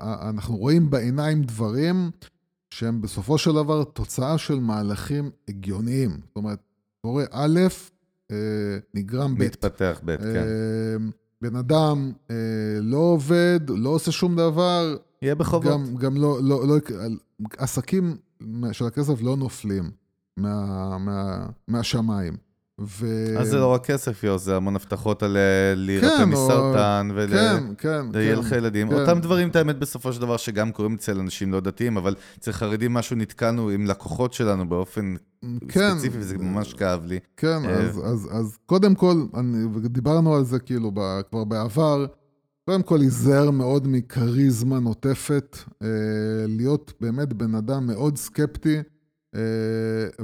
אנחנו 0.00 0.56
רואים 0.56 0.90
בעיניים 0.90 1.42
דברים 1.42 2.10
שהם 2.74 3.00
בסופו 3.00 3.38
של 3.38 3.52
דבר 3.52 3.84
תוצאה 3.84 4.38
של 4.38 4.60
מהלכים 4.60 5.30
הגיוניים. 5.48 6.10
זאת 6.10 6.36
אומרת, 6.36 6.58
קורה 7.02 7.24
א', 7.30 7.60
נגרם 8.94 9.34
ב'. 9.34 9.42
מתפתח 9.42 10.00
ב', 10.04 10.16
כן. 10.16 11.02
בן 11.42 11.56
אדם 11.56 12.12
אה, 12.30 12.36
לא 12.80 12.96
עובד, 12.96 13.60
לא 13.68 13.90
עושה 13.90 14.12
שום 14.12 14.36
דבר. 14.36 14.96
יהיה 15.22 15.34
בחובות. 15.34 15.72
גם, 15.72 15.96
גם 15.96 16.16
לא, 16.16 16.38
לא, 16.42 16.68
לא, 16.68 16.76
עסקים 17.58 18.16
של 18.72 18.84
הכסף 18.86 19.22
לא 19.22 19.36
נופלים 19.36 19.90
מה, 20.36 20.98
מה, 20.98 21.46
מהשמיים. 21.68 22.36
ו... 22.80 23.06
אז 23.38 23.48
זה 23.48 23.56
לא 23.56 23.66
רק 23.66 23.86
כסף, 23.86 24.24
יו, 24.24 24.38
זה 24.38 24.56
המון 24.56 24.76
הבטחות 24.76 25.22
על 25.22 25.36
אה, 25.36 25.74
להירפא 25.76 26.16
כן, 26.18 26.24
מסרטן, 26.24 27.08
ול... 27.14 27.30
כן, 27.30 27.64
כן, 27.78 28.06
ויהיה 28.12 28.36
לך 28.36 28.52
ילדים. 28.52 28.88
כן. 28.88 28.94
אותם 28.94 29.20
דברים, 29.20 29.48
את 29.48 29.56
האמת, 29.56 29.78
בסופו 29.78 30.12
של 30.12 30.20
דבר, 30.20 30.36
שגם 30.36 30.72
קורים 30.72 30.94
אצל 30.94 31.20
אנשים 31.20 31.52
לא 31.52 31.60
דתיים, 31.60 31.96
אבל 31.96 32.14
אצל 32.38 32.52
חרדים 32.52 32.94
משהו 32.94 33.16
נתקענו 33.16 33.70
עם 33.70 33.86
לקוחות 33.86 34.32
שלנו 34.32 34.68
באופן 34.68 35.14
כן, 35.68 35.90
ספציפי, 35.94 36.18
וזה 36.18 36.38
ממש 36.38 36.74
כאב 36.74 37.04
לי. 37.04 37.18
כן, 37.36 37.64
אה, 37.64 37.70
אז, 37.70 37.98
אז, 38.04 38.28
אז 38.32 38.58
קודם 38.66 38.94
כל, 38.94 39.24
אני, 39.34 39.66
דיברנו 39.88 40.34
על 40.34 40.44
זה 40.44 40.58
כאילו 40.58 40.92
כבר 41.30 41.44
בעבר, 41.44 42.06
קודם 42.64 42.82
כל 42.82 42.96
להיזהר 42.96 43.50
מאוד 43.50 43.88
מכריזמה 43.88 44.80
נוטפת, 44.80 45.58
אה, 45.82 45.88
להיות 46.48 46.92
באמת 47.00 47.32
בן 47.32 47.54
אדם 47.54 47.86
מאוד 47.86 48.18
סקפטי. 48.18 48.78
אה, 49.34 49.40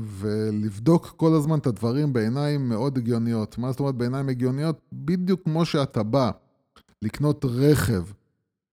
ולבדוק 0.03 1.15
כל 1.17 1.35
הזמן 1.35 1.59
את 1.59 1.67
הדברים 1.67 2.13
בעיניים 2.13 2.69
מאוד 2.69 2.99
הגיוניות. 2.99 3.59
מה 3.59 3.71
זאת 3.71 3.81
אומרת 3.81 3.95
בעיניים 3.95 4.29
הגיוניות? 4.29 4.81
בדיוק 4.93 5.41
כמו 5.45 5.65
שאתה 5.65 6.03
בא 6.03 6.31
לקנות 7.03 7.45
רכב. 7.45 8.03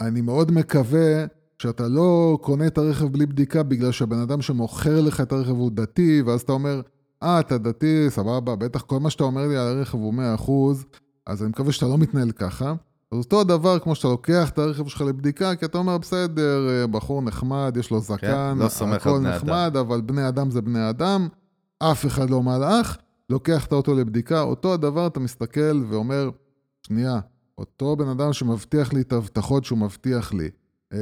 אני 0.02 0.22
מאוד 0.22 0.52
מקווה 0.52 1.26
שאתה 1.62 1.88
לא 1.88 2.38
קונה 2.42 2.68
את 2.68 2.78
הרכב 2.78 3.06
בלי 3.06 3.26
בדיקה 3.26 3.64
בגלל 3.64 3.92
שהבן 3.92 4.20
אדם 4.20 4.42
שמוכר 4.42 5.02
לך 5.02 5.22
את 5.22 5.32
הרכב 5.32 5.52
הוא 5.52 5.72
דתי, 5.74 6.22
ואז 6.26 6.42
אתה 6.42 6.52
אומר, 6.52 6.82
אה, 7.24 7.40
אתה 7.40 7.58
דתי, 7.58 8.06
סבבה, 8.10 8.56
בטח 8.56 8.82
כל 8.82 9.00
מה 9.00 9.10
שאתה 9.10 9.24
אומר 9.24 9.48
לי 9.48 9.58
על 9.58 9.68
הרכב 9.68 9.98
הוא 9.98 10.14
100%, 10.14 10.86
אז 11.26 11.42
אני 11.42 11.50
מקווה 11.50 11.72
שאתה 11.72 11.86
לא 11.86 11.98
מתנהל 11.98 12.32
ככה. 12.32 12.74
אז 13.12 13.18
אותו 13.18 13.41
הדבר 13.41 13.80
כמו 13.80 13.95
שאתה 13.95 14.08
לוקח 14.08 14.49
את 14.49 14.58
הרכב 14.58 14.88
שלך 14.88 15.01
לבדיקה, 15.01 15.55
כי 15.55 15.66
אתה 15.66 15.78
אומר, 15.78 15.97
בסדר, 15.97 16.70
אה, 16.70 16.88
בחור 16.88 17.22
נחמד, 17.22 17.78
יש 17.80 17.91
לו 17.91 17.99
זקן, 17.99 18.58
כן, 18.58 18.58
לא 18.58 18.95
הכל 18.95 19.20
נחמד, 19.20 19.72
אדם. 19.74 19.78
אבל 19.78 20.01
בני 20.01 20.28
אדם 20.28 20.51
זה 20.51 20.62
בני 20.62 20.89
אדם, 20.89 21.28
אף 21.80 22.05
אחד 22.05 22.30
לא 22.30 22.43
מלאך, 22.43 22.97
לוקח 23.30 23.66
את 23.66 23.72
האוטו 23.72 23.95
לבדיקה, 23.95 24.41
אותו 24.41 24.74
הדבר 24.74 25.08
אתה 25.08 25.20
מסתכל 25.20 25.84
ואומר, 25.89 26.30
שנייה, 26.88 27.20
אותו 27.58 27.95
בן 27.95 28.08
אדם 28.08 28.34
שמבטיח 28.34 28.93
לי 28.93 29.01
את 29.01 29.14
ההבטחות 29.14 29.66
שהוא 29.66 29.80
מבטיח 29.80 30.34
לי, 30.34 30.49
אה, 30.93 30.97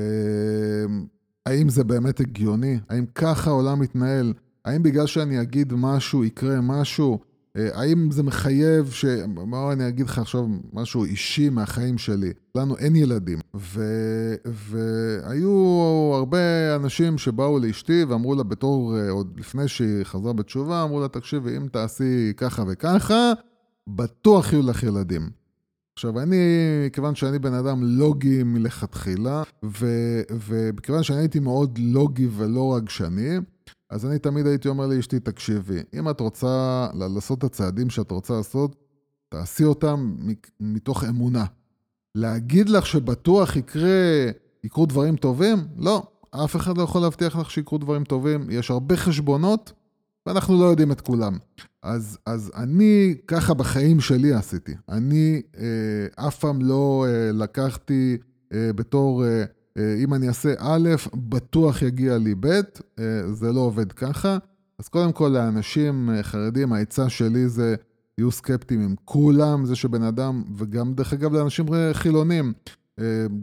האם 1.45 1.69
זה 1.69 1.83
באמת 1.83 2.19
הגיוני? 2.19 2.79
האם 2.89 3.05
ככה 3.05 3.49
העולם 3.49 3.79
מתנהל? 3.79 4.33
האם 4.65 4.83
בגלל 4.83 5.05
שאני 5.05 5.41
אגיד 5.41 5.73
משהו, 5.73 6.23
יקרה 6.23 6.61
משהו? 6.61 7.19
אה, 7.57 7.69
האם 7.73 8.11
זה 8.11 8.23
מחייב 8.23 8.91
ש... 8.91 9.05
מה 9.27 9.73
אני 9.73 9.87
אגיד 9.87 10.05
לך 10.05 10.17
עכשיו 10.17 10.47
משהו 10.73 11.03
אישי 11.05 11.49
מהחיים 11.49 11.97
שלי? 11.97 12.33
לנו 12.55 12.77
אין 12.77 12.95
ילדים. 12.95 13.39
ו... 13.55 13.83
והיו 14.45 15.51
הרבה 16.15 16.75
אנשים 16.75 17.17
שבאו 17.17 17.59
לאשתי 17.59 18.03
ואמרו 18.03 18.35
לה 18.35 18.43
בתור, 18.43 18.97
אה, 18.97 19.09
עוד 19.09 19.39
לפני 19.39 19.67
שהיא 19.67 20.03
חזרה 20.03 20.33
בתשובה, 20.33 20.83
אמרו 20.83 20.99
לה, 20.99 21.07
תקשיבי, 21.07 21.57
אם 21.57 21.67
תעשי 21.71 22.33
ככה 22.37 22.63
וככה, 22.67 23.33
בטוח 23.87 24.53
יהיו 24.53 24.61
לך 24.61 24.83
ילדים. 24.83 25.29
עכשיו, 25.93 26.19
אני, 26.19 26.35
מכיוון 26.85 27.15
שאני 27.15 27.39
בן 27.39 27.53
אדם 27.53 27.83
לוגי 27.83 28.43
מלכתחילה, 28.43 29.43
ומכיוון 30.47 31.03
שאני 31.03 31.19
הייתי 31.19 31.39
מאוד 31.39 31.77
לוגי 31.77 32.27
ולא 32.37 32.75
רגשני, 32.75 33.37
אז 33.89 34.05
אני 34.05 34.19
תמיד 34.19 34.47
הייתי 34.47 34.67
אומר 34.67 34.87
לאשתי, 34.87 35.19
תקשיבי, 35.19 35.79
אם 35.93 36.09
את 36.09 36.19
רוצה 36.19 36.87
לעשות 36.93 37.39
את 37.39 37.43
הצעדים 37.43 37.89
שאת 37.89 38.11
רוצה 38.11 38.33
לעשות, 38.33 38.75
תעשי 39.29 39.63
אותם 39.63 40.15
מתוך 40.59 41.03
אמונה. 41.03 41.45
להגיד 42.15 42.69
לך 42.69 42.85
שבטוח 42.85 43.55
יקרה, 43.55 44.31
יקרו 44.63 44.85
דברים 44.85 45.15
טובים? 45.15 45.57
לא, 45.77 46.03
אף 46.31 46.55
אחד 46.55 46.77
לא 46.77 46.83
יכול 46.83 47.01
להבטיח 47.01 47.35
לך 47.35 47.51
שיקרו 47.51 47.77
דברים 47.77 48.03
טובים. 48.03 48.47
יש 48.49 48.71
הרבה 48.71 48.95
חשבונות, 48.95 49.73
ואנחנו 50.25 50.59
לא 50.59 50.65
יודעים 50.65 50.91
את 50.91 51.01
כולם. 51.01 51.37
אז, 51.83 52.17
אז 52.25 52.51
אני 52.55 53.15
ככה 53.27 53.53
בחיים 53.53 53.99
שלי 53.99 54.33
עשיתי. 54.33 54.73
אני 54.89 55.41
אה, 55.57 56.27
אף 56.27 56.39
פעם 56.39 56.61
לא 56.61 57.05
אה, 57.07 57.31
לקחתי 57.31 58.17
אה, 58.53 58.73
בתור... 58.73 59.25
אה, 59.25 59.43
אם 59.77 60.13
אני 60.13 60.27
אעשה 60.27 60.53
א', 60.59 60.89
בטוח 61.13 61.81
יגיע 61.81 62.17
לי 62.17 62.35
ב', 62.39 62.45
אה, 62.45 63.33
זה 63.33 63.51
לא 63.51 63.59
עובד 63.59 63.91
ככה. 63.91 64.37
אז 64.79 64.87
קודם 64.87 65.11
כל, 65.11 65.27
לאנשים 65.27 66.09
אה, 66.09 66.23
חרדים, 66.23 66.73
העצה 66.73 67.09
שלי 67.09 67.49
זה, 67.49 67.75
יהיו 68.17 68.31
סקפטיים 68.31 68.81
עם 68.81 68.95
כולם, 69.05 69.65
זה 69.65 69.75
שבן 69.75 70.03
אדם, 70.03 70.43
וגם, 70.57 70.93
דרך 70.93 71.13
אגב, 71.13 71.33
לאנשים 71.33 71.65
חילונים, 71.93 72.53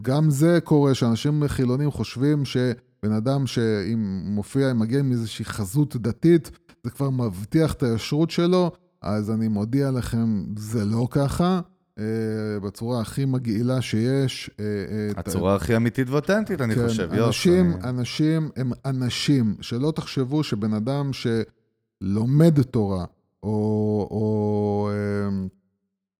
גם 0.03 0.30
זה 0.30 0.59
קורה, 0.64 0.95
שאנשים 0.95 1.49
חילונים 1.49 1.91
חושבים 1.91 2.45
שבן 2.45 3.12
אדם 3.12 3.47
שאם 3.47 4.22
מופיע, 4.24 4.72
מגיע 4.72 5.01
עם 5.01 5.12
איזושהי 5.12 5.45
חזות 5.45 5.97
דתית, 5.97 6.51
זה 6.85 6.91
כבר 6.91 7.11
מבטיח 7.11 7.72
את 7.72 7.83
הישרות 7.83 8.30
שלו, 8.30 8.70
אז 9.03 9.30
אני 9.30 9.49
מודיע 9.49 9.91
לכם, 9.91 10.45
זה 10.57 10.85
לא 10.85 11.09
ככה. 11.11 11.61
אה, 11.99 12.61
בצורה 12.62 13.01
הכי 13.01 13.24
מגעילה 13.24 13.82
שיש. 13.82 14.51
אה, 14.61 14.64
אה, 14.64 15.11
הצורה 15.16 15.55
הכי 15.55 15.76
אמיתית 15.76 16.11
ואותנטית, 16.11 16.61
אני 16.61 16.74
כן, 16.74 16.88
חושב. 16.88 17.12
אנשים, 17.12 17.70
יוס, 17.70 17.84
אנשים 17.84 18.51
הם 18.57 18.72
אנשים, 18.84 19.57
שלא 19.61 19.93
תחשבו 19.97 20.45
שבן 20.45 20.74
אדם 20.74 21.11
שלומד 21.12 22.62
תורה, 22.62 23.05
או, 23.43 24.09
או, 24.11 24.90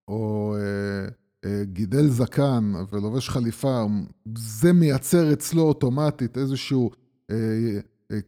או, 0.09 0.55
או 0.55 0.57
גידל 1.63 2.09
זקן 2.09 2.73
ולובש 2.93 3.29
חליפה, 3.29 3.87
זה 4.39 4.73
מייצר 4.73 5.33
אצלו 5.33 5.63
אוטומטית 5.63 6.39
איזשהו 6.39 6.91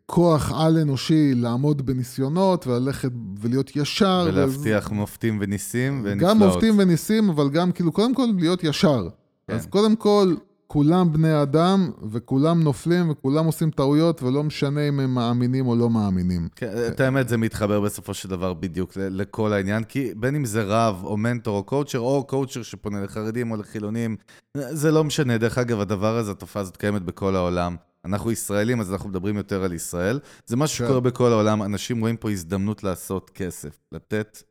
כוח 0.07 0.53
על-אנושי 0.53 1.35
לעמוד 1.35 1.87
בניסיונות 1.87 2.67
וללכת 2.67 3.11
ולהיות 3.41 3.77
ישר. 3.77 4.25
ולהבטיח 4.29 4.85
ואז... 4.85 4.93
מופתים 4.93 5.39
וניסים 5.41 6.01
ונפלאות. 6.05 6.31
גם 6.31 6.39
מופתים 6.39 6.75
וניסים, 6.79 7.29
אבל 7.29 7.51
גם 7.51 7.73
כאילו, 7.73 7.93
קודם 7.93 8.15
כל 8.15 8.27
להיות 8.39 8.65
ישר. 8.65 9.09
כן. 9.47 9.55
אז 9.55 9.67
קודם 9.67 9.97
כל, 9.97 10.35
כולם 10.67 11.13
בני 11.13 11.43
אדם, 11.43 11.91
וכולם 12.11 12.63
נופלים, 12.63 13.11
וכולם 13.11 13.45
עושים 13.45 13.71
טעויות, 13.71 14.23
ולא 14.23 14.43
משנה 14.43 14.89
אם 14.89 15.01
הם 15.01 15.15
מאמינים 15.15 15.67
או 15.67 15.77
לא 15.77 15.91
מאמינים. 15.91 16.49
כן, 16.57 16.73
את 16.89 17.01
האמת, 17.01 17.29
זה 17.29 17.37
מתחבר 17.37 17.81
בסופו 17.81 18.15
של 18.15 18.29
דבר 18.29 18.55
בדיוק 18.55 18.93
לכל 18.97 19.53
העניין, 19.53 19.85
כי 19.85 20.13
בין 20.17 20.37
אם 20.37 20.45
זה 20.45 20.63
רב, 20.63 21.01
או 21.05 21.17
מנטור, 21.17 21.57
או 21.57 21.63
קואוצ'ר, 21.63 21.99
או 21.99 22.27
קואוצ'ר 22.27 22.63
שפונה 22.63 23.05
לחרדים 23.05 23.51
או 23.51 23.57
לחילונים, 23.57 24.17
זה 24.55 24.91
לא 24.91 25.05
משנה. 25.05 25.39
דרך 25.39 25.59
אגב, 25.59 25.81
הדבר 25.81 26.17
הזה, 26.17 26.31
התופעה 26.31 26.63
הזאת 26.63 26.77
קיימת 26.77 27.03
בכל 27.03 27.37
העולם. 27.37 27.77
אנחנו 28.05 28.33
ישראלים, 28.33 28.81
אז 28.81 28.93
אנחנו 28.93 29.09
מדברים 29.09 29.37
יותר 29.37 29.65
על 29.65 29.73
ישראל. 29.73 30.21
זה 30.47 30.57
משהו 30.57 30.79
כן. 30.79 30.85
שקורה 30.85 31.01
בכל 31.01 31.33
העולם, 31.33 31.63
אנשים 31.63 32.01
רואים 32.01 32.17
פה 32.17 32.31
הזדמנות 32.31 32.85
לעשות 32.85 33.31
כסף, 33.31 33.79
לתת, 33.93 34.43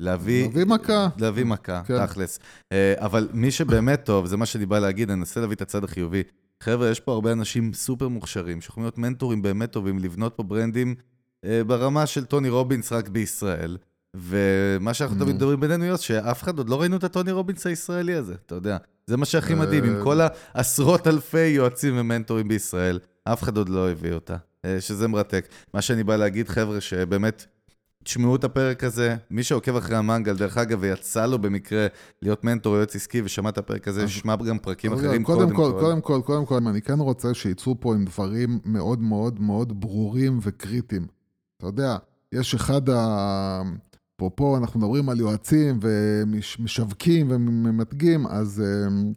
להביא... 0.00 0.44
להביא 0.44 0.64
מכה. 0.64 1.08
להביא 1.18 1.44
מכה, 1.44 1.82
כן. 1.84 2.06
תכלס. 2.06 2.38
אה, 2.72 2.94
אבל 2.96 3.28
מי 3.32 3.50
שבאמת 3.50 4.04
טוב, 4.04 4.26
זה 4.26 4.36
מה 4.36 4.46
שאני 4.46 4.66
בא 4.66 4.78
להגיד, 4.78 5.10
אני 5.10 5.20
אנסה 5.20 5.40
להביא 5.40 5.56
את 5.56 5.62
הצד 5.62 5.84
החיובי. 5.84 6.22
חבר'ה, 6.62 6.88
יש 6.88 7.00
פה 7.00 7.12
הרבה 7.12 7.32
אנשים 7.32 7.72
סופר 7.72 8.08
מוכשרים, 8.08 8.60
שיכולים 8.60 8.84
להיות 8.84 8.98
מנטורים 8.98 9.42
באמת 9.42 9.72
טובים, 9.72 9.98
לבנות 9.98 10.34
פה 10.36 10.42
ברנדים 10.42 10.94
אה, 11.44 11.64
ברמה 11.64 12.06
של 12.06 12.24
טוני 12.24 12.48
רובינס 12.48 12.92
רק 12.92 13.08
בישראל. 13.08 13.76
ומה 14.14 14.94
שאנחנו 14.94 15.24
תמיד 15.24 15.36
מדברים 15.36 15.60
בינינו, 15.60 15.84
יוס, 15.84 16.00
שאף 16.00 16.42
אחד 16.42 16.58
עוד 16.58 16.68
לא 16.68 16.80
ראינו 16.80 16.96
את 16.96 17.04
הטוני 17.04 17.32
רובינס 17.32 17.66
הישראלי 17.66 18.14
הזה, 18.14 18.34
אתה 18.46 18.54
יודע. 18.54 18.76
זה 19.06 19.16
מה 19.16 19.24
שהכי 19.24 19.54
מדהים, 19.54 19.84
עם 19.84 20.02
כל 20.02 20.20
העשרות 20.54 21.06
אלפי 21.06 21.46
יועצים 21.46 21.98
ומנטורים 21.98 22.48
בישראל, 22.48 22.98
אף 23.24 23.42
אחד 23.42 23.56
עוד 23.56 23.68
לא 23.68 23.90
הביא 23.90 24.12
אותה, 24.12 24.36
אה, 24.64 24.80
שזה 24.80 25.08
מרתק. 25.08 25.48
מה 25.74 25.82
שאני 25.82 26.04
בא 26.04 26.16
להגיד, 26.16 26.48
חבר'ה, 26.48 26.80
שבאמת, 26.80 27.46
תשמעו 28.04 28.36
את 28.36 28.44
הפרק 28.44 28.84
הזה, 28.84 29.16
מי 29.30 29.42
שעוקב 29.42 29.76
אחרי 29.76 29.96
המנגל, 29.96 30.36
דרך 30.36 30.58
אגב, 30.58 30.78
ויצא 30.80 31.26
לו 31.26 31.38
במקרה 31.38 31.86
להיות 32.22 32.44
מנטור 32.44 32.76
יועץ 32.76 32.96
עסקי 32.96 33.22
ושמע 33.24 33.48
את 33.48 33.58
הפרק 33.58 33.88
הזה, 33.88 34.02
ישמע 34.02 34.36
גם 34.36 34.58
פרקים 34.58 34.92
אחרים 34.92 35.24
קודם 35.24 35.50
כל. 35.50 35.72
קודם 35.80 36.00
כל, 36.00 36.20
קודם 36.24 36.46
כל, 36.46 36.58
אני 36.66 36.82
כן 36.82 36.98
רוצה 36.98 37.34
שיצאו 37.34 37.80
פה 37.80 37.94
עם 37.94 38.04
דברים 38.04 38.58
מאוד 38.64 39.02
מאוד 39.02 39.40
מאוד 39.40 39.80
ברורים 39.80 40.38
וקריטיים. 40.42 41.06
אתה 41.56 41.66
יודע, 41.66 41.96
יש 42.32 42.54
אחד 42.54 42.90
ה... 42.90 43.62
אפרופו, 44.16 44.56
אנחנו 44.56 44.80
מדברים 44.80 45.08
על 45.08 45.20
יועצים 45.20 45.78
ומשווקים 45.82 47.26
וממתגים, 47.30 48.26
אז, 48.26 48.62
אמ, 48.62 49.12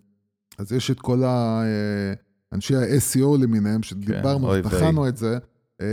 אז 0.57 0.71
יש 0.71 0.91
את 0.91 0.99
כל 0.99 1.23
האנשי 1.23 2.75
אה, 2.75 2.81
ה-SEO 2.81 3.37
למיניהם, 3.41 3.83
שדיברנו, 3.83 4.47
כן, 4.49 4.61
בחנו 4.61 5.07
את 5.07 5.17
זה, 5.17 5.37
אה, 5.81 5.85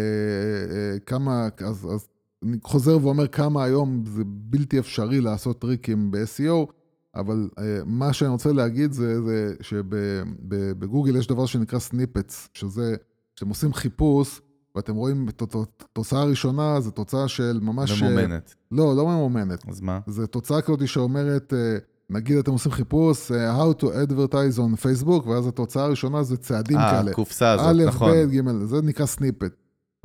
אה, 0.70 0.98
כמה, 1.06 1.48
אז, 1.58 1.88
אז 1.94 2.08
אני 2.44 2.56
חוזר 2.62 2.98
ואומר 3.02 3.26
כמה 3.26 3.64
היום 3.64 4.04
זה 4.06 4.22
בלתי 4.26 4.78
אפשרי 4.78 5.20
לעשות 5.20 5.60
טריקים 5.60 6.10
ב-SEO, 6.10 6.72
אבל 7.14 7.48
מה 7.86 8.12
שאני 8.12 8.30
רוצה 8.30 8.52
להגיד 8.52 8.92
זה, 8.92 9.22
זה 9.22 9.54
שבגוגל 9.60 11.16
יש 11.16 11.26
דבר 11.26 11.46
שנקרא 11.46 11.78
snippets, 11.78 12.48
שזה, 12.54 12.96
כשאתם 13.36 13.48
עושים 13.48 13.72
חיפוש, 13.72 14.40
ואתם 14.74 14.94
רואים 14.94 15.28
את 15.28 15.42
התוצאה 15.42 16.20
הראשונה, 16.20 16.80
זו 16.80 16.90
תוצאה 16.90 17.28
של 17.28 17.58
ממש... 17.62 18.02
ממומנת. 18.02 18.54
לא, 18.70 18.96
לא 18.96 19.06
ממומנת. 19.06 19.68
אז 19.68 19.80
מה? 19.80 20.00
זו 20.06 20.26
תוצאה 20.26 20.62
כזאת 20.62 20.88
שאומרת, 20.88 21.52
אה, 21.52 21.76
נגיד 22.10 22.36
אתם 22.36 22.52
עושים 22.52 22.72
חיפוש, 22.72 23.32
אה, 23.32 23.58
How 23.58 23.82
to 23.82 23.84
advertise 23.84 24.58
on 24.58 24.82
Facebook, 24.84 25.28
ואז 25.28 25.46
התוצאה 25.46 25.84
הראשונה 25.84 26.22
זה 26.22 26.36
צעדים 26.36 26.76
아, 26.78 26.80
כאלה. 26.80 27.06
אה, 27.06 27.10
הקופסה 27.10 27.52
הזאת, 27.52 27.66
א', 27.66 27.82
נכון. 27.86 28.10
א', 28.10 28.14
ב', 28.14 28.30
ג', 28.30 28.64
זה 28.64 28.82
נקרא 28.82 29.06
snippet. 29.06 29.52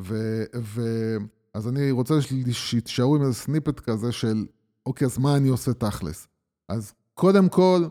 ו... 0.02 0.44
ו... 0.56 0.82
אז 1.54 1.68
אני 1.68 1.92
רוצה 1.92 2.14
שתישארו 2.52 3.16
עם 3.16 3.22
איזה 3.22 3.34
snippet 3.34 3.80
כזה 3.80 4.12
של, 4.12 4.46
אוקיי, 4.86 5.06
אז 5.06 5.18
מה 5.18 5.36
אני 5.36 5.50
עושה 5.50 5.74
תכלס? 5.74 6.28
אז 6.70 6.94
קודם 7.14 7.50
כל, 7.50 7.86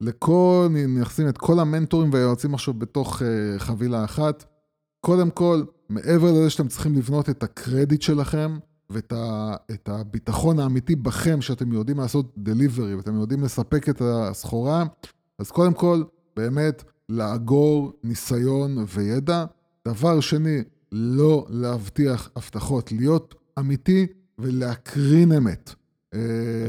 לכל, 0.00 0.68
מכניסים 0.88 1.28
את 1.28 1.38
כל 1.38 1.58
המנטורים 1.58 2.12
והיועצים 2.12 2.54
עכשיו 2.54 2.74
בתוך 2.74 3.22
אה, 3.22 3.24
חבילה 3.58 4.04
אחת. 4.04 4.44
קודם 5.08 5.30
כל, 5.30 5.62
מעבר 5.88 6.32
לזה 6.32 6.50
שאתם 6.50 6.68
צריכים 6.68 6.94
לבנות 6.94 7.30
את 7.30 7.42
הקרדיט 7.42 8.02
שלכם 8.02 8.58
ואת 8.90 9.12
ה, 9.12 9.54
את 9.70 9.88
הביטחון 9.88 10.58
האמיתי 10.58 10.96
בכם, 10.96 11.40
שאתם 11.40 11.72
יודעים 11.72 11.98
לעשות 11.98 12.32
דליברי 12.38 12.94
ואתם 12.94 13.20
יודעים 13.20 13.42
לספק 13.42 13.88
את 13.88 14.02
הסחורה, 14.04 14.84
אז 15.38 15.50
קודם 15.50 15.74
כל, 15.74 16.02
באמת, 16.36 16.84
לאגור 17.08 17.92
ניסיון 18.04 18.84
וידע. 18.94 19.44
דבר 19.88 20.20
שני, 20.20 20.58
לא 20.92 21.46
להבטיח 21.50 22.30
הבטחות, 22.36 22.92
להיות 22.92 23.34
אמיתי 23.58 24.06
ולהקרין 24.38 25.32
אמת. 25.32 25.74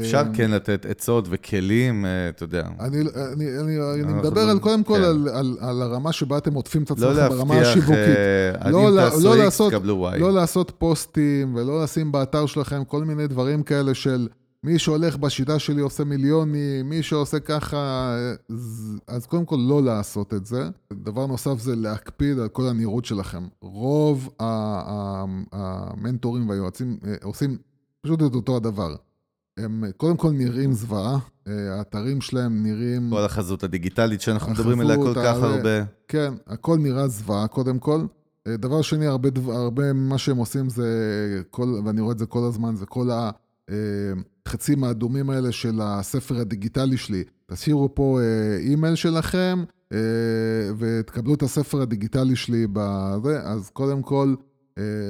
אפשר 0.00 0.18
אה, 0.18 0.34
כן 0.34 0.50
לתת 0.50 0.86
עצות 0.86 1.24
וכלים, 1.30 2.04
אה, 2.04 2.28
אתה 2.28 2.44
יודע. 2.44 2.68
אני, 2.80 3.02
מדבר 4.04 4.40
על, 4.40 4.58
קודם 4.58 4.84
כל 4.84 4.94
כן. 4.94 5.34
על, 5.60 5.82
הרמה 5.82 6.12
שבה 6.12 6.38
אתם 6.38 6.54
עוטפים 6.54 6.82
את 6.82 6.90
עצמכם 6.90 7.16
לא 7.16 7.28
ברמה 7.28 7.60
השיווקית. 7.60 7.96
לא 8.66 8.90
להבטיח, 8.92 9.80
לא. 9.84 10.16
לא 10.18 10.32
לעשות 10.32 10.72
פוסטים 10.78 11.54
ולא 11.54 11.82
לשים 11.82 12.12
באתר 12.12 12.46
שלכם 12.46 12.84
כל 12.84 13.04
מיני 13.04 13.26
דברים 13.26 13.62
כאלה 13.62 13.94
של 13.94 14.28
מי 14.64 14.78
שהולך 14.78 15.16
בשיטה 15.16 15.58
שלי 15.58 15.80
עושה 15.80 16.04
מיליונים, 16.04 16.88
מי 16.88 17.02
שעושה 17.02 17.40
ככה, 17.40 18.14
אז 19.06 19.26
קודם 19.26 19.44
כל 19.44 19.56
לא 19.68 19.82
לעשות 19.82 20.34
את 20.34 20.46
זה. 20.46 20.68
דבר 20.92 21.26
נוסף 21.26 21.58
זה 21.58 21.76
להקפיד 21.76 22.38
על 22.38 22.48
כל 22.48 22.66
הנראות 22.66 23.04
שלכם. 23.04 23.44
רוב 23.60 24.28
המנטורים 25.52 26.48
והיועצים 26.48 26.98
אה, 27.06 27.14
עושים 27.22 27.56
פשוט 28.02 28.22
את 28.22 28.34
אותו 28.34 28.56
הדבר. 28.56 28.94
הם 29.58 29.84
קודם 29.96 30.16
כל 30.16 30.30
נראים 30.30 30.72
זוועה, 30.72 31.18
אה, 31.48 31.78
האתרים 31.78 32.20
שלהם 32.20 32.62
נראים... 32.62 33.10
כל 33.10 33.24
החזות 33.24 33.64
הדיגיטלית 33.64 34.20
שאנחנו 34.20 34.52
מדברים 34.52 34.80
עליה 34.80 34.96
כל 34.96 35.14
כך 35.14 35.36
הרבה. 35.36 35.84
כן, 36.08 36.34
הכל 36.46 36.78
נראה 36.78 37.08
זוועה 37.08 37.48
קודם 37.48 37.78
כל. 37.78 38.00
אה, 38.46 38.56
דבר 38.56 38.82
שני, 38.82 39.06
הרבה, 39.06 39.30
דבר, 39.30 39.52
הרבה 39.52 39.92
ממה 39.92 40.18
שהם 40.18 40.36
עושים 40.36 40.68
זה, 40.68 40.88
כל, 41.50 41.80
ואני 41.84 42.00
רואה 42.00 42.12
את 42.12 42.18
זה 42.18 42.26
כל 42.26 42.44
הזמן, 42.48 42.76
זה 42.76 42.86
כל 42.86 43.08
החצים 44.46 44.84
האדומים 44.84 45.30
האלה 45.30 45.52
של 45.52 45.80
הספר 45.82 46.40
הדיגיטלי 46.40 46.96
שלי. 46.96 47.24
תשאירו 47.46 47.94
פה 47.94 48.20
אימייל 48.58 48.94
שלכם, 48.94 49.64
ותקבלו 50.78 51.34
את 51.34 51.42
הספר 51.42 51.82
הדיגיטלי 51.82 52.36
שלי 52.36 52.66
בזה, 52.72 53.42
אז 53.42 53.70
קודם 53.70 54.02
כל, 54.02 54.34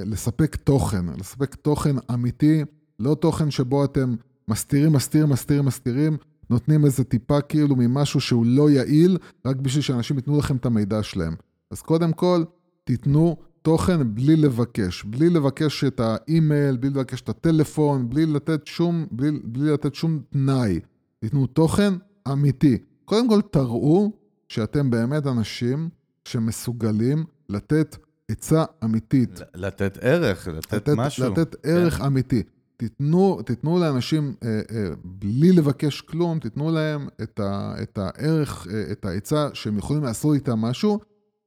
לספק 0.07 0.57
תוכן, 0.57 1.05
לספק 1.19 1.55
תוכן 1.55 1.97
אמיתי, 2.15 2.65
לא 3.01 3.15
תוכן 3.15 3.51
שבו 3.51 3.85
אתם 3.85 4.15
מסתירים, 4.51 4.93
מסתירים, 4.93 5.29
מסתירים, 5.29 5.65
מסתירים, 5.65 6.17
נותנים 6.51 6.85
איזה 6.85 7.05
טיפה 7.05 7.41
כאילו 7.41 7.77
ממשהו 7.77 8.21
שהוא 8.21 8.47
לא 8.47 8.71
יעיל, 8.71 9.19
רק 9.47 9.57
בשביל 9.57 9.83
שאנשים 9.83 10.17
ייתנו 10.17 10.39
לכם 10.39 10.57
את 10.57 10.67
המידע 10.67 11.03
שלהם. 11.03 11.35
אז 11.71 11.83
קודם 11.83 12.13
כל, 12.13 12.45
תיתנו 12.85 13.37
תוכן 13.63 14.15
בלי 14.15 14.37
לבקש, 14.37 15.05
בלי 15.05 15.31
לבקש 15.31 15.85
את 15.85 16.01
האימייל, 16.01 16.77
בלי 16.77 16.91
לבקש 16.91 17.21
את 17.21 17.29
הטלפון, 17.29 18.11
בלי 18.11 18.27
לתת 18.27 18.67
שום, 18.67 19.07
בלי, 19.11 19.31
בלי 19.45 19.73
לתת 19.73 19.95
שום 19.95 20.21
תנאי. 20.31 20.81
תיתנו 21.19 21.47
תוכן 21.47 21.95
אמיתי. 22.33 22.79
קודם 23.05 23.29
כל 23.29 23.41
תראו 23.51 24.13
שאתם 24.49 24.91
באמת 24.91 25.27
אנשים 25.27 25.89
שמסוגלים 26.25 27.25
לתת 27.49 27.97
עצה 28.29 28.65
אמיתית. 28.85 29.41
לתת 29.55 29.99
ערך, 30.01 30.49
לתת, 30.49 30.73
לתת 30.73 30.93
משהו. 30.97 31.31
לתת 31.31 31.57
ערך 31.63 31.99
כן. 31.99 32.05
אמיתי. 32.05 32.43
תיתנו, 32.81 33.43
תיתנו 33.43 33.79
לאנשים, 33.79 34.35
אה, 34.45 34.61
אה, 34.71 34.91
בלי 35.05 35.53
לבקש 35.53 36.01
כלום, 36.01 36.39
תיתנו 36.39 36.71
להם 36.71 37.09
את, 37.23 37.41
ה, 37.41 37.75
את 37.83 37.99
הערך, 37.99 38.67
אה, 38.71 38.93
את 38.93 39.05
העצה 39.05 39.49
שהם 39.55 39.79
יכולים 39.79 40.03
לעשות 40.03 40.35
איתם 40.35 40.59
משהו, 40.59 40.99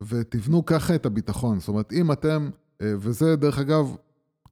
ותבנו 0.01 0.65
ככה 0.65 0.95
את 0.95 1.05
הביטחון. 1.05 1.59
זאת 1.59 1.67
אומרת, 1.67 1.93
אם 1.93 2.11
אתם, 2.11 2.49
וזה 2.81 3.35
דרך 3.35 3.59
אגב, 3.59 3.95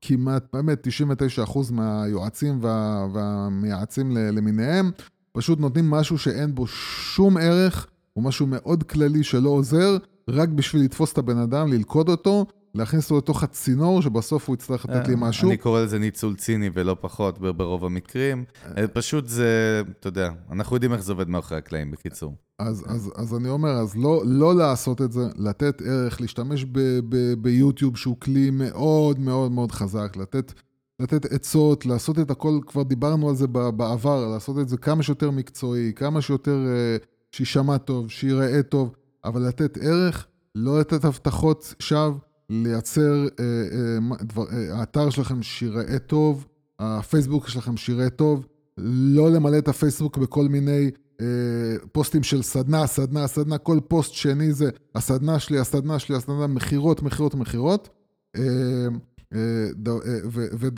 כמעט, 0.01 0.45
באמת, 0.53 0.87
99% 0.87 1.71
מהיועצים 1.71 2.57
וה, 2.61 3.07
והמייעצים 3.13 4.11
למיניהם, 4.17 4.91
פשוט 5.31 5.59
נותנים 5.59 5.89
משהו 5.89 6.17
שאין 6.17 6.55
בו 6.55 6.67
שום 6.67 7.37
ערך, 7.37 7.87
הוא 8.13 8.23
משהו 8.23 8.47
מאוד 8.47 8.83
כללי 8.83 9.23
שלא 9.23 9.49
עוזר, 9.49 9.97
רק 10.29 10.49
בשביל 10.49 10.83
לתפוס 10.83 11.13
את 11.13 11.17
הבן 11.17 11.37
אדם, 11.37 11.73
ללכוד 11.73 12.09
אותו, 12.09 12.45
להכניס 12.75 13.05
אותו 13.05 13.17
לתוך 13.17 13.43
הצינור, 13.43 14.01
שבסוף 14.01 14.47
הוא 14.47 14.53
יצטרך 14.53 14.85
לתת 14.85 15.07
לי 15.07 15.13
אה, 15.13 15.19
משהו. 15.19 15.49
אני 15.49 15.57
קורא 15.57 15.81
לזה 15.81 15.99
ניצול 15.99 16.35
ציני 16.35 16.69
ולא 16.73 16.95
פחות 17.01 17.39
ברוב 17.39 17.85
המקרים. 17.85 18.43
אה. 18.77 18.87
פשוט 18.87 19.27
זה, 19.27 19.81
אתה 19.99 20.07
יודע, 20.07 20.29
אנחנו 20.51 20.75
יודעים 20.75 20.93
איך 20.93 21.01
זה 21.01 21.11
עובד 21.11 21.29
מאחורי 21.29 21.57
הקלעים, 21.57 21.91
בקיצור. 21.91 22.35
אז, 22.59 22.83
אז, 22.87 23.11
אז 23.15 23.35
אני 23.35 23.49
אומר, 23.49 23.69
אז 23.69 23.95
לא, 23.95 24.23
לא 24.25 24.55
לעשות 24.55 25.01
את 25.01 25.11
זה, 25.11 25.21
לתת 25.35 25.81
ערך, 25.85 26.21
להשתמש 26.21 26.65
ביוטיוב, 27.37 27.97
שהוא 27.97 28.17
כלי 28.19 28.49
מאוד 28.49 29.19
מאוד 29.19 29.51
מאוד 29.51 29.71
חזק, 29.71 30.17
לתת, 30.17 30.53
לתת 30.99 31.25
עצות, 31.25 31.85
לעשות 31.85 32.19
את 32.19 32.31
הכל, 32.31 32.59
כבר 32.67 32.83
דיברנו 32.83 33.29
על 33.29 33.35
זה 33.35 33.47
בעבר, 33.47 34.27
לעשות 34.27 34.59
את 34.59 34.69
זה 34.69 34.77
כמה 34.77 35.03
שיותר 35.03 35.31
מקצועי, 35.31 35.93
כמה 35.95 36.21
שיותר 36.21 36.57
אה, 36.67 36.97
שיישמע 37.31 37.77
טוב, 37.77 38.09
שייראה 38.09 38.63
טוב, 38.63 38.95
אבל 39.25 39.41
לתת 39.47 39.77
ערך, 39.81 40.27
לא 40.55 40.79
לתת 40.79 41.05
הבטחות 41.05 41.75
שווא. 41.79 42.30
לייצר, 42.51 43.27
אה, 43.39 43.45
אה, 43.45 43.97
אה, 44.53 44.79
האתר 44.79 45.09
שלכם 45.09 45.43
שיראה 45.43 45.99
טוב, 45.99 46.47
הפייסבוק 46.79 47.47
שלכם 47.47 47.77
שיראה 47.77 48.09
טוב, 48.09 48.45
לא 48.77 49.31
למלא 49.31 49.57
את 49.57 49.67
הפייסבוק 49.67 50.17
בכל 50.17 50.47
מיני 50.47 50.91
פוסטים 51.91 52.23
של 52.23 52.41
סדנה, 52.41 52.87
סדנה, 52.87 53.27
סדנה, 53.27 53.57
כל 53.57 53.79
פוסט 53.87 54.13
שני 54.13 54.53
זה 54.53 54.69
הסדנה 54.95 55.39
שלי, 55.39 55.59
הסדנה 55.59 55.99
שלי, 55.99 56.15
הסדנה, 56.15 56.47
מכירות, 56.47 57.03
מכירות, 57.03 57.35
מכירות. 57.35 57.89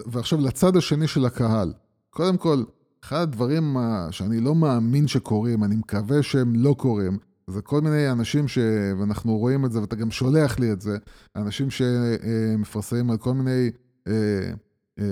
ועכשיו 0.06 0.42
לצד 0.42 0.78
השני 0.78 1.08
של 1.08 1.26
הקהל. 1.26 1.74
קודם 2.10 2.38
כל, 2.38 2.64
אחד 3.04 3.22
הדברים 3.22 3.78
שאני 4.12 4.40
לא 4.40 4.56
מאמין 4.56 5.08
שקורים, 5.08 5.64
אני 5.64 5.76
מקווה 5.76 6.24
שהם 6.24 6.56
לא 6.56 6.76
קורים, 6.78 7.18
זה 7.48 7.62
כל 7.62 7.82
מיני 7.82 8.12
אנשים 8.12 8.48
ש... 8.48 8.58
ואנחנו 9.00 9.38
רואים 9.38 9.66
את 9.66 9.72
זה, 9.72 9.82
ואתה 9.82 9.96
גם 9.96 10.12
שולח 10.12 10.60
לי 10.60 10.72
את 10.72 10.82
זה, 10.82 10.98
אנשים 11.36 11.68
שמפרסמים 11.70 13.12
על 13.12 13.18
כל 13.18 13.34
מיני 13.34 13.72
אה, 14.08 14.14
אה, 15.00 15.06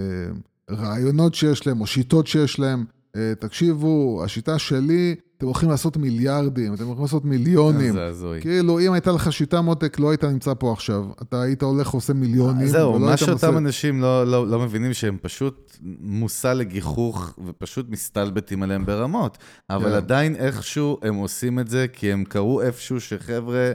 רעיונות 0.71 1.35
שיש 1.35 1.67
להם, 1.67 1.81
או 1.81 1.87
שיטות 1.87 2.27
שיש 2.27 2.59
להם. 2.59 2.85
אה, 3.15 3.33
תקשיבו, 3.39 4.21
השיטה 4.23 4.59
שלי, 4.59 5.15
אתם 5.41 5.47
הולכים 5.47 5.69
לעשות 5.69 5.97
מיליארדים, 5.97 6.73
אתם 6.73 6.85
הולכים 6.85 7.03
לעשות 7.03 7.25
מיליונים. 7.25 7.93
זה 7.93 8.05
הזוי. 8.05 8.41
כאילו, 8.41 8.79
אם 8.79 8.93
הייתה 8.93 9.11
לך 9.11 9.31
שיטה 9.31 9.61
מותק, 9.61 9.99
לא 9.99 10.09
היית 10.09 10.23
נמצא 10.23 10.53
פה 10.53 10.73
עכשיו. 10.73 11.05
אתה 11.21 11.41
היית 11.41 11.63
הולך 11.63 11.93
ועושה 11.93 12.13
מיליונים. 12.13 12.67
זהו, 12.67 12.99
מה 12.99 13.17
שאותם. 13.17 13.57
אנשים 13.57 14.01
לא, 14.01 14.27
לא, 14.27 14.47
לא 14.47 14.59
מבינים 14.59 14.93
שהם 14.93 15.17
פשוט 15.21 15.77
מושא 15.99 16.47
לגיחוך, 16.47 17.39
ופשוט 17.47 17.89
מסתלבטים 17.89 18.63
עליהם 18.63 18.85
ברמות. 18.85 19.37
אבל 19.69 19.89
כן. 19.89 19.95
עדיין 19.95 20.35
איכשהו 20.35 20.97
הם 21.01 21.15
עושים 21.15 21.59
את 21.59 21.67
זה, 21.67 21.85
כי 21.93 22.11
הם 22.11 22.23
קראו 22.23 22.61
איפשהו 22.61 22.99
שחבר'ה... 22.99 23.71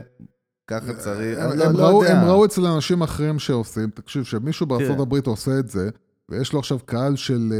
ככה 0.67 0.93
צריך, 0.93 1.39
הם, 1.39 1.57
לא, 1.57 1.63
הם, 1.63 1.77
ראו, 1.77 2.03
יודע. 2.03 2.21
הם 2.21 2.27
ראו 2.27 2.45
אצל 2.45 2.65
אנשים 2.65 3.01
אחרים 3.01 3.39
שעושים, 3.39 3.89
תקשיב, 3.89 4.23
שמישהו 4.23 4.65
בארצות 4.65 5.27
עושה 5.27 5.59
את 5.59 5.69
זה, 5.69 5.89
ויש 6.29 6.53
לו 6.53 6.59
עכשיו 6.59 6.79
קהל 6.85 7.15
של... 7.15 7.53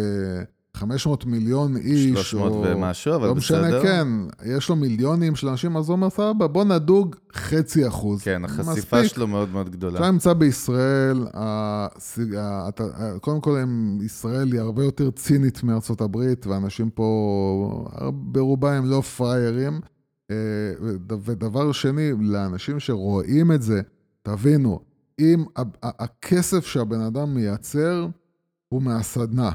Uh, 0.43 0.56
500 0.78 1.25
מיליון 1.25 1.78
איש, 1.78 2.13
300 2.13 2.51
או... 2.51 2.63
ומשהו, 2.65 3.15
אבל 3.15 3.28
לא 3.28 3.34
בסדר. 3.34 3.61
לא 3.61 3.67
משנה, 3.67 3.82
כן, 3.82 4.07
יש 4.45 4.69
לו 4.69 4.75
מיליונים 4.75 5.36
של 5.36 5.47
אנשים, 5.47 5.78
אז 5.78 5.89
הוא 5.89 5.95
אומר, 5.95 6.09
סבבה, 6.09 6.47
בוא 6.47 6.63
נדוג 6.63 7.15
חצי 7.34 7.88
אחוז. 7.88 8.21
כן, 8.21 8.45
החשיפה 8.45 8.71
מספיק. 8.71 9.13
שלו 9.13 9.28
מאוד 9.28 9.49
מאוד 9.49 9.69
גדולה. 9.69 9.93
כשאתה 9.93 10.11
נמצא 10.11 10.34
בישראל, 10.34 11.28
הסיג... 11.34 12.36
קודם 13.21 13.41
כל, 13.41 13.57
הם, 13.57 13.97
ישראל 14.05 14.51
היא 14.51 14.61
הרבה 14.61 14.84
יותר 14.84 15.11
צינית 15.11 15.63
מארצות 15.63 16.01
הברית, 16.01 16.47
ואנשים 16.47 16.89
פה, 16.89 17.88
ברובם 18.11 18.71
הם 18.71 18.86
לא 18.86 19.01
פראיירים. 19.01 19.82
אה, 20.32 20.36
ודבר 21.21 21.71
שני, 21.71 22.11
לאנשים 22.19 22.80
שרואים 22.80 23.51
את 23.51 23.61
זה, 23.61 23.82
תבינו, 24.21 24.80
אם 25.19 25.45
הכסף 25.84 26.65
שהבן 26.65 27.01
אדם 27.01 27.34
מייצר 27.34 28.07
הוא 28.69 28.82
מהסדנה. 28.82 29.51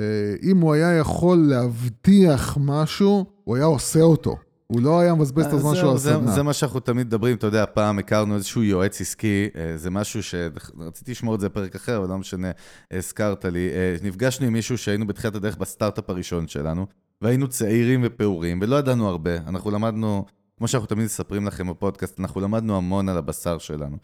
אה, 0.00 0.50
אם 0.50 0.60
הוא 0.60 0.74
היה 0.74 0.96
יכול 0.96 1.38
להבטיח 1.38 2.58
משהו, 2.60 3.24
הוא 3.44 3.56
היה 3.56 3.64
עושה 3.64 4.00
אותו. 4.00 4.36
הוא 4.66 4.80
לא 4.80 5.00
היה 5.00 5.14
מבזבז 5.14 5.46
את 5.46 5.52
הזמן 5.52 5.74
שלו 5.74 5.90
על 5.90 5.98
סדנה. 5.98 6.30
זה 6.30 6.42
מה 6.42 6.52
שאנחנו 6.52 6.80
תמיד 6.80 7.06
מדברים, 7.06 7.36
אתה 7.36 7.46
יודע, 7.46 7.64
פעם 7.74 7.98
הכרנו 7.98 8.34
איזשהו 8.34 8.62
יועץ 8.62 9.00
עסקי, 9.00 9.48
אה, 9.56 9.76
זה 9.76 9.90
משהו 9.90 10.22
שרציתי 10.22 11.10
לשמור 11.10 11.34
את 11.34 11.40
זה 11.40 11.48
בפרק 11.48 11.74
אחר, 11.74 11.98
אבל 11.98 12.08
לא 12.08 12.18
משנה, 12.18 12.50
הזכרת 12.90 13.44
לי. 13.44 13.68
אה, 13.68 13.96
נפגשנו 14.02 14.46
עם 14.46 14.52
מישהו 14.52 14.78
שהיינו 14.78 15.06
בתחילת 15.06 15.34
הדרך 15.34 15.56
בסטארט-אפ 15.56 16.10
הראשון 16.10 16.48
שלנו, 16.48 16.86
והיינו 17.22 17.48
צעירים 17.48 18.00
ופעורים, 18.04 18.58
ולא 18.62 18.76
ידענו 18.76 19.08
הרבה. 19.08 19.36
אנחנו 19.36 19.70
למדנו, 19.70 20.24
כמו 20.58 20.68
שאנחנו 20.68 20.86
תמיד 20.86 21.04
מספרים 21.04 21.46
לכם 21.46 21.70
בפודקאסט, 21.70 22.20
אנחנו 22.20 22.40
למדנו 22.40 22.76
המון 22.76 23.08
על 23.08 23.16
הבשר 23.16 23.58
שלנו. 23.58 23.96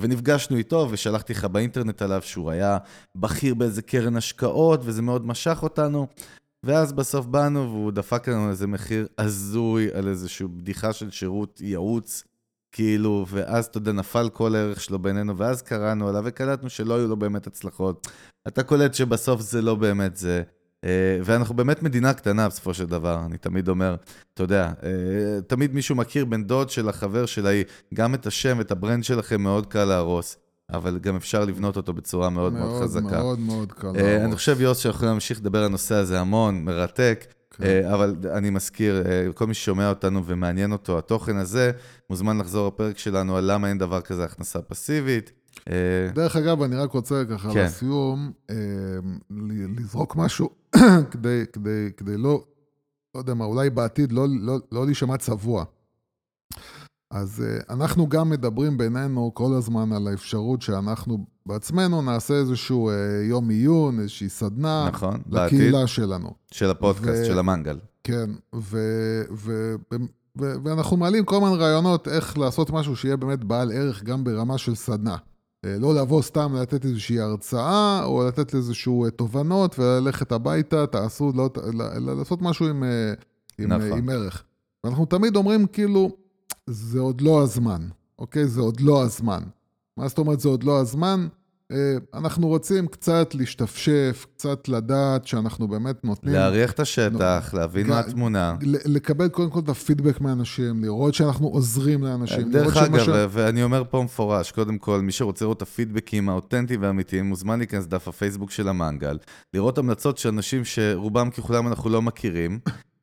ונפגשנו 0.00 0.56
איתו, 0.56 0.88
ושלחתי 0.90 1.32
לך 1.32 1.44
באינטרנט 1.44 2.02
עליו 2.02 2.22
שהוא 2.22 2.50
היה 2.50 2.78
בכיר 3.14 3.54
באיזה 3.54 3.82
קרן 3.82 4.16
השקעות, 4.16 4.80
וזה 4.84 5.02
מאוד 5.02 5.26
משך 5.26 5.58
אותנו. 5.62 6.06
ואז 6.64 6.92
בסוף 6.92 7.26
באנו 7.26 7.60
והוא 7.60 7.92
דפק 7.92 8.28
לנו 8.28 8.50
איזה 8.50 8.66
מחיר 8.66 9.06
הזוי 9.18 9.92
על 9.92 10.08
איזושהי 10.08 10.46
בדיחה 10.46 10.92
של 10.92 11.10
שירות 11.10 11.60
ייעוץ, 11.60 12.24
כאילו, 12.72 13.26
ואז, 13.28 13.66
אתה 13.66 13.78
יודע, 13.78 13.92
נפל 13.92 14.28
כל 14.28 14.54
הערך 14.54 14.80
שלו 14.80 14.98
בינינו, 14.98 15.38
ואז 15.38 15.62
קראנו 15.62 16.08
עליו 16.08 16.22
וקלטנו 16.26 16.70
שלא 16.70 16.96
היו 16.96 17.08
לו 17.08 17.16
באמת 17.16 17.46
הצלחות. 17.46 18.08
אתה 18.48 18.62
קולט 18.62 18.94
שבסוף 18.94 19.40
זה 19.40 19.62
לא 19.62 19.74
באמת 19.74 20.16
זה. 20.16 20.42
אה, 20.84 21.18
ואנחנו 21.24 21.54
באמת 21.54 21.82
מדינה 21.82 22.14
קטנה 22.14 22.48
בסופו 22.48 22.74
של 22.74 22.86
דבר, 22.86 23.20
אני 23.26 23.38
תמיד 23.38 23.68
אומר, 23.68 23.96
אתה 24.34 24.42
יודע, 24.42 24.72
אה, 24.82 25.40
תמיד 25.46 25.74
מישהו 25.74 25.96
מכיר 25.96 26.24
בן 26.24 26.44
דוד 26.44 26.70
של 26.70 26.88
החבר 26.88 27.26
של 27.26 27.46
ההיא, 27.46 27.64
גם 27.94 28.14
את 28.14 28.26
השם 28.26 28.56
ואת 28.58 28.70
הברנד 28.70 29.04
שלכם 29.04 29.42
מאוד 29.42 29.66
קל 29.66 29.84
להרוס. 29.84 30.36
אבל 30.72 30.98
גם 30.98 31.16
אפשר 31.16 31.44
לבנות 31.44 31.76
אותו 31.76 31.92
בצורה 31.92 32.30
מאוד 32.30 32.52
מאוד, 32.52 32.70
מאוד 32.70 32.82
חזקה. 32.82 33.22
מאוד 33.22 33.38
מאוד 33.38 33.72
קל. 33.72 33.88
אה, 33.88 34.24
אני 34.24 34.36
חושב, 34.36 34.60
יוס, 34.60 34.78
שאנחנו 34.78 34.96
יכולים 34.96 35.12
להמשיך 35.12 35.40
לדבר 35.40 35.58
על 35.58 35.64
הנושא 35.64 35.94
הזה 35.94 36.20
המון, 36.20 36.64
מרתק, 36.64 37.26
כן. 37.50 37.64
אה, 37.64 37.94
אבל 37.94 38.14
אני 38.32 38.50
מזכיר, 38.50 39.02
אה, 39.04 39.32
כל 39.32 39.46
מי 39.46 39.54
ששומע 39.54 39.88
אותנו 39.88 40.26
ומעניין 40.26 40.72
אותו 40.72 40.98
התוכן 40.98 41.36
הזה, 41.36 41.72
מוזמן 42.10 42.38
לחזור 42.38 42.68
לפרק 42.68 42.98
שלנו 42.98 43.36
על 43.36 43.52
למה 43.52 43.68
אין 43.68 43.78
דבר 43.78 44.00
כזה 44.00 44.24
הכנסה 44.24 44.62
פסיבית. 44.62 45.32
דרך 46.14 46.36
אגב, 46.36 46.62
אני 46.62 46.76
רק 46.76 46.92
רוצה 46.92 47.24
ככה 47.30 47.52
כן. 47.52 47.64
לסיום, 47.64 48.32
לזרוק 49.78 50.16
משהו 50.16 50.50
כדי, 51.10 51.44
כדי, 51.52 51.88
כדי 51.96 52.16
לא, 52.16 52.44
לא 53.14 53.20
יודע 53.20 53.34
מה, 53.34 53.44
אולי 53.44 53.70
בעתיד 53.70 54.12
לא, 54.12 54.26
לא, 54.40 54.58
לא 54.72 54.86
להישמע 54.86 55.16
צבוע. 55.16 55.64
אז 57.10 57.44
uh, 57.44 57.72
אנחנו 57.72 58.08
גם 58.08 58.30
מדברים 58.30 58.78
בינינו 58.78 59.30
כל 59.34 59.54
הזמן 59.58 59.92
על 59.92 60.08
האפשרות 60.08 60.62
שאנחנו 60.62 61.26
בעצמנו 61.46 62.02
נעשה 62.02 62.34
איזשהו 62.34 62.90
יום 63.28 63.48
עיון, 63.48 64.00
איזושהי 64.00 64.28
סדנה. 64.28 64.88
נכון, 64.92 65.20
לקהילה 65.30 65.72
בעתיד. 65.72 65.88
שלנו. 65.88 66.34
של 66.50 66.70
הפודקאסט, 66.70 67.22
ו- 67.22 67.26
של 67.26 67.38
המנגל. 67.38 67.78
כן, 68.04 68.30
ו- 68.54 69.22
ו- 69.32 69.74
ו- 70.38 70.54
ואנחנו 70.64 70.96
מעלים 70.96 71.24
כל 71.24 71.40
מיני 71.40 71.56
רעיונות 71.56 72.08
איך 72.08 72.38
לעשות 72.38 72.70
משהו 72.70 72.96
שיהיה 72.96 73.16
באמת 73.16 73.44
בעל 73.44 73.72
ערך 73.72 74.02
גם 74.02 74.24
ברמה 74.24 74.58
של 74.58 74.74
סדנה. 74.74 75.16
אה, 75.64 75.78
לא 75.78 75.94
לבוא 75.94 76.22
סתם 76.22 76.56
לתת 76.56 76.84
איזושהי 76.84 77.20
הרצאה, 77.20 78.04
או 78.04 78.26
לתת 78.28 78.54
איזשהו 78.54 79.10
תובנות 79.10 79.78
וללכת 79.78 80.32
הביתה, 80.32 80.86
תעשו, 80.86 81.32
לא, 81.34 81.50
לעשות 82.16 82.42
משהו 82.42 82.68
עם, 82.68 82.84
עם, 83.58 83.72
נכון. 83.72 83.98
עם 83.98 84.08
ערך. 84.08 84.44
ואנחנו 84.84 85.06
תמיד 85.06 85.36
אומרים 85.36 85.66
כאילו, 85.66 86.10
זה 86.66 87.00
עוד 87.00 87.20
לא 87.20 87.42
הזמן, 87.42 87.88
אוקיי? 88.18 88.46
זה 88.46 88.60
עוד 88.60 88.80
לא 88.80 89.02
הזמן. 89.02 89.42
מה 89.96 90.08
זאת 90.08 90.18
אומרת 90.18 90.40
זה 90.40 90.48
עוד 90.48 90.64
לא 90.64 90.80
הזמן? 90.80 91.26
אה, 91.72 91.96
אנחנו 92.14 92.48
רוצים 92.48 92.86
קצת 92.86 93.34
להשתפשף, 93.34 94.26
קצת 94.36 94.68
לדעת 94.68 95.26
שאנחנו 95.26 95.68
באמת 95.68 96.04
נותנים... 96.04 96.34
להריח 96.34 96.72
את 96.72 96.80
השטח, 96.80 97.50
נו, 97.52 97.58
להבין 97.58 97.86
מה 97.86 98.00
התמונה. 98.00 98.54
לקבל 98.62 99.28
קודם 99.28 99.50
כל 99.50 99.58
את 99.58 99.68
הפידבק 99.68 100.20
מאנשים, 100.20 100.84
לראות 100.84 101.14
שאנחנו 101.14 101.48
עוזרים 101.48 102.02
לאנשים. 102.02 102.50
דרך 102.50 102.76
אגב, 102.76 102.98
שמשל... 102.98 103.26
ואני 103.30 103.62
אומר 103.62 103.82
פה 103.90 104.02
מפורש, 104.02 104.52
קודם 104.52 104.78
כל, 104.78 105.00
מי 105.00 105.12
שרוצה 105.12 105.44
לראות 105.44 105.56
את 105.56 105.62
הפידבקים 105.62 106.28
האותנטיים 106.28 106.82
והאמיתיים, 106.82 107.24
מוזמן 107.24 107.58
להיכנס 107.58 107.84
לדף 107.84 108.08
הפייסבוק 108.08 108.50
של 108.50 108.68
המנגל, 108.68 109.18
לראות 109.54 109.78
המלצות 109.78 110.18
של 110.18 110.28
אנשים 110.28 110.64
שרובם 110.64 111.30
ככולם 111.30 111.68
אנחנו 111.68 111.90
לא 111.90 112.02
מכירים. 112.02 112.58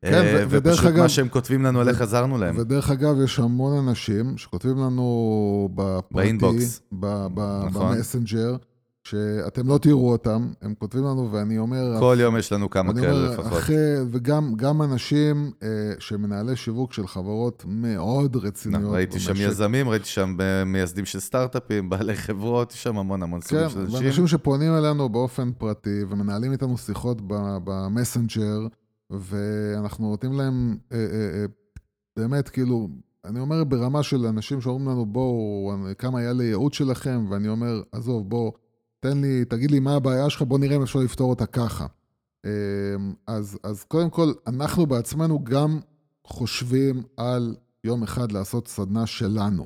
כן, 0.05 0.13
אה, 0.13 0.45
ודרך 0.49 0.79
אגב... 0.79 0.89
ופשוט 0.89 1.01
מה 1.01 1.09
שהם 1.09 1.29
כותבים 1.29 1.63
לנו, 1.63 1.81
על 1.81 1.89
איך 1.89 2.01
עזרנו 2.01 2.37
להם. 2.37 2.57
ודרך 2.57 2.89
אגב, 2.89 3.21
יש 3.23 3.39
המון 3.39 3.87
אנשים 3.87 4.37
שכותבים 4.37 4.77
לנו 4.77 5.69
בפרטי, 5.75 6.13
באינבוקס, 6.13 6.81
נכון. 6.91 7.33
במסנג'ר, 7.73 8.55
שאתם 9.03 9.67
לא 9.67 9.77
תראו 9.77 10.11
אותם, 10.11 10.47
הם 10.61 10.73
כותבים 10.79 11.03
לנו, 11.03 11.31
ואני 11.31 11.57
אומר... 11.57 11.99
כל 11.99 12.17
יום 12.19 12.37
יש 12.37 12.51
לנו 12.53 12.69
כמה 12.69 12.93
כאלה 12.93 13.33
לפחות. 13.33 13.53
אחרי, 13.53 13.75
וגם 14.11 14.81
אנשים 14.81 15.51
אה, 15.63 15.67
שמנהלי 15.99 16.55
שיווק 16.55 16.93
של 16.93 17.07
חברות 17.07 17.63
מאוד 17.67 18.35
רציניות. 18.35 18.81
נכון, 18.81 18.95
ראיתי 18.95 19.19
שם 19.19 19.33
יזמים, 19.37 19.89
ראיתי 19.89 20.07
שם 20.07 20.37
מייסדים 20.65 21.05
של 21.05 21.19
סטארט-אפים, 21.19 21.89
בעלי 21.89 22.15
חברות, 22.15 22.71
יש 22.71 22.83
שם 22.83 22.97
המון 22.97 23.23
המון 23.23 23.41
סוגים 23.41 23.63
כן, 23.63 23.69
של 23.69 23.79
אנשים. 23.79 23.99
כן, 23.99 24.05
ואנשים 24.05 24.27
שפונים 24.27 24.73
אלינו 24.75 25.09
באופן 25.09 25.51
פרטי 25.57 26.03
ומנהלים 26.09 26.51
איתנו 26.51 26.77
שיחות 26.77 27.17
במסנג'ר. 27.63 28.67
ואנחנו 29.10 30.10
נותנים 30.10 30.34
להם, 30.34 30.78
אה, 30.91 30.97
אה, 30.97 31.39
אה, 31.39 31.45
באמת, 32.18 32.49
כאילו, 32.49 32.89
אני 33.26 33.39
אומר 33.39 33.64
ברמה 33.64 34.03
של 34.03 34.26
אנשים 34.26 34.62
שאומרים 34.62 34.89
לנו, 34.89 35.05
בואו, 35.05 35.72
כמה 35.97 36.20
היה 36.20 36.34
לייעוד 36.34 36.74
שלכם, 36.74 37.26
ואני 37.30 37.47
אומר, 37.47 37.82
עזוב, 37.91 38.30
בוא, 38.30 38.51
תן 38.99 39.22
לי, 39.22 39.45
תגיד 39.45 39.72
לי 39.72 39.80
מה 39.80 39.95
הבעיה 39.95 40.30
שלך, 40.30 40.41
בוא 40.41 40.60
נראה 40.60 40.76
אם 40.76 40.82
אפשר 40.82 40.99
לפתור 40.99 41.30
אותה 41.30 41.45
ככה. 41.45 41.86
אז, 43.28 43.60
אז 43.64 43.84
קודם 43.84 44.10
כל, 44.10 44.32
אנחנו 44.47 44.86
בעצמנו 44.86 45.43
גם 45.43 45.80
חושבים 46.28 47.03
על 47.18 47.55
יום 47.84 48.03
אחד 48.03 48.32
לעשות 48.32 48.68
סדנה 48.68 49.05
שלנו. 49.05 49.66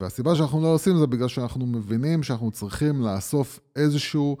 והסיבה 0.00 0.34
שאנחנו 0.34 0.62
לא 0.62 0.74
עושים 0.74 0.98
זה 0.98 1.06
בגלל 1.06 1.28
שאנחנו 1.28 1.66
מבינים 1.66 2.22
שאנחנו 2.22 2.50
צריכים 2.50 3.00
לאסוף 3.00 3.60
איזשהו... 3.76 4.36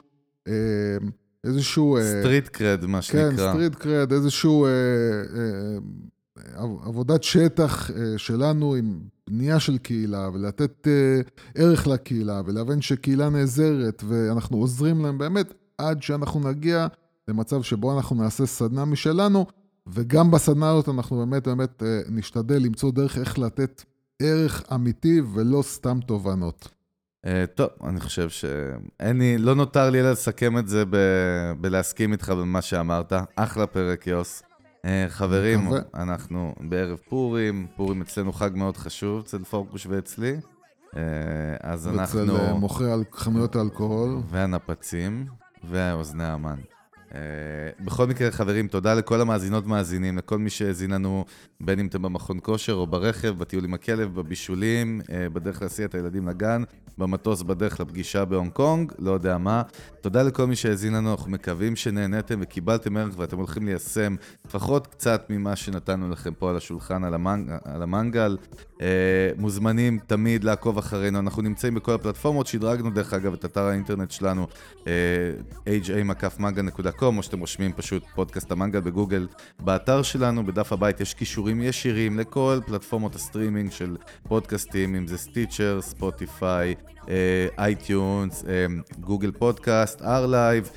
איזשהו... 1.46 1.98
street 2.20 2.48
cred, 2.48 2.86
מה 2.86 3.02
שנקרא. 3.02 3.30
כן, 3.30 3.36
street 3.36 3.74
cred, 3.74 4.12
איזשהו 4.12 4.64
אה, 4.64 4.70
אה, 4.70 5.78
עבודת 6.84 7.22
שטח 7.22 7.90
אה, 7.90 8.18
שלנו 8.18 8.74
עם 8.74 9.00
בנייה 9.30 9.60
של 9.60 9.78
קהילה, 9.78 10.30
ולתת 10.34 10.88
אה, 10.88 11.20
ערך 11.54 11.86
לקהילה, 11.86 12.40
ולהבין 12.46 12.82
שקהילה 12.82 13.28
נעזרת, 13.28 14.02
ואנחנו 14.08 14.56
עוזרים 14.56 15.04
להם 15.04 15.18
באמת 15.18 15.54
עד 15.78 16.02
שאנחנו 16.02 16.50
נגיע 16.50 16.86
למצב 17.28 17.62
שבו 17.62 17.96
אנחנו 17.96 18.16
נעשה 18.16 18.46
סדנה 18.46 18.84
משלנו, 18.84 19.46
וגם 19.86 20.30
בסדנה 20.30 20.70
הזאת 20.70 20.88
אנחנו 20.88 21.16
באמת 21.16 21.48
באמת 21.48 21.82
אה, 21.82 22.00
נשתדל 22.08 22.58
למצוא 22.62 22.92
דרך 22.92 23.18
איך 23.18 23.38
לתת 23.38 23.84
ערך 24.22 24.62
אמיתי 24.74 25.20
ולא 25.34 25.62
סתם 25.62 25.98
תובנות. 26.06 26.68
Uh, 27.26 27.46
טוב, 27.54 27.68
אני 27.84 28.00
חושב 28.00 28.28
שאין 28.28 29.18
לי, 29.18 29.38
לא 29.38 29.54
נותר 29.54 29.90
לי 29.90 30.00
אלא 30.00 30.10
לסכם 30.10 30.58
את 30.58 30.68
זה 30.68 30.84
ב, 30.90 30.96
בלהסכים 31.60 32.12
איתך 32.12 32.28
במה 32.30 32.62
שאמרת. 32.62 33.12
אחלה 33.36 33.66
פרק, 33.66 34.06
יוס. 34.06 34.42
Uh, 34.82 34.86
חברים, 35.08 35.68
אנחנו 35.94 36.54
בערב 36.60 36.98
פורים, 37.08 37.66
פורים 37.76 38.00
אצלנו 38.00 38.32
חג 38.32 38.50
מאוד 38.54 38.76
חשוב, 38.76 39.22
אצל 39.26 39.44
פורקוש 39.44 39.86
ואצלי. 39.86 40.36
Uh, 40.90 40.96
אז 41.60 41.88
אנחנו... 41.88 42.22
אצל 42.22 42.52
מוכרי 42.52 42.90
חנויות 43.12 43.56
האלכוהול. 43.56 44.20
והנפצים, 44.30 45.26
ואוזני 45.70 46.24
המן. 46.24 46.58
Uh, 47.12 47.14
בכל 47.84 48.06
מקרה, 48.06 48.30
חברים, 48.30 48.68
תודה 48.68 48.94
לכל 48.94 49.20
המאזינות 49.20 49.64
ומאזינים, 49.64 50.18
לכל 50.18 50.38
מי 50.38 50.50
שהאזין 50.50 50.90
לנו, 50.90 51.24
בין 51.60 51.78
אם 51.78 51.86
אתם 51.86 52.02
במכון 52.02 52.38
כושר 52.42 52.72
או 52.72 52.86
ברכב, 52.86 53.38
בטיול 53.38 53.64
עם 53.64 53.74
הכלב, 53.74 54.14
בבישולים, 54.14 55.00
uh, 55.04 55.10
בדרך 55.32 55.62
להסיע 55.62 55.86
את 55.86 55.94
הילדים 55.94 56.28
לגן, 56.28 56.62
במטוס 56.98 57.42
בדרך 57.42 57.80
לפגישה 57.80 58.24
בהונג 58.24 58.52
קונג, 58.52 58.92
לא 58.98 59.10
יודע 59.10 59.38
מה. 59.38 59.62
תודה 60.00 60.22
לכל 60.22 60.46
מי 60.46 60.56
שהאזין 60.56 60.92
לנו, 60.94 61.10
אנחנו 61.10 61.30
מקווים 61.30 61.76
שנהניתם 61.76 62.38
וקיבלתם 62.42 62.96
ערך 62.96 63.14
ואתם 63.18 63.36
הולכים 63.36 63.66
ליישם 63.66 64.16
לפחות 64.46 64.86
קצת 64.86 65.26
ממה 65.30 65.56
שנתנו 65.56 66.10
לכם 66.10 66.34
פה 66.34 66.50
על 66.50 66.56
השולחן, 66.56 67.04
על, 67.04 67.14
המנג, 67.14 67.50
על 67.64 67.82
המנגל. 67.82 68.36
אה, 68.82 69.30
מוזמנים 69.36 69.98
תמיד 70.06 70.44
לעקוב 70.44 70.78
אחרינו, 70.78 71.18
אנחנו 71.18 71.42
נמצאים 71.42 71.74
בכל 71.74 71.94
הפלטפורמות, 71.94 72.46
שדרגנו 72.46 72.90
דרך 72.90 73.14
אגב 73.14 73.32
את 73.32 73.44
אתר 73.44 73.60
האינטרנט 73.60 74.10
שלנו, 74.10 74.46
אה, 74.86 74.92
ha-mangal.com, 75.66 77.02
או 77.16 77.22
שאתם 77.22 77.40
רושמים 77.40 77.72
פשוט 77.72 78.04
פודקאסט 78.14 78.52
המנגל 78.52 78.80
בגוגל. 78.80 79.26
באתר 79.60 80.02
שלנו, 80.02 80.46
בדף 80.46 80.72
הבית, 80.72 81.00
יש 81.00 81.14
קישורים 81.14 81.62
ישירים 81.62 82.18
לכל 82.18 82.60
פלטפורמות 82.66 83.14
הסטרימינג 83.14 83.70
של 83.70 83.96
פודקאסטים, 84.28 84.94
אם 84.94 85.06
זה 85.06 85.18
Stitcher, 85.18 85.80
ספוטיפיי, 85.82 86.74
אייטיונס, 87.58 88.44
גוגל 89.00 89.30
פודקאסט, 89.30 90.00
R-Live, 90.00 90.68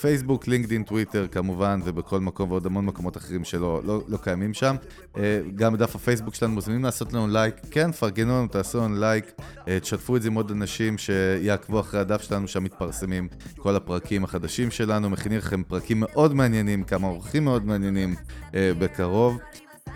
פייסבוק, 0.00 0.48
לינקדאין, 0.48 0.82
טוויטר 0.82 1.26
כמובן, 1.26 1.80
ובכל 1.84 2.20
מקום 2.20 2.50
ועוד 2.50 2.66
המון 2.66 2.86
מקומות 2.86 3.16
אחרים 3.16 3.44
שלא 3.44 3.80
לא, 3.84 4.02
לא 4.08 4.16
קיימים 4.16 4.54
שם. 4.54 4.76
Uh, 5.14 5.18
גם 5.54 5.72
בדף 5.72 5.96
הפייסבוק 5.96 6.34
שלנו 6.34 6.52
מוזמנים 6.52 6.84
לעשות 6.84 7.12
לנו 7.12 7.28
לייק, 7.28 7.54
כן, 7.70 7.92
פרגנו 7.92 8.38
לנו, 8.38 8.48
תעשו 8.48 8.78
לנו 8.78 9.00
לייק, 9.00 9.32
uh, 9.38 9.64
תשתפו 9.80 10.16
את 10.16 10.22
זה 10.22 10.28
עם 10.28 10.34
עוד 10.34 10.50
אנשים 10.50 10.98
שיעקבו 10.98 11.80
אחרי 11.80 12.00
הדף 12.00 12.22
שלנו, 12.22 12.48
שם 12.48 12.64
מתפרסמים 12.64 13.28
כל 13.56 13.76
הפרקים 13.76 14.24
החדשים 14.24 14.70
שלנו, 14.70 15.10
מכינים 15.10 15.38
לכם 15.38 15.62
פרקים 15.62 16.00
מאוד 16.00 16.34
מעניינים, 16.34 16.84
כמה 16.84 17.06
אורחים 17.06 17.44
מאוד 17.44 17.66
מעניינים 17.66 18.14
uh, 18.50 18.54
בקרוב. 18.78 19.38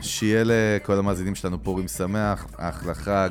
שיהיה 0.01 0.43
לכל 0.47 0.99
המאזינים 0.99 1.35
שלנו 1.35 1.63
פורים 1.63 1.89
שמח, 1.89 2.47
אחלה 2.57 2.95
חג. 2.95 3.31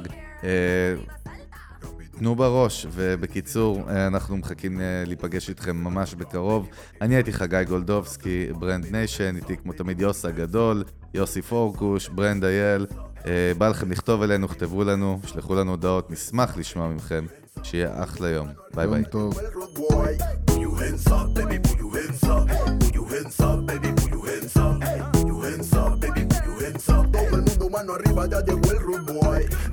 תנו 2.18 2.36
בראש, 2.36 2.86
ובקיצור, 2.92 3.82
אה, 3.90 4.08
אנחנו 4.08 4.38
מחכים 4.38 4.82
אה, 4.82 5.04
להיפגש 5.06 5.50
איתכם 5.50 5.78
ממש 5.78 6.16
בקרוב. 6.16 6.70
אני 7.02 7.16
הייתי 7.16 7.34
חגי 7.34 7.64
גולדובסקי, 7.68 8.48
Brand 8.60 8.86
Nation, 8.92 9.36
איתי 9.36 9.58
כמו 9.58 9.74
תמיד 9.74 10.02
יוס 10.02 10.26
הגדול, 10.26 10.84
יוסי 11.14 11.42
פורקוש, 11.42 12.10
ברנד 12.10 12.44
אייל. 12.44 12.86
אה, 13.26 13.52
בא 13.58 13.68
לכם 13.68 13.92
לכתוב 13.92 14.22
אלינו, 14.22 14.48
כתבו 14.48 14.84
לנו, 14.84 15.20
שלחו 15.26 15.56
לנו 15.56 15.72
הודעות, 15.72 16.12
נשמח 16.12 16.58
לשמוע 16.58 16.88
מכם. 16.88 17.26
שיהיה 17.64 18.04
אחלה 18.04 18.30
יום. 18.30 18.48
ביי 18.74 18.88
ביי. 18.88 19.04
טוב. 19.06 19.40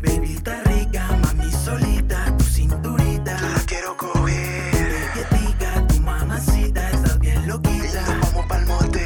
Baby, 0.03 0.64
mami 1.45 1.53
solita, 1.53 2.37
tu 2.39 2.45
cinturita. 2.45 3.37
La 3.41 3.61
quiero 3.67 3.97
coger. 3.97 4.73
Belletica, 5.15 5.87
tu 5.89 6.01
mamacita, 6.01 6.91
estás 6.91 7.19
bien 7.19 7.47
loquita. 7.47 8.01
Nos 8.07 8.33
vamos 8.33 8.47
pa'l 8.47 8.67
motel. 8.67 9.03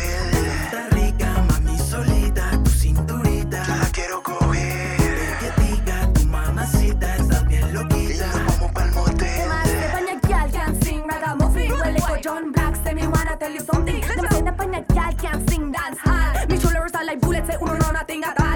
Está 0.65 0.89
rica, 0.91 1.45
mami 1.49 1.79
solita, 1.79 2.51
tu 2.65 2.71
cinturita. 2.71 3.67
La 3.67 3.91
quiero 3.93 4.23
coger. 4.23 5.19
Belletica, 5.41 6.13
tu 6.15 6.27
mamacita, 6.27 7.17
estás 7.17 7.47
bien 7.47 7.73
loquita. 7.75 8.27
Nos 8.27 8.47
vamos 8.47 8.73
pa'l 8.73 8.93
motel. 8.93 9.49
John 12.21 12.51
Black, 12.51 12.75
say 12.83 12.95
me 12.95 13.07
wanna 13.07 13.37
tell 13.39 13.53
you 13.53 13.61
something. 13.61 14.01
Let 14.01 14.17
me 14.17 14.29
say 14.29 14.43
the 14.43 14.53
panya 14.53 14.85
gal 14.93 15.13
can't 15.23 15.49
sing, 15.49 15.71
dance 15.71 15.99
hard. 16.01 16.37
Ah. 16.37 16.47
Me 16.49 16.59
shoulders 16.59 16.93
are 16.95 17.05
like 17.05 17.21
bullets, 17.21 17.47
say 17.47 17.57
uno 17.61 17.75
no 17.75 17.91
nothing 17.93 18.25
at 18.25 18.41
all. 18.41 18.48